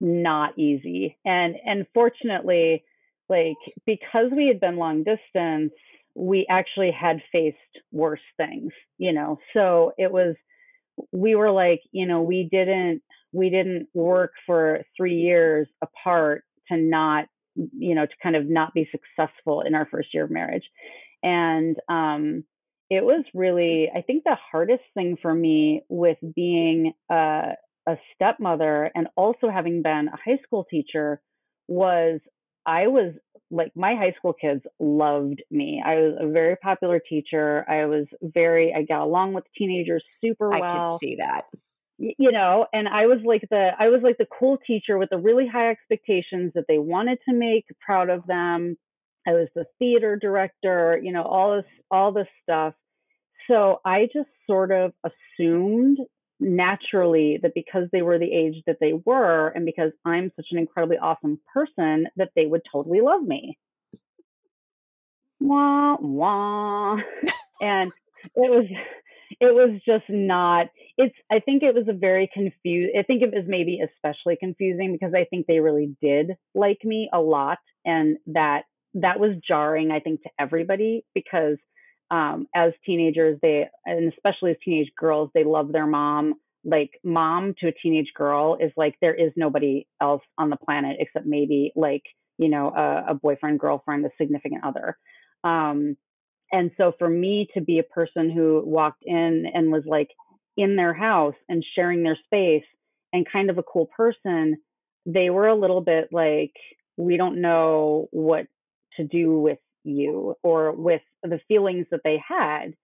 not 0.00 0.58
easy. 0.58 1.16
And 1.24 1.56
and 1.64 1.86
fortunately 1.94 2.84
like 3.28 3.56
because 3.86 4.30
we 4.34 4.46
had 4.48 4.60
been 4.60 4.76
long 4.76 5.04
distance, 5.04 5.72
we 6.14 6.46
actually 6.48 6.90
had 6.92 7.22
faced 7.32 7.56
worse 7.92 8.20
things, 8.36 8.72
you 8.98 9.12
know. 9.12 9.38
So 9.54 9.92
it 9.98 10.10
was 10.12 10.36
we 11.12 11.34
were 11.34 11.50
like, 11.50 11.82
you 11.92 12.06
know, 12.06 12.22
we 12.22 12.48
didn't 12.50 13.02
we 13.32 13.50
didn't 13.50 13.88
work 13.94 14.32
for 14.46 14.82
3 14.96 15.14
years 15.14 15.68
apart 15.82 16.44
to 16.70 16.76
not 16.76 17.26
you 17.56 17.94
know, 17.94 18.06
to 18.06 18.12
kind 18.22 18.36
of 18.36 18.48
not 18.48 18.74
be 18.74 18.88
successful 18.90 19.62
in 19.62 19.74
our 19.74 19.86
first 19.86 20.12
year 20.14 20.24
of 20.24 20.30
marriage. 20.30 20.64
And 21.22 21.76
um 21.88 22.44
it 22.90 23.04
was 23.04 23.24
really 23.34 23.90
I 23.94 24.02
think 24.02 24.24
the 24.24 24.36
hardest 24.50 24.84
thing 24.94 25.16
for 25.20 25.34
me 25.34 25.82
with 25.88 26.18
being 26.34 26.92
a 27.10 27.52
a 27.88 27.96
stepmother 28.14 28.90
and 28.94 29.08
also 29.16 29.48
having 29.48 29.82
been 29.82 30.08
a 30.08 30.16
high 30.16 30.38
school 30.44 30.66
teacher 30.68 31.20
was 31.68 32.20
I 32.64 32.88
was 32.88 33.14
like 33.50 33.70
my 33.76 33.94
high 33.94 34.12
school 34.18 34.32
kids 34.32 34.62
loved 34.80 35.42
me. 35.50 35.82
I 35.84 35.94
was 35.96 36.16
a 36.20 36.28
very 36.28 36.56
popular 36.56 37.00
teacher. 37.00 37.64
I 37.68 37.86
was 37.86 38.06
very 38.22 38.74
I 38.74 38.82
got 38.82 39.02
along 39.02 39.34
with 39.34 39.44
teenagers 39.56 40.04
super 40.20 40.48
well. 40.48 40.62
I 40.64 40.86
could 40.90 40.98
see 40.98 41.16
that. 41.16 41.44
You 41.98 42.30
know, 42.30 42.66
and 42.74 42.88
I 42.88 43.06
was 43.06 43.20
like 43.24 43.42
the 43.50 43.70
I 43.78 43.88
was 43.88 44.00
like 44.02 44.18
the 44.18 44.26
cool 44.38 44.58
teacher 44.66 44.98
with 44.98 45.10
the 45.10 45.18
really 45.18 45.46
high 45.46 45.70
expectations 45.70 46.52
that 46.54 46.64
they 46.68 46.78
wanted 46.78 47.18
to 47.28 47.34
make 47.34 47.64
proud 47.80 48.10
of 48.10 48.26
them. 48.26 48.76
I 49.26 49.32
was 49.32 49.48
the 49.54 49.66
theater 49.78 50.16
director, 50.16 50.98
you 51.02 51.12
know, 51.12 51.22
all 51.22 51.56
this 51.56 51.70
all 51.90 52.12
this 52.12 52.28
stuff. 52.42 52.74
So 53.48 53.80
I 53.84 54.08
just 54.12 54.28
sort 54.48 54.72
of 54.72 54.92
assumed 55.04 55.98
naturally 56.38 57.38
that 57.42 57.54
because 57.54 57.88
they 57.92 58.02
were 58.02 58.18
the 58.18 58.32
age 58.32 58.62
that 58.66 58.76
they 58.80 58.92
were 58.92 59.48
and 59.48 59.64
because 59.64 59.92
I'm 60.04 60.30
such 60.36 60.46
an 60.50 60.58
incredibly 60.58 60.98
awesome 60.98 61.40
person 61.52 62.06
that 62.16 62.30
they 62.36 62.46
would 62.46 62.62
totally 62.70 63.00
love 63.00 63.22
me. 63.22 63.58
Wah 65.40 65.96
wah. 66.00 66.96
and 67.60 67.92
it 68.22 68.50
was 68.50 68.66
it 69.40 69.54
was 69.54 69.80
just 69.84 70.04
not 70.08 70.68
it's 70.98 71.14
I 71.30 71.40
think 71.40 71.62
it 71.62 71.74
was 71.74 71.86
a 71.88 71.92
very 71.92 72.28
confused 72.32 72.96
I 72.98 73.02
think 73.02 73.22
it 73.22 73.32
was 73.32 73.44
maybe 73.46 73.80
especially 73.80 74.36
confusing 74.36 74.92
because 74.92 75.14
I 75.14 75.24
think 75.24 75.46
they 75.46 75.60
really 75.60 75.96
did 76.00 76.36
like 76.54 76.84
me 76.84 77.08
a 77.12 77.20
lot 77.20 77.58
and 77.84 78.18
that 78.28 78.64
that 78.96 79.20
was 79.20 79.32
jarring 79.46 79.90
I 79.90 80.00
think 80.00 80.22
to 80.22 80.30
everybody 80.38 81.04
because 81.14 81.58
um, 82.10 82.46
as 82.54 82.72
teenagers, 82.84 83.38
they, 83.42 83.66
and 83.84 84.12
especially 84.12 84.52
as 84.52 84.56
teenage 84.64 84.90
girls, 84.96 85.30
they 85.34 85.44
love 85.44 85.72
their 85.72 85.86
mom. 85.86 86.34
Like, 86.64 86.90
mom 87.04 87.54
to 87.60 87.68
a 87.68 87.72
teenage 87.72 88.12
girl 88.14 88.56
is 88.60 88.72
like, 88.76 88.94
there 89.00 89.14
is 89.14 89.32
nobody 89.36 89.86
else 90.00 90.22
on 90.38 90.50
the 90.50 90.56
planet 90.56 90.96
except 91.00 91.26
maybe 91.26 91.72
like, 91.76 92.02
you 92.38 92.48
know, 92.48 92.70
a, 92.70 93.12
a 93.12 93.14
boyfriend, 93.14 93.60
girlfriend, 93.60 94.04
a 94.04 94.10
significant 94.20 94.64
other. 94.64 94.96
Um, 95.42 95.96
and 96.52 96.70
so 96.76 96.92
for 96.98 97.08
me 97.08 97.48
to 97.54 97.60
be 97.60 97.78
a 97.78 97.82
person 97.82 98.30
who 98.30 98.62
walked 98.64 99.02
in 99.04 99.46
and 99.52 99.72
was 99.72 99.82
like 99.86 100.10
in 100.56 100.76
their 100.76 100.94
house 100.94 101.34
and 101.48 101.64
sharing 101.74 102.02
their 102.02 102.18
space 102.24 102.64
and 103.12 103.26
kind 103.30 103.50
of 103.50 103.58
a 103.58 103.64
cool 103.64 103.86
person, 103.96 104.56
they 105.06 105.30
were 105.30 105.48
a 105.48 105.58
little 105.58 105.80
bit 105.80 106.08
like, 106.12 106.52
we 106.96 107.16
don't 107.16 107.40
know 107.40 108.08
what 108.10 108.46
to 108.96 109.04
do 109.04 109.38
with 109.38 109.58
you 109.84 110.34
or 110.42 110.72
with 110.72 111.02
the 111.22 111.40
feelings 111.48 111.86
that 111.90 112.00
they 112.04 112.20
had. 112.26 112.74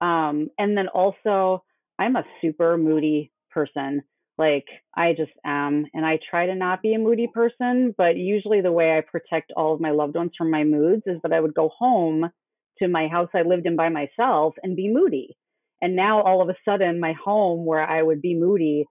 Um, 0.00 0.48
and 0.58 0.76
then 0.76 0.88
also, 0.88 1.64
I'm 1.98 2.16
a 2.16 2.24
super 2.40 2.76
moody 2.76 3.32
person. 3.50 4.02
Like, 4.38 4.66
I 4.94 5.12
just 5.12 5.32
am. 5.44 5.86
And 5.94 6.04
I 6.04 6.18
try 6.30 6.46
to 6.46 6.54
not 6.54 6.82
be 6.82 6.94
a 6.94 6.98
moody 6.98 7.28
person, 7.32 7.94
but 7.96 8.16
usually 8.16 8.60
the 8.60 8.72
way 8.72 8.96
I 8.96 9.00
protect 9.00 9.52
all 9.56 9.74
of 9.74 9.80
my 9.80 9.92
loved 9.92 10.16
ones 10.16 10.32
from 10.36 10.50
my 10.50 10.64
moods 10.64 11.02
is 11.06 11.18
that 11.22 11.32
I 11.32 11.40
would 11.40 11.54
go 11.54 11.70
home 11.76 12.30
to 12.78 12.88
my 12.88 13.08
house 13.08 13.30
I 13.34 13.42
lived 13.42 13.66
in 13.66 13.76
by 13.76 13.88
myself 13.88 14.54
and 14.62 14.76
be 14.76 14.92
moody. 14.92 15.36
And 15.80 15.96
now 15.96 16.22
all 16.22 16.42
of 16.42 16.48
a 16.48 16.56
sudden, 16.64 17.00
my 17.00 17.14
home 17.22 17.64
where 17.64 17.82
I 17.82 18.02
would 18.02 18.20
be 18.20 18.34
moody 18.34 18.86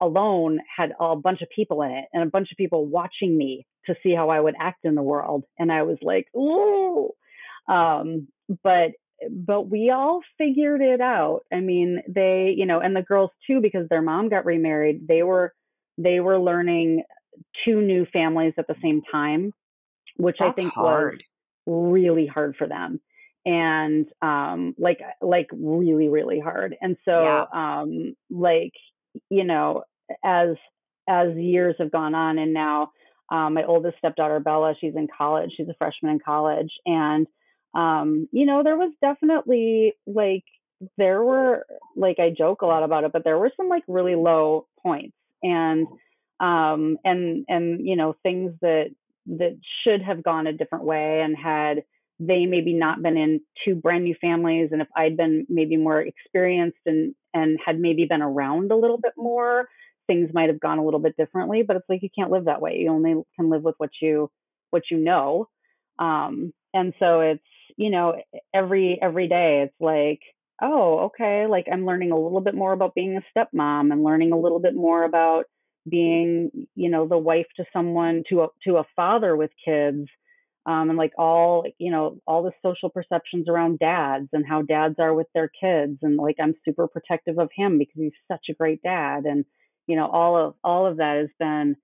alone 0.00 0.60
had 0.76 0.92
a 1.00 1.16
bunch 1.16 1.42
of 1.42 1.48
people 1.54 1.82
in 1.82 1.90
it 1.90 2.04
and 2.12 2.22
a 2.22 2.30
bunch 2.30 2.50
of 2.52 2.56
people 2.56 2.86
watching 2.86 3.36
me 3.36 3.66
to 3.86 3.94
see 4.02 4.14
how 4.14 4.28
I 4.30 4.40
would 4.40 4.54
act 4.60 4.84
in 4.84 4.94
the 4.94 5.02
world. 5.02 5.44
And 5.58 5.72
I 5.72 5.82
was 5.82 5.98
like, 6.02 6.26
ooh. 6.36 7.10
Um, 7.68 8.28
but 8.62 8.92
but 9.30 9.62
we 9.70 9.90
all 9.90 10.20
figured 10.36 10.82
it 10.82 11.00
out. 11.00 11.40
I 11.52 11.60
mean, 11.60 12.02
they, 12.06 12.54
you 12.56 12.66
know, 12.66 12.80
and 12.80 12.94
the 12.94 13.02
girls 13.02 13.30
too, 13.46 13.60
because 13.60 13.88
their 13.88 14.02
mom 14.02 14.28
got 14.28 14.44
remarried, 14.44 15.08
they 15.08 15.22
were 15.22 15.54
they 15.98 16.20
were 16.20 16.38
learning 16.38 17.02
two 17.64 17.80
new 17.80 18.06
families 18.12 18.54
at 18.58 18.66
the 18.66 18.76
same 18.82 19.02
time, 19.10 19.52
which 20.16 20.36
That's 20.38 20.50
I 20.50 20.52
think 20.54 20.74
hard. 20.74 21.22
was 21.66 22.04
really 22.04 22.26
hard 22.26 22.56
for 22.56 22.68
them. 22.68 23.00
And 23.46 24.06
um 24.20 24.74
like 24.78 25.00
like 25.22 25.48
really, 25.52 26.08
really 26.08 26.40
hard. 26.40 26.76
And 26.80 26.96
so 27.04 27.22
Yeah. 27.22 27.44
um 27.54 28.14
like, 28.30 28.72
you 29.30 29.44
know, 29.44 29.84
as 30.24 30.56
as 31.08 31.36
years 31.36 31.76
have 31.78 31.92
gone 31.92 32.14
on 32.14 32.38
and 32.38 32.52
now 32.52 32.90
um, 33.30 33.54
my 33.54 33.64
oldest 33.64 33.98
stepdaughter 33.98 34.40
Bella, 34.40 34.74
she's 34.80 34.94
in 34.94 35.08
college. 35.16 35.52
She's 35.56 35.68
a 35.68 35.74
freshman 35.78 36.12
in 36.12 36.18
college, 36.20 36.70
and 36.84 37.26
um, 37.74 38.28
you 38.32 38.46
know, 38.46 38.62
there 38.62 38.76
was 38.76 38.92
definitely 39.00 39.94
like 40.06 40.44
there 40.96 41.22
were 41.22 41.66
like 41.96 42.18
I 42.18 42.30
joke 42.36 42.62
a 42.62 42.66
lot 42.66 42.84
about 42.84 43.04
it, 43.04 43.12
but 43.12 43.24
there 43.24 43.38
were 43.38 43.50
some 43.56 43.68
like 43.68 43.82
really 43.88 44.14
low 44.14 44.66
points, 44.82 45.16
and 45.42 45.86
um, 46.38 46.98
and 47.04 47.44
and 47.48 47.86
you 47.86 47.96
know 47.96 48.14
things 48.22 48.52
that 48.60 48.90
that 49.26 49.58
should 49.82 50.02
have 50.02 50.22
gone 50.22 50.46
a 50.46 50.52
different 50.52 50.84
way 50.84 51.20
and 51.22 51.36
had 51.36 51.82
they 52.18 52.46
maybe 52.46 52.72
not 52.72 53.02
been 53.02 53.16
in 53.16 53.40
two 53.64 53.74
brand 53.74 54.04
new 54.04 54.14
families 54.20 54.70
and 54.72 54.80
if 54.80 54.88
i'd 54.96 55.16
been 55.16 55.46
maybe 55.48 55.76
more 55.76 56.00
experienced 56.00 56.78
and 56.86 57.14
and 57.34 57.58
had 57.64 57.78
maybe 57.78 58.06
been 58.06 58.22
around 58.22 58.72
a 58.72 58.76
little 58.76 58.98
bit 58.98 59.12
more 59.16 59.68
things 60.06 60.30
might 60.32 60.48
have 60.48 60.60
gone 60.60 60.78
a 60.78 60.84
little 60.84 61.00
bit 61.00 61.16
differently 61.16 61.62
but 61.62 61.76
it's 61.76 61.88
like 61.88 62.02
you 62.02 62.08
can't 62.16 62.30
live 62.30 62.46
that 62.46 62.60
way. 62.60 62.78
You 62.78 62.90
only 62.90 63.14
can 63.36 63.50
live 63.50 63.62
with 63.62 63.74
what 63.78 63.90
you 64.00 64.30
what 64.70 64.82
you 64.90 64.98
know. 64.98 65.48
Um, 65.98 66.52
and 66.74 66.92
so 66.98 67.20
it's 67.20 67.42
you 67.76 67.90
know 67.90 68.14
every 68.54 68.98
every 69.00 69.28
day 69.28 69.62
it's 69.62 69.74
like 69.80 70.20
oh 70.62 71.06
okay 71.06 71.46
like 71.46 71.66
i'm 71.70 71.84
learning 71.84 72.10
a 72.12 72.18
little 72.18 72.40
bit 72.40 72.54
more 72.54 72.72
about 72.72 72.94
being 72.94 73.18
a 73.18 73.38
stepmom 73.38 73.92
and 73.92 74.02
learning 74.02 74.32
a 74.32 74.38
little 74.38 74.60
bit 74.60 74.74
more 74.74 75.04
about 75.04 75.44
being 75.88 76.50
you 76.74 76.88
know 76.90 77.06
the 77.06 77.18
wife 77.18 77.46
to 77.56 77.64
someone 77.72 78.22
to 78.28 78.42
a 78.42 78.48
to 78.64 78.76
a 78.76 78.84
father 78.94 79.36
with 79.36 79.50
kids 79.62 80.06
um, 80.66 80.90
and 80.90 80.98
like 80.98 81.12
all 81.16 81.64
you 81.78 81.90
know 81.92 82.18
all 82.26 82.42
the 82.42 82.50
social 82.64 82.90
perceptions 82.90 83.48
around 83.48 83.78
dads 83.78 84.28
and 84.32 84.44
how 84.46 84.62
dads 84.62 84.96
are 84.98 85.14
with 85.14 85.28
their 85.34 85.48
kids. 85.48 85.98
And 86.02 86.16
like 86.16 86.36
i'm 86.42 86.54
super 86.64 86.88
protective 86.88 87.38
of 87.38 87.50
him 87.54 87.78
because 87.78 87.94
he's 87.96 88.12
such 88.30 88.46
a 88.50 88.54
great 88.54 88.82
dad. 88.82 89.24
And 89.24 89.44
you 89.86 89.96
know 89.96 90.08
all 90.08 90.36
of 90.36 90.54
all 90.64 90.86
of 90.86 90.96
that 90.98 91.18
has 91.18 91.30
been 91.38 91.76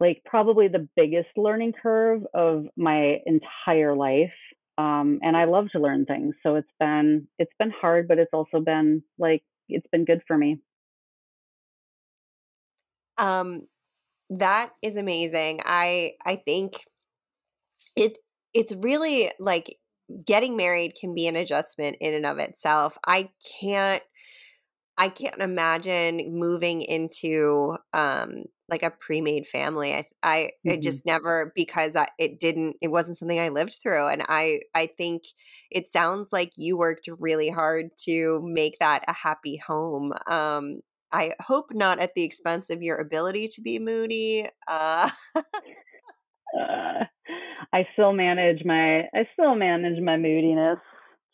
like 0.00 0.22
probably 0.26 0.68
the 0.68 0.88
biggest 0.96 1.28
learning 1.36 1.72
curve 1.80 2.22
of 2.34 2.66
my 2.76 3.18
entire 3.24 3.94
life. 3.94 4.34
Um, 4.78 5.20
and 5.22 5.34
i 5.34 5.44
love 5.44 5.68
to 5.72 5.78
learn 5.78 6.04
things. 6.04 6.34
So 6.42 6.56
it's 6.56 6.72
been 6.80 7.28
it's 7.38 7.54
been 7.58 7.70
hard 7.70 8.08
but 8.08 8.18
it's 8.18 8.32
also 8.32 8.60
been 8.60 9.04
like 9.18 9.42
it's 9.68 9.86
been 9.92 10.04
good 10.04 10.22
for 10.26 10.36
me. 10.36 10.58
Um, 13.18 13.68
that 14.28 14.70
is 14.82 14.96
amazing. 14.96 15.60
I 15.64 16.14
I 16.24 16.36
think 16.36 16.84
it 17.96 18.18
it's 18.54 18.74
really 18.76 19.30
like 19.38 19.76
getting 20.24 20.56
married 20.56 20.94
can 21.00 21.14
be 21.14 21.26
an 21.28 21.36
adjustment 21.36 21.96
in 22.00 22.14
and 22.14 22.26
of 22.26 22.38
itself. 22.38 22.98
I 23.06 23.30
can't 23.60 24.02
I 24.98 25.08
can't 25.10 25.40
imagine 25.40 26.20
moving 26.38 26.82
into 26.82 27.76
um 27.92 28.44
like 28.68 28.82
a 28.82 28.90
pre-made 28.90 29.46
family. 29.46 29.94
I 29.94 30.04
I 30.22 30.50
it 30.66 30.82
hmm 30.82 30.82
just 30.82 31.04
never 31.06 31.52
because 31.54 31.96
I 31.96 32.08
it 32.18 32.40
didn't 32.40 32.76
it 32.80 32.88
wasn't 32.88 33.18
something 33.18 33.38
I 33.40 33.50
lived 33.50 33.78
through 33.82 34.06
and 34.08 34.22
I 34.28 34.60
I 34.74 34.86
think 34.86 35.24
it 35.70 35.88
sounds 35.88 36.32
like 36.32 36.52
you 36.56 36.76
worked 36.78 37.08
really 37.18 37.50
hard 37.50 37.86
to 38.04 38.40
make 38.44 38.78
that 38.80 39.04
a 39.08 39.12
happy 39.12 39.56
home. 39.66 40.12
Um 40.28 40.80
I 41.12 41.32
hope 41.40 41.66
not 41.72 42.00
at 42.00 42.14
the 42.14 42.24
expense 42.24 42.70
of 42.70 42.82
your 42.82 42.96
ability 42.98 43.48
to 43.48 43.60
be 43.62 43.78
moody. 43.78 44.48
Uh 44.66 45.10
uh, 46.58 47.04
i 47.72 47.86
still 47.92 48.12
manage 48.12 48.64
my 48.64 49.00
i 49.14 49.28
still 49.32 49.54
manage 49.54 50.00
my 50.02 50.16
moodiness 50.16 50.78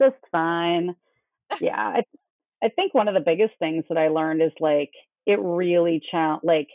just 0.00 0.16
fine. 0.32 0.96
Yeah 1.60 1.76
I, 1.76 2.02
I 2.64 2.68
think 2.70 2.94
one 2.94 3.08
of 3.08 3.14
the 3.14 3.20
biggest 3.20 3.54
things 3.58 3.84
that 3.88 3.98
i 3.98 4.08
learned 4.08 4.42
is 4.42 4.52
like 4.60 4.90
it 5.26 5.38
really 5.40 6.02
chal 6.10 6.40
like 6.42 6.68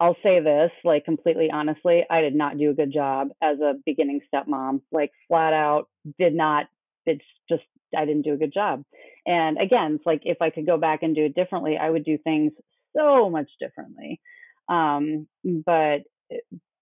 i'll 0.00 0.16
say 0.22 0.40
this 0.40 0.70
like 0.84 1.04
completely 1.04 1.50
honestly 1.52 2.04
i 2.10 2.20
did 2.20 2.34
not 2.34 2.58
do 2.58 2.70
a 2.70 2.74
good 2.74 2.92
job 2.92 3.28
as 3.42 3.58
a 3.60 3.74
beginning 3.84 4.20
stepmom 4.32 4.80
like 4.92 5.10
flat 5.28 5.52
out 5.52 5.88
did 6.18 6.34
not 6.34 6.66
it's 7.06 7.24
just 7.48 7.64
i 7.96 8.04
didn't 8.04 8.22
do 8.22 8.34
a 8.34 8.38
good 8.38 8.52
job. 8.52 8.82
And 9.26 9.58
again 9.58 9.94
it's 9.94 10.06
like 10.06 10.22
if 10.24 10.40
i 10.40 10.50
could 10.50 10.66
go 10.66 10.76
back 10.76 11.02
and 11.02 11.14
do 11.14 11.24
it 11.24 11.34
differently 11.34 11.76
i 11.76 11.88
would 11.88 12.04
do 12.04 12.18
things 12.18 12.52
so 12.96 13.30
much 13.30 13.50
differently. 13.60 14.20
Um 14.68 15.26
but 15.44 16.02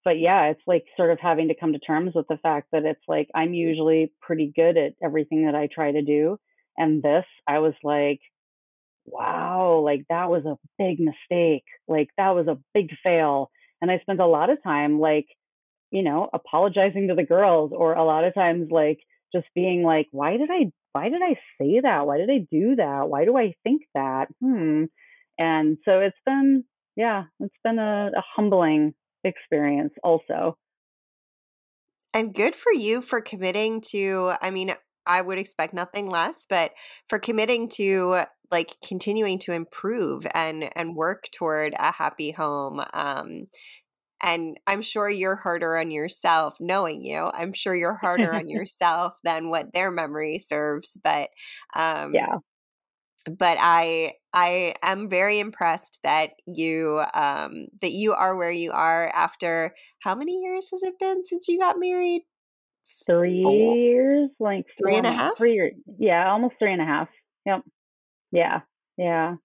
but 0.07 0.19
yeah, 0.19 0.45
it's 0.45 0.61
like 0.65 0.85
sort 0.95 1.11
of 1.11 1.19
having 1.19 1.49
to 1.49 1.53
come 1.53 1.73
to 1.73 1.79
terms 1.79 2.13
with 2.15 2.29
the 2.29 2.37
fact 2.37 2.69
that 2.71 2.85
it's 2.85 3.03
like 3.09 3.27
I'm 3.35 3.53
usually 3.53 4.13
pretty 4.21 4.53
good 4.55 4.77
at 4.77 4.93
everything 5.03 5.47
that 5.47 5.53
I 5.53 5.67
try 5.67 5.91
to 5.91 6.01
do. 6.01 6.39
And 6.77 7.03
this, 7.03 7.25
I 7.45 7.59
was 7.59 7.73
like, 7.83 8.21
wow, 9.05 9.81
like 9.83 10.05
that 10.07 10.29
was 10.29 10.45
a 10.45 10.55
big 10.77 11.01
mistake. 11.01 11.65
Like 11.89 12.07
that 12.17 12.29
was 12.29 12.47
a 12.47 12.57
big 12.73 12.91
fail. 13.03 13.51
And 13.81 13.91
I 13.91 13.99
spent 13.99 14.21
a 14.21 14.25
lot 14.25 14.49
of 14.49 14.63
time 14.63 15.01
like, 15.01 15.25
you 15.91 16.03
know, 16.03 16.29
apologizing 16.31 17.09
to 17.09 17.15
the 17.15 17.25
girls 17.25 17.73
or 17.75 17.93
a 17.93 18.05
lot 18.05 18.23
of 18.23 18.33
times 18.33 18.69
like 18.71 18.99
just 19.35 19.47
being 19.55 19.83
like, 19.83 20.07
why 20.11 20.37
did 20.37 20.49
I 20.49 20.71
why 20.93 21.09
did 21.09 21.21
I 21.21 21.33
say 21.59 21.81
that? 21.83 22.07
Why 22.07 22.15
did 22.15 22.29
I 22.29 22.47
do 22.49 22.77
that? 22.77 23.09
Why 23.09 23.25
do 23.25 23.35
I 23.37 23.55
think 23.65 23.81
that? 23.93 24.27
Hmm. 24.39 24.85
And 25.37 25.77
so 25.83 25.99
it's 25.99 26.15
been 26.25 26.63
yeah, 26.95 27.25
it's 27.41 27.59
been 27.61 27.77
a, 27.77 28.11
a 28.15 28.23
humbling 28.37 28.93
experience 29.27 29.93
also. 30.03 30.57
And 32.13 32.33
good 32.33 32.55
for 32.55 32.71
you 32.71 33.01
for 33.01 33.21
committing 33.21 33.81
to, 33.91 34.33
I 34.41 34.49
mean, 34.49 34.73
I 35.05 35.21
would 35.21 35.37
expect 35.37 35.73
nothing 35.73 36.09
less, 36.09 36.45
but 36.49 36.71
for 37.07 37.19
committing 37.19 37.69
to 37.75 38.23
like 38.51 38.75
continuing 38.85 39.39
to 39.39 39.51
improve 39.51 40.25
and 40.33 40.69
and 40.75 40.95
work 40.95 41.25
toward 41.33 41.73
a 41.77 41.91
happy 41.91 42.31
home. 42.31 42.81
Um, 42.93 43.47
and 44.21 44.59
I'm 44.65 44.81
sure 44.81 45.09
you're 45.09 45.35
harder 45.35 45.77
on 45.77 45.91
yourself 45.91 46.55
knowing 46.59 47.03
you. 47.03 47.29
I'm 47.33 47.53
sure 47.53 47.75
you're 47.75 47.95
harder 47.95 48.33
on 48.33 48.49
yourself 48.49 49.13
than 49.23 49.49
what 49.49 49.73
their 49.73 49.91
memory 49.91 50.39
serves. 50.39 50.97
But 51.03 51.29
um, 51.75 52.13
yeah, 52.13 52.37
but 53.27 53.57
I 53.59 54.13
I 54.33 54.73
am 54.83 55.09
very 55.09 55.39
impressed 55.39 55.99
that 56.03 56.31
you 56.45 57.03
um 57.13 57.67
that 57.81 57.91
you 57.91 58.13
are 58.13 58.35
where 58.35 58.51
you 58.51 58.71
are 58.71 59.09
after 59.13 59.73
how 59.99 60.15
many 60.15 60.41
years 60.41 60.69
has 60.71 60.83
it 60.83 60.95
been 60.99 61.23
since 61.23 61.47
you 61.47 61.59
got 61.59 61.79
married? 61.79 62.23
Three 63.05 63.41
Four. 63.41 63.75
years, 63.75 64.29
like 64.39 64.65
three 64.77 64.95
and 64.95 65.05
a 65.05 65.11
half. 65.11 65.37
Three 65.37 65.53
years, 65.53 65.73
yeah, 65.99 66.29
almost 66.29 66.55
three 66.59 66.73
and 66.73 66.81
a 66.81 66.85
half. 66.85 67.09
Yep. 67.45 67.61
Yeah, 68.31 68.61
yeah, 68.97 69.35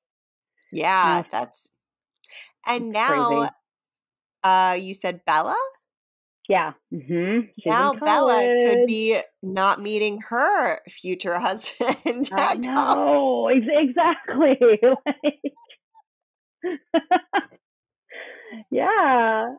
yeah. 0.72 1.22
That's 1.30 1.70
and 2.66 2.92
now, 2.92 3.28
crazy. 3.28 3.50
uh, 4.44 4.76
you 4.80 4.94
said 4.94 5.20
Bella. 5.26 5.56
Yeah. 6.48 6.72
Mm-hmm. 6.92 7.46
now 7.66 7.94
Bella 7.94 8.48
could 8.66 8.86
be 8.86 9.20
not 9.42 9.80
meeting 9.80 10.20
her 10.28 10.80
future 10.88 11.38
husband. 11.38 12.30
I 12.32 12.54
know 12.54 13.48
exactly. 13.48 14.58
yeah, 18.70 19.54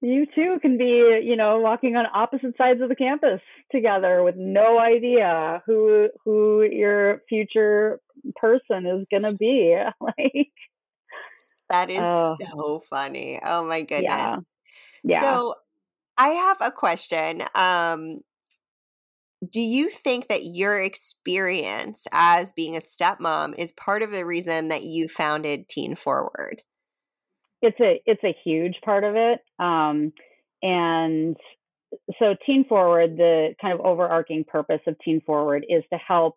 you 0.00 0.26
too 0.34 0.58
can 0.62 0.78
be, 0.78 1.20
you 1.22 1.36
know, 1.36 1.58
walking 1.58 1.96
on 1.96 2.06
opposite 2.12 2.56
sides 2.56 2.80
of 2.80 2.88
the 2.88 2.96
campus 2.96 3.40
together 3.72 4.22
with 4.22 4.36
no 4.36 4.78
idea 4.78 5.62
who 5.66 6.08
who 6.24 6.62
your 6.62 7.22
future 7.28 8.00
person 8.36 8.86
is 8.86 9.04
gonna 9.10 9.34
be. 9.34 9.76
like 10.00 10.52
that 11.68 11.90
is 11.90 12.00
uh, 12.00 12.36
so 12.50 12.80
funny. 12.88 13.40
Oh 13.44 13.64
my 13.64 13.82
goodness. 13.82 14.04
Yeah. 14.04 14.36
Yeah. 15.02 15.20
So 15.20 15.54
I 16.20 16.28
have 16.28 16.58
a 16.60 16.70
question. 16.70 17.42
Um, 17.54 18.20
do 19.50 19.62
you 19.62 19.88
think 19.88 20.28
that 20.28 20.44
your 20.44 20.78
experience 20.78 22.06
as 22.12 22.52
being 22.52 22.76
a 22.76 22.80
stepmom 22.80 23.54
is 23.56 23.72
part 23.72 24.02
of 24.02 24.10
the 24.10 24.26
reason 24.26 24.68
that 24.68 24.82
you 24.82 25.08
founded 25.08 25.70
Teen 25.70 25.94
Forward? 25.94 26.62
It's 27.62 27.80
a 27.80 28.02
it's 28.04 28.22
a 28.22 28.36
huge 28.44 28.74
part 28.84 29.04
of 29.04 29.16
it. 29.16 29.40
Um, 29.58 30.12
and 30.62 31.38
so 32.18 32.34
Teen 32.44 32.66
Forward, 32.68 33.16
the 33.16 33.54
kind 33.58 33.72
of 33.72 33.80
overarching 33.80 34.44
purpose 34.44 34.80
of 34.86 34.96
Teen 35.02 35.22
Forward 35.22 35.64
is 35.70 35.84
to 35.90 35.98
help 35.98 36.36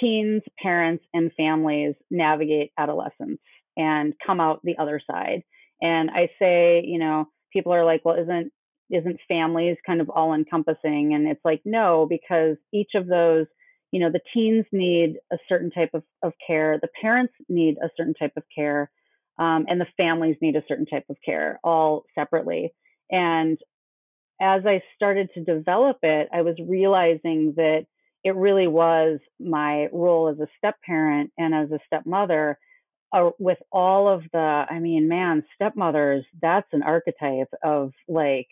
teens, 0.00 0.42
parents, 0.62 1.04
and 1.12 1.32
families 1.36 1.96
navigate 2.12 2.70
adolescence 2.78 3.40
and 3.76 4.14
come 4.24 4.38
out 4.38 4.60
the 4.62 4.78
other 4.78 5.00
side. 5.04 5.42
And 5.82 6.10
I 6.10 6.30
say, 6.38 6.84
you 6.86 7.00
know, 7.00 7.26
people 7.52 7.72
are 7.72 7.84
like, 7.84 8.04
well, 8.04 8.16
isn't 8.16 8.52
isn't 8.90 9.20
families 9.28 9.76
kind 9.86 10.00
of 10.00 10.10
all 10.10 10.34
encompassing 10.34 11.14
and 11.14 11.26
it's 11.26 11.44
like 11.44 11.60
no 11.64 12.06
because 12.08 12.56
each 12.72 12.92
of 12.94 13.06
those 13.06 13.46
you 13.92 14.00
know 14.00 14.10
the 14.10 14.20
teens 14.32 14.64
need 14.72 15.16
a 15.32 15.38
certain 15.48 15.70
type 15.70 15.90
of, 15.94 16.02
of 16.22 16.32
care 16.46 16.78
the 16.80 16.88
parents 17.00 17.32
need 17.48 17.76
a 17.82 17.90
certain 17.96 18.14
type 18.14 18.32
of 18.36 18.42
care 18.54 18.90
um, 19.38 19.66
and 19.68 19.80
the 19.80 19.86
families 19.96 20.36
need 20.40 20.56
a 20.56 20.64
certain 20.66 20.86
type 20.86 21.04
of 21.10 21.16
care 21.24 21.60
all 21.62 22.04
separately. 22.14 22.72
And 23.10 23.58
as 24.40 24.62
i 24.66 24.82
started 24.94 25.28
to 25.34 25.44
develop 25.44 25.98
it 26.02 26.28
i 26.32 26.42
was 26.42 26.56
realizing 26.68 27.54
that 27.56 27.86
it 28.24 28.34
really 28.34 28.66
was 28.66 29.18
my 29.38 29.88
role 29.92 30.28
as 30.28 30.38
a 30.40 30.48
step 30.58 30.76
parent 30.84 31.30
and 31.38 31.54
as 31.54 31.70
a 31.70 31.78
stepmother 31.86 32.58
uh, 33.12 33.30
with 33.38 33.58
all 33.72 34.08
of 34.08 34.22
the 34.32 34.64
i 34.70 34.78
mean 34.78 35.08
man 35.08 35.42
stepmothers 35.54 36.24
that's 36.40 36.68
an 36.72 36.82
archetype 36.82 37.48
of 37.64 37.92
like 38.08 38.48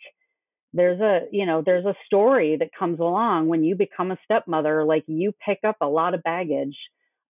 there's 0.74 1.00
a 1.00 1.20
you 1.30 1.46
know 1.46 1.62
there's 1.64 1.86
a 1.86 1.94
story 2.04 2.56
that 2.58 2.70
comes 2.78 3.00
along 3.00 3.48
when 3.48 3.64
you 3.64 3.76
become 3.76 4.10
a 4.10 4.18
stepmother 4.24 4.84
like 4.84 5.04
you 5.06 5.32
pick 5.44 5.60
up 5.64 5.76
a 5.80 5.86
lot 5.86 6.14
of 6.14 6.22
baggage 6.22 6.76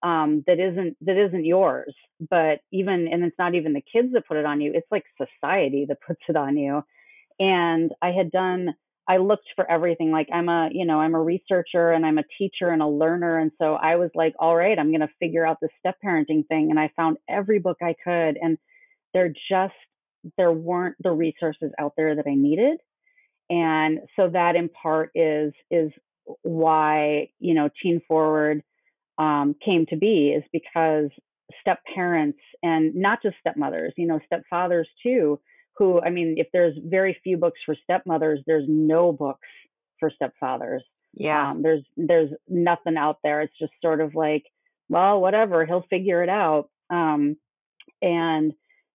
um, 0.05 0.45
that 0.47 0.61
isn't 0.61 0.97
that 1.01 1.17
isn't 1.17 1.45
yours. 1.45 1.95
But 2.31 2.61
even 2.73 3.09
and 3.11 3.25
it's 3.25 3.39
not 3.39 3.55
even 3.55 3.73
the 3.73 3.83
kids 3.93 4.13
that 4.13 4.27
put 4.27 4.37
it 4.37 4.45
on 4.45 4.61
you 4.61 4.73
it's 4.75 4.91
like 4.91 5.05
society 5.17 5.87
that 5.89 5.99
puts 6.07 6.21
it 6.29 6.37
on 6.37 6.57
you. 6.57 6.83
And 7.41 7.93
i 8.03 8.11
had 8.11 8.31
done 8.31 8.75
i 9.09 9.17
looked 9.17 9.49
for 9.57 9.69
everything 9.71 10.11
like 10.11 10.29
i'm 10.33 10.49
a 10.49 10.69
you 10.73 10.87
know 10.87 11.01
i'm 11.01 11.15
a 11.15 11.21
researcher 11.21 11.91
and 11.91 12.07
i'm 12.07 12.19
a 12.19 12.25
teacher 12.39 12.69
and 12.69 12.83
a 12.83 12.89
learner. 12.89 13.39
And 13.39 13.51
so 13.61 13.75
i 13.75 13.97
was 13.97 14.11
like 14.15 14.35
all 14.39 14.55
right 14.55 14.79
i'm 14.79 14.91
going 14.91 15.01
to 15.01 15.11
figure 15.19 15.47
out 15.47 15.59
the 15.61 15.69
step 15.79 15.97
parenting 16.05 16.47
thing. 16.47 16.71
And 16.71 16.79
i 16.79 16.91
found 16.97 17.17
every 17.29 17.59
book 17.59 17.79
i 17.83 17.95
could 18.05 18.39
and 18.41 18.59
there 19.15 19.29
just 19.51 19.75
there 20.39 20.53
weren't 20.53 20.97
the 21.03 21.13
resources 21.13 21.73
out 21.79 21.95
there 21.97 22.15
that 22.17 22.27
i 22.27 22.35
needed 22.35 22.79
and 23.51 24.01
so 24.17 24.29
that 24.31 24.57
in 24.57 24.69
part 24.69 25.11
is 25.15 25.53
is 25.71 25.91
why 26.43 27.29
you 27.39 27.55
know 27.55 27.69
teen 27.83 28.01
forward 28.07 28.63
um, 29.19 29.55
came 29.65 29.87
to 29.87 29.97
be 29.97 30.31
is 30.31 30.45
because 30.53 31.11
step 31.61 31.79
parents 31.95 32.39
and 32.63 32.95
not 32.95 33.23
just 33.23 33.37
stepmothers 33.41 33.93
you 33.97 34.07
know 34.07 34.19
stepfathers 34.33 34.87
too 35.03 35.39
who 35.77 36.01
i 36.01 36.11
mean 36.11 36.35
if 36.39 36.47
there's 36.53 36.75
very 36.85 37.17
few 37.23 37.37
books 37.37 37.61
for 37.65 37.77
stepmothers 37.85 38.41
there's 38.47 38.65
no 38.67 39.13
books 39.13 39.47
for 40.01 40.11
stepfathers 40.11 40.81
yeah. 41.17 41.51
Um, 41.51 41.63
there's 41.63 41.85
there's 41.97 42.31
nothing 42.49 42.97
out 42.97 43.19
there. 43.23 43.43
It's 43.43 43.59
just 43.59 43.73
sort 43.81 44.01
of 44.01 44.15
like 44.15 44.45
well 44.89 45.21
whatever 45.21 45.65
he'll 45.65 45.87
figure 45.89 46.23
it 46.23 46.29
out. 46.29 46.69
Um, 46.91 47.37
and 48.03 48.53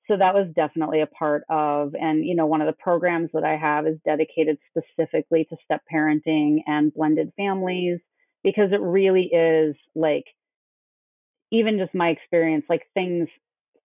so 0.09 0.17
that 0.17 0.33
was 0.33 0.47
definitely 0.55 1.01
a 1.01 1.07
part 1.07 1.43
of 1.49 1.93
and 1.95 2.25
you 2.25 2.35
know 2.35 2.45
one 2.45 2.61
of 2.61 2.67
the 2.67 2.81
programs 2.81 3.29
that 3.33 3.43
i 3.43 3.55
have 3.55 3.87
is 3.87 3.97
dedicated 4.03 4.57
specifically 4.69 5.45
to 5.49 5.55
step 5.63 5.81
parenting 5.93 6.57
and 6.67 6.93
blended 6.93 7.31
families 7.37 7.99
because 8.43 8.71
it 8.71 8.81
really 8.81 9.29
is 9.31 9.75
like 9.95 10.25
even 11.51 11.77
just 11.77 11.95
my 11.95 12.09
experience 12.09 12.65
like 12.69 12.83
things 12.93 13.29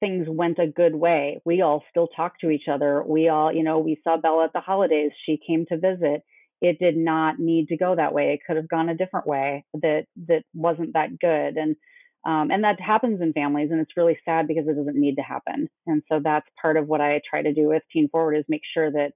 things 0.05 0.27
went 0.29 0.59
a 0.59 0.67
good 0.67 0.95
way. 0.95 1.41
We 1.45 1.63
all 1.63 1.83
still 1.91 2.09
talk 2.09 2.39
to 2.41 2.51
each 2.51 2.69
other. 2.71 3.03
We 3.07 3.29
all 3.29 3.53
you 3.53 3.63
know 3.63 3.79
we 3.79 4.01
saw 4.05 4.17
bella 4.17 4.45
at 4.45 4.53
the 4.53 4.61
holidays. 4.61 5.13
She 5.25 5.39
came 5.47 5.67
to 5.67 5.79
visit. 5.79 6.23
It 6.61 6.79
did 6.79 6.97
not 6.97 7.39
need 7.39 7.69
to 7.69 7.77
go 7.77 7.95
that 7.97 8.15
way. 8.15 8.33
It 8.33 8.41
could 8.47 8.57
have 8.57 8.69
gone 8.69 8.89
a 8.89 8.97
different 8.97 9.27
way 9.27 9.65
that 9.75 10.05
that 10.29 10.45
wasn't 10.55 10.95
that 10.95 11.19
good. 11.19 11.57
And 11.57 11.77
um, 12.25 12.51
and 12.51 12.65
that 12.65 12.81
happens 12.81 13.21
in 13.21 13.33
families, 13.33 13.71
and 13.71 13.81
it's 13.81 13.97
really 13.97 14.19
sad 14.25 14.49
because 14.49 14.67
it 14.67 14.77
doesn't 14.77 14.99
need 14.99 15.17
to 15.17 15.23
happen. 15.23 15.69
And 15.87 16.03
so 16.11 16.21
that's 16.23 16.47
part 16.61 16.77
of 16.77 16.87
what 16.87 17.01
I 17.01 17.21
try 17.29 17.43
to 17.43 17.53
do 17.53 17.69
with 17.69 17.83
Teen 17.93 18.09
Forward 18.09 18.35
is 18.35 18.45
make 18.49 18.63
sure 18.73 18.91
that 18.91 19.13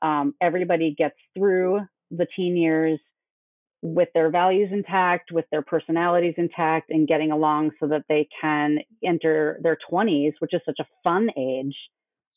um, 0.00 0.34
everybody 0.40 0.94
gets 0.96 1.16
through 1.36 1.80
the 2.10 2.26
teen 2.36 2.56
years 2.56 3.00
with 3.82 4.08
their 4.14 4.30
values 4.30 4.68
intact, 4.72 5.32
with 5.32 5.44
their 5.50 5.62
personalities 5.62 6.34
intact, 6.36 6.90
and 6.90 7.08
getting 7.08 7.32
along 7.32 7.72
so 7.80 7.88
that 7.88 8.04
they 8.08 8.28
can 8.40 8.78
enter 9.04 9.58
their 9.60 9.76
20s, 9.90 10.34
which 10.38 10.54
is 10.54 10.60
such 10.64 10.78
a 10.78 10.86
fun 11.02 11.30
age, 11.36 11.74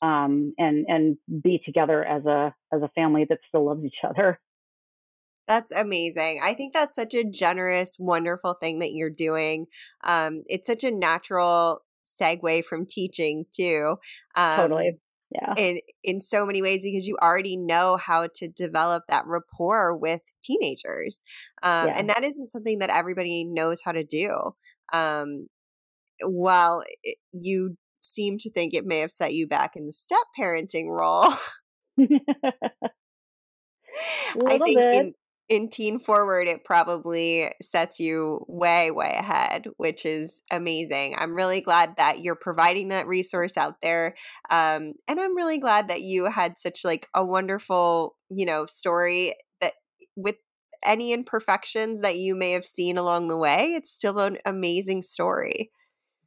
um, 0.02 0.54
and 0.58 0.86
and 0.88 1.18
be 1.44 1.62
together 1.64 2.04
as 2.04 2.26
a 2.26 2.54
as 2.74 2.82
a 2.82 2.90
family 2.96 3.26
that 3.30 3.40
still 3.48 3.66
loves 3.66 3.84
each 3.86 4.04
other. 4.04 4.40
That's 5.48 5.72
amazing. 5.72 6.40
I 6.42 6.54
think 6.54 6.74
that's 6.74 6.96
such 6.96 7.14
a 7.14 7.24
generous, 7.24 7.98
wonderful 8.00 8.56
thing 8.56 8.80
that 8.80 8.94
you're 8.94 9.12
doing. 9.12 9.68
Um, 10.04 10.42
it's 10.48 10.68
such 10.68 10.84
a 10.84 10.92
natural 10.92 11.82
segue 12.06 12.66
from 12.66 12.86
teaching 12.86 13.46
too. 13.56 13.98
Um, 14.36 14.58
totally. 14.58 14.98
Yeah. 15.32 15.54
In 15.58 15.80
in 16.04 16.22
so 16.22 16.46
many 16.46 16.62
ways 16.62 16.84
because 16.84 17.08
you 17.08 17.18
already 17.22 17.58
know 17.58 17.98
how 17.98 18.30
to 18.36 18.48
develop 18.48 19.04
that 19.10 19.26
rapport 19.26 19.98
with 19.98 20.22
teenagers, 20.44 21.24
um, 21.64 21.88
yeah. 21.88 21.98
and 21.98 22.10
that 22.10 22.24
isn't 22.24 22.52
something 22.52 22.80
that 22.80 22.92
everybody 22.92 23.44
knows 23.44 23.80
how 23.84 23.92
to 23.92 24.04
do. 24.04 24.56
Um, 24.94 25.48
while 26.24 26.84
it, 27.04 27.18
you 27.34 27.76
seem 28.00 28.38
to 28.38 28.52
think 28.52 28.74
it 28.74 28.86
may 28.86 29.00
have 29.00 29.12
set 29.12 29.34
you 29.34 29.48
back 29.48 29.72
in 29.76 29.88
the 29.88 29.94
step 29.94 30.20
parenting 30.40 30.90
role. 30.90 31.34
I 34.48 34.60
think 34.60 34.80
in 34.80 35.14
in 35.48 35.70
teen 35.70 36.00
forward 36.00 36.48
it 36.48 36.64
probably 36.64 37.52
sets 37.62 38.00
you 38.00 38.44
way 38.48 38.90
way 38.90 39.16
ahead 39.18 39.68
which 39.78 40.06
is 40.06 40.42
amazing. 40.52 41.16
I'm 41.18 41.36
really 41.36 41.62
glad 41.62 41.98
that 41.98 42.22
you're 42.22 42.36
providing 42.36 42.90
that 42.90 43.08
resource 43.08 43.58
out 43.58 43.82
there 43.82 44.16
um, 44.50 44.94
and 45.08 45.20
i'm 45.20 45.36
really 45.36 45.60
glad 45.60 45.88
that 45.88 46.02
you 46.02 46.26
had 46.26 46.58
such 46.58 46.84
like 46.84 47.08
a 47.14 47.24
wonderful 47.24 48.16
you 48.30 48.46
know 48.46 48.66
story 48.66 49.36
that 49.62 49.74
with 50.16 50.38
any 50.84 51.14
imperfections 51.14 52.02
that 52.02 52.18
you 52.18 52.36
may 52.36 52.52
have 52.52 52.66
seen 52.66 52.98
along 52.98 53.28
the 53.28 53.38
way 53.38 53.74
it's 53.76 53.92
still 53.92 54.20
an 54.20 54.38
amazing 54.46 55.02
story. 55.02 55.72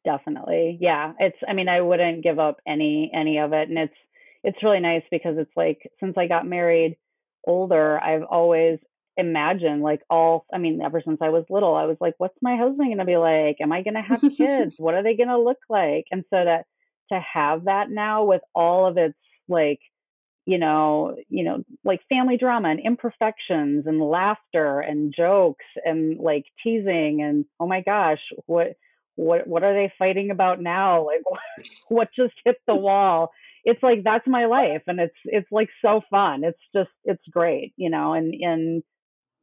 Definitely 0.05 0.79
yeah 0.81 1.13
it's 1.19 1.37
i 1.47 1.53
mean 1.53 1.69
i 1.69 1.81
wouldn't 1.81 2.23
give 2.23 2.39
up 2.39 2.61
any 2.67 3.11
any 3.15 3.39
of 3.39 3.53
it 3.53 3.69
and 3.69 3.79
it's 3.79 3.95
it's 4.45 4.63
really 4.63 4.81
nice 4.81 5.03
because 5.11 5.37
it's 5.37 5.57
like 5.57 5.91
since 6.01 6.17
I 6.17 6.27
got 6.27 6.47
married 6.47 6.97
older, 7.47 7.99
I've 7.99 8.23
always 8.23 8.79
imagined 9.19 9.83
like 9.83 10.01
all 10.09 10.47
I 10.53 10.59
mean, 10.59 10.81
ever 10.81 11.03
since 11.05 11.19
I 11.21 11.29
was 11.29 11.45
little, 11.51 11.75
I 11.75 11.85
was 11.85 11.99
like, 12.01 12.15
what's 12.19 12.39
my 12.41 12.57
husband 12.57 12.91
gonna 12.91 13.05
be 13.05 13.17
like? 13.17 13.57
Am 13.61 13.73
I 13.73 13.83
gonna 13.83 14.03
have 14.03 14.21
kids? 14.37 14.77
what 14.79 14.95
are 14.95 15.03
they 15.03 15.17
gonna 15.17 15.39
look 15.39 15.59
like? 15.69 16.07
And 16.11 16.25
so 16.31 16.45
that 16.45 16.65
to 17.13 17.21
have 17.21 17.65
that 17.65 17.91
now 17.91 18.25
with 18.25 18.43
all 18.55 18.87
of 18.87 18.97
its 18.97 19.19
like 19.49 19.81
you 20.47 20.57
know, 20.57 21.15
you 21.29 21.45
know, 21.45 21.63
like 21.85 22.01
family 22.09 22.39
drama 22.39 22.71
and 22.71 22.81
imperfections 22.81 23.87
and 23.87 24.01
laughter 24.01 24.81
and 24.81 25.13
jokes 25.15 25.67
and 25.85 26.19
like 26.19 26.45
teasing 26.65 27.21
and 27.21 27.45
oh 27.61 27.67
my 27.67 27.83
gosh, 27.83 28.21
what 28.47 28.77
what 29.17 29.47
what 29.47 29.63
are 29.63 29.75
they 29.75 29.93
fighting 29.99 30.31
about 30.31 30.59
now? 30.59 31.05
Like 31.05 31.21
what, 31.29 31.41
what 31.89 32.09
just 32.17 32.33
hit 32.47 32.57
the 32.67 32.75
wall? 32.87 33.31
It's 33.65 33.83
like 33.83 34.05
that's 34.05 34.27
my 34.27 34.47
life 34.47 34.83
and 34.87 34.99
it's 35.01 35.19
it's 35.25 35.53
like 35.53 35.69
so 35.83 36.01
fun. 36.09 36.45
It's 36.45 36.63
just 36.75 36.91
it's 37.05 37.29
great, 37.31 37.75
you 37.77 37.91
know, 37.91 38.15
and 38.15 38.33
and 38.33 38.83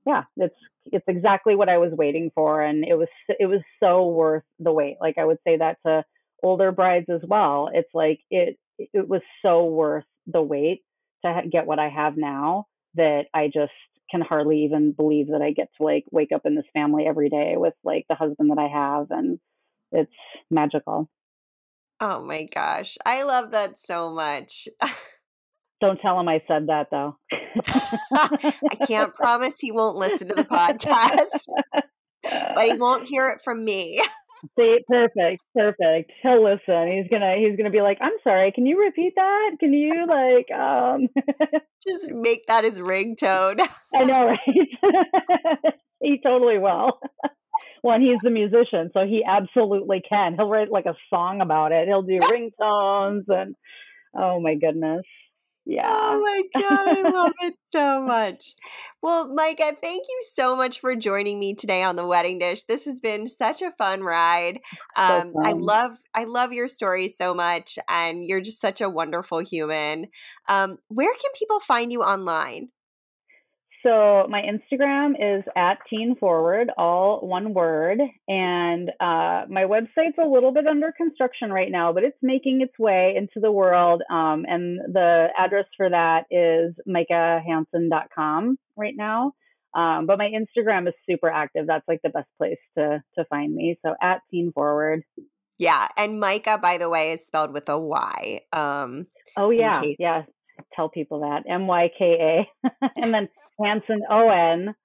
yeah, 0.06 0.24
it's 0.38 0.56
it's 0.86 1.06
exactly 1.08 1.56
what 1.56 1.70
I 1.70 1.80
was 1.80 1.92
waiting 1.92 2.32
for 2.36 2.62
and 2.62 2.86
it 2.86 2.96
was 2.96 3.08
it 3.28 3.48
was 3.48 3.62
so 3.82 4.08
worth 4.08 4.44
the 4.60 4.72
wait. 4.72 4.98
Like 5.02 5.18
I 5.18 5.26
would 5.26 5.40
say 5.46 5.58
that 5.58 5.78
to 5.86 6.04
older 6.44 6.72
brides 6.72 7.08
as 7.10 7.22
well. 7.28 7.70
It's 7.74 7.90
like 7.94 8.20
it 8.30 8.58
it 8.78 9.08
was 9.08 9.22
so 9.42 9.66
worth 9.66 10.06
the 10.28 10.42
wait 10.42 10.84
to 11.26 11.42
get 11.52 11.66
what 11.66 11.80
I 11.80 11.90
have 11.90 12.18
now 12.18 12.68
that 12.96 13.26
I 13.34 13.48
just 13.48 13.74
can 14.12 14.22
hardly 14.22 14.64
even 14.64 14.92
believe 14.92 15.28
that 15.30 15.42
I 15.42 15.52
get 15.52 15.70
to 15.78 15.84
like 15.84 16.06
wake 16.12 16.32
up 16.34 16.46
in 16.46 16.56
this 16.56 16.66
family 16.74 17.06
every 17.08 17.30
day 17.30 17.56
with 17.58 17.74
like 17.84 18.06
the 18.08 18.16
husband 18.16 18.52
that 18.52 18.60
I 18.60 18.68
have 18.68 19.08
and 19.10 19.40
it's 19.92 20.12
magical. 20.52 21.10
Oh 22.00 22.24
my 22.24 22.44
gosh. 22.44 22.98
I 23.06 23.24
love 23.24 23.52
that 23.52 23.80
so 23.80 24.12
much. 24.12 24.68
Don't 25.82 26.00
tell 26.00 26.20
him 26.20 26.28
I 26.28 26.42
said 26.48 26.68
that 26.68 26.88
though. 26.90 27.18
I 28.14 28.76
can't 28.88 29.14
promise 29.14 29.56
he 29.60 29.72
won't 29.72 29.98
listen 29.98 30.30
to 30.30 30.36
the 30.36 30.46
podcast, 30.46 31.48
but 32.24 32.66
he 32.66 32.74
won't 32.74 33.08
hear 33.08 33.30
it 33.30 33.42
from 33.44 33.64
me. 33.66 34.02
See, 34.58 34.78
perfect, 34.88 35.42
perfect. 35.56 36.12
He'll 36.22 36.44
listen. 36.44 36.92
He's 36.92 37.10
gonna 37.10 37.36
he's 37.38 37.58
gonna 37.58 37.72
be 37.72 37.82
like, 37.82 37.98
I'm 38.00 38.14
sorry, 38.24 38.52
can 38.52 38.66
you 38.66 38.80
repeat 38.80 39.14
that? 39.16 39.52
Can 39.60 39.74
you 39.74 40.06
like 40.08 40.52
um 40.52 41.08
just 41.88 42.12
make 42.12 42.46
that 42.48 42.64
his 42.64 42.80
ringtone? 42.80 43.60
I 43.96 44.04
know, 44.04 44.26
right? 44.26 45.74
he 46.02 46.20
totally 46.24 46.60
will. 46.60 47.00
Well, 47.84 48.00
he's 48.00 48.20
the 48.22 48.30
musician, 48.30 48.92
so 48.94 49.06
he 49.06 49.24
absolutely 49.28 50.02
can. 50.08 50.36
He'll 50.36 50.50
write 50.50 50.72
like 50.72 50.86
a 50.86 50.96
song 51.10 51.42
about 51.42 51.72
it. 51.72 51.88
He'll 51.88 52.04
do 52.04 52.20
ringtones 52.20 53.24
and 53.28 53.56
oh 54.16 54.40
my 54.40 54.56
goodness. 54.56 55.04
Yeah. 55.66 55.84
Oh 55.88 56.22
my 56.24 56.42
God. 56.62 56.88
I 56.88 57.02
love 57.04 57.32
it 57.42 57.56
so 57.68 58.02
much. 58.04 58.54
Well, 59.02 59.30
Myka, 59.30 59.74
thank 59.82 60.04
you 60.08 60.22
so 60.32 60.56
much 60.56 60.80
for 60.80 60.96
joining 60.96 61.40
me 61.40 61.56
today 61.56 61.84
on 61.84 61.96
the 61.96 62.06
wedding 62.06 62.38
dish. 62.40 62.64
This 62.64 62.86
has 62.86 63.00
been 63.00 63.28
such 63.28 63.62
a 63.62 63.72
fun 63.72 64.02
ride. 64.02 64.60
Um, 64.96 65.34
so 65.34 65.34
fun. 65.34 65.44
I 65.44 65.54
love, 65.54 65.98
I 66.14 66.26
love 66.26 66.54
your 66.54 66.68
story 66.68 67.08
so 67.08 67.34
much 67.34 67.80
and 67.90 68.24
you're 68.24 68.42
just 68.42 68.62
such 68.62 68.82
a 68.82 68.90
wonderful 68.90 69.40
human. 69.40 70.08
Um, 70.48 70.78
where 70.88 71.14
can 71.14 71.32
people 71.38 71.60
find 71.60 71.92
you 71.92 72.04
online? 72.04 72.70
So 73.86 74.26
my 74.30 74.42
Instagram 74.42 75.12
is 75.12 75.44
at 75.56 75.78
Teen 75.88 76.16
Forward, 76.20 76.72
all 76.76 77.20
one 77.22 77.54
word, 77.54 78.00
and 78.28 78.90
uh, 79.00 79.46
my 79.48 79.66
website's 79.66 80.18
a 80.20 80.28
little 80.28 80.52
bit 80.52 80.66
under 80.66 80.92
construction 80.98 81.52
right 81.52 81.72
now, 81.72 81.94
but 81.94 82.04
it's 82.04 82.18
making 82.24 82.62
its 82.62 82.74
way 82.80 83.14
into 83.16 83.40
the 83.40 83.52
world. 83.52 84.02
Um, 84.10 84.44
and 84.48 84.80
the 84.92 85.28
address 85.38 85.66
for 85.78 85.88
that 85.90 86.24
is 86.32 86.74
mykahansen.com 86.88 88.58
right 88.76 88.96
now. 88.98 89.34
Um, 89.76 90.08
but 90.08 90.18
my 90.18 90.32
Instagram 90.32 90.88
is 90.88 90.96
super 91.08 91.30
active. 91.30 91.68
That's 91.68 91.88
like 91.88 92.00
the 92.04 92.10
best 92.10 92.30
place 92.40 92.58
to 92.78 93.04
to 93.20 93.26
find 93.26 93.54
me. 93.54 93.78
So 93.86 93.94
at 94.02 94.22
Teen 94.32 94.52
Forward. 94.52 95.04
Yeah, 95.60 95.88
and 95.96 96.22
Myka, 96.22 96.60
by 96.60 96.78
the 96.78 96.90
way, 96.90 97.12
is 97.12 97.26
spelled 97.26 97.54
with 97.54 97.70
a 97.70 97.80
Y. 97.80 98.40
Um, 98.52 99.06
oh 99.38 99.52
yeah, 99.52 99.82
case- 99.82 99.98
yeah. 100.00 100.24
Tell 100.74 100.88
people 100.90 101.20
that 101.20 101.44
M 101.50 101.68
Y 101.68 101.92
K 101.98 102.46
A, 102.64 102.70
and 102.96 103.14
then 103.14 103.28
Hansen 103.62 104.02
Owen, 104.10 104.76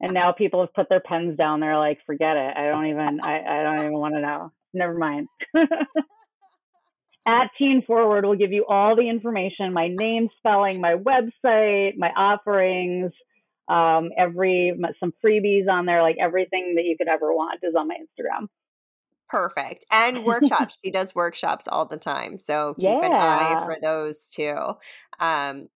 and 0.00 0.12
now 0.12 0.32
people 0.32 0.60
have 0.60 0.74
put 0.74 0.88
their 0.88 1.00
pens 1.00 1.36
down. 1.36 1.60
They're 1.60 1.78
like, 1.78 1.98
forget 2.06 2.36
it. 2.36 2.56
I 2.56 2.66
don't 2.68 2.86
even. 2.86 3.20
I, 3.22 3.40
I 3.40 3.62
don't 3.62 3.80
even 3.80 3.92
want 3.92 4.14
to 4.14 4.20
know. 4.20 4.52
Never 4.72 4.94
mind. 4.94 5.28
At 7.26 7.50
Teen 7.58 7.82
Forward, 7.86 8.24
we'll 8.24 8.38
give 8.38 8.52
you 8.52 8.64
all 8.66 8.96
the 8.96 9.08
information: 9.08 9.72
my 9.72 9.88
name, 9.88 10.28
spelling, 10.38 10.80
my 10.80 10.94
website, 10.94 11.92
my 11.96 12.10
offerings, 12.16 13.12
um, 13.68 14.10
every 14.16 14.72
some 14.98 15.12
freebies 15.24 15.68
on 15.70 15.86
there. 15.86 16.02
Like 16.02 16.16
everything 16.20 16.74
that 16.76 16.84
you 16.84 16.96
could 16.96 17.08
ever 17.08 17.32
want 17.32 17.60
is 17.62 17.74
on 17.76 17.88
my 17.88 17.96
Instagram. 17.96 18.46
Perfect. 19.30 19.86
And 19.92 20.24
workshops. 20.24 20.76
she 20.84 20.90
does 20.90 21.14
workshops 21.14 21.68
all 21.68 21.86
the 21.86 21.96
time. 21.96 22.36
So 22.36 22.74
keep 22.74 22.88
yeah. 22.88 23.06
an 23.06 23.12
eye 23.12 23.62
for 23.64 23.76
those 23.80 24.28
too. 24.28 24.56
Um, 25.20 25.68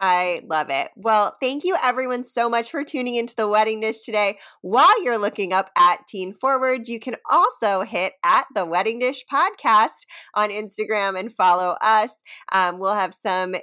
I 0.00 0.40
love 0.46 0.70
it. 0.70 0.88
Well, 0.96 1.36
thank 1.42 1.62
you 1.62 1.76
everyone 1.82 2.24
so 2.24 2.48
much 2.48 2.70
for 2.70 2.84
tuning 2.84 3.16
into 3.16 3.36
the 3.36 3.48
wedding 3.48 3.80
dish 3.80 4.00
today. 4.00 4.38
While 4.62 5.02
you're 5.04 5.18
looking 5.18 5.52
up 5.52 5.70
at 5.76 6.08
Teen 6.08 6.32
Forward, 6.32 6.88
you 6.88 6.98
can 6.98 7.16
also 7.30 7.82
hit 7.82 8.14
at 8.24 8.46
the 8.54 8.64
Wedding 8.64 8.98
Dish 8.98 9.24
podcast 9.30 10.06
on 10.34 10.48
Instagram 10.48 11.18
and 11.18 11.30
follow 11.30 11.76
us. 11.82 12.14
Um, 12.50 12.78
we'll 12.78 12.94
have 12.94 13.12
some 13.12 13.56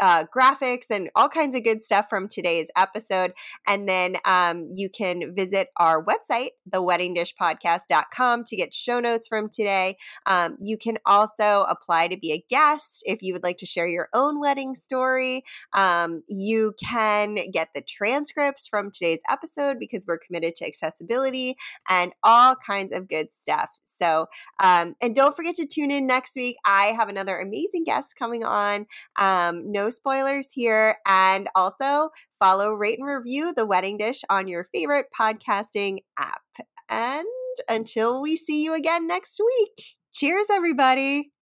uh, 0.00 0.24
graphics 0.34 0.86
and 0.90 1.10
all 1.14 1.28
kinds 1.28 1.54
of 1.54 1.62
good 1.62 1.82
stuff 1.82 2.06
from 2.08 2.28
today's 2.28 2.68
episode. 2.76 3.32
And 3.66 3.88
then 3.88 4.16
um, 4.24 4.72
you 4.74 4.88
can 4.88 5.34
visit 5.34 5.68
our 5.76 6.04
website, 6.04 6.50
theweddingdishpodcast.com, 6.70 8.44
to 8.44 8.56
get 8.56 8.74
show 8.74 9.00
notes 9.00 9.28
from 9.28 9.48
today. 9.50 9.96
Um, 10.26 10.56
you 10.60 10.78
can 10.78 10.98
also 11.06 11.66
apply 11.68 12.08
to 12.08 12.16
be 12.16 12.32
a 12.32 12.44
guest 12.48 13.02
if 13.06 13.22
you 13.22 13.32
would 13.32 13.42
like 13.42 13.58
to 13.58 13.66
share 13.66 13.86
your 13.86 14.08
own 14.14 14.40
wedding 14.40 14.74
story. 14.74 15.44
Um, 15.74 16.22
you 16.28 16.74
can 16.82 17.36
get 17.52 17.68
the 17.74 17.82
transcripts 17.82 18.66
from 18.66 18.90
today's 18.90 19.20
episode 19.28 19.78
because 19.78 20.04
we're 20.06 20.18
committed 20.18 20.56
to 20.56 20.66
accessibility 20.66 21.56
and 21.88 22.12
all 22.22 22.56
kinds 22.56 22.92
of 22.92 23.08
good 23.08 23.32
stuff. 23.32 23.70
So, 23.84 24.26
um, 24.62 24.96
and 25.02 25.14
don't 25.14 25.36
forget 25.36 25.56
to 25.56 25.66
tune 25.66 25.90
in 25.90 26.06
next 26.06 26.34
week. 26.36 26.56
I 26.64 26.86
have 26.86 27.08
another 27.08 27.38
amazing 27.38 27.84
guest 27.84 28.14
coming 28.18 28.44
on. 28.44 28.86
Um, 29.18 29.70
spoilers 29.90 30.48
here. 30.52 30.96
And 31.06 31.48
also 31.54 32.10
follow, 32.38 32.72
rate, 32.72 32.98
and 32.98 33.06
review 33.06 33.52
The 33.56 33.66
Wedding 33.66 33.98
Dish 33.98 34.22
on 34.28 34.48
your 34.48 34.66
favorite 34.74 35.06
podcasting 35.18 35.98
app. 36.18 36.42
And 36.88 37.26
until 37.68 38.22
we 38.22 38.36
see 38.36 38.62
you 38.64 38.74
again 38.74 39.06
next 39.06 39.40
week, 39.44 39.84
cheers, 40.14 40.46
everybody. 40.50 41.32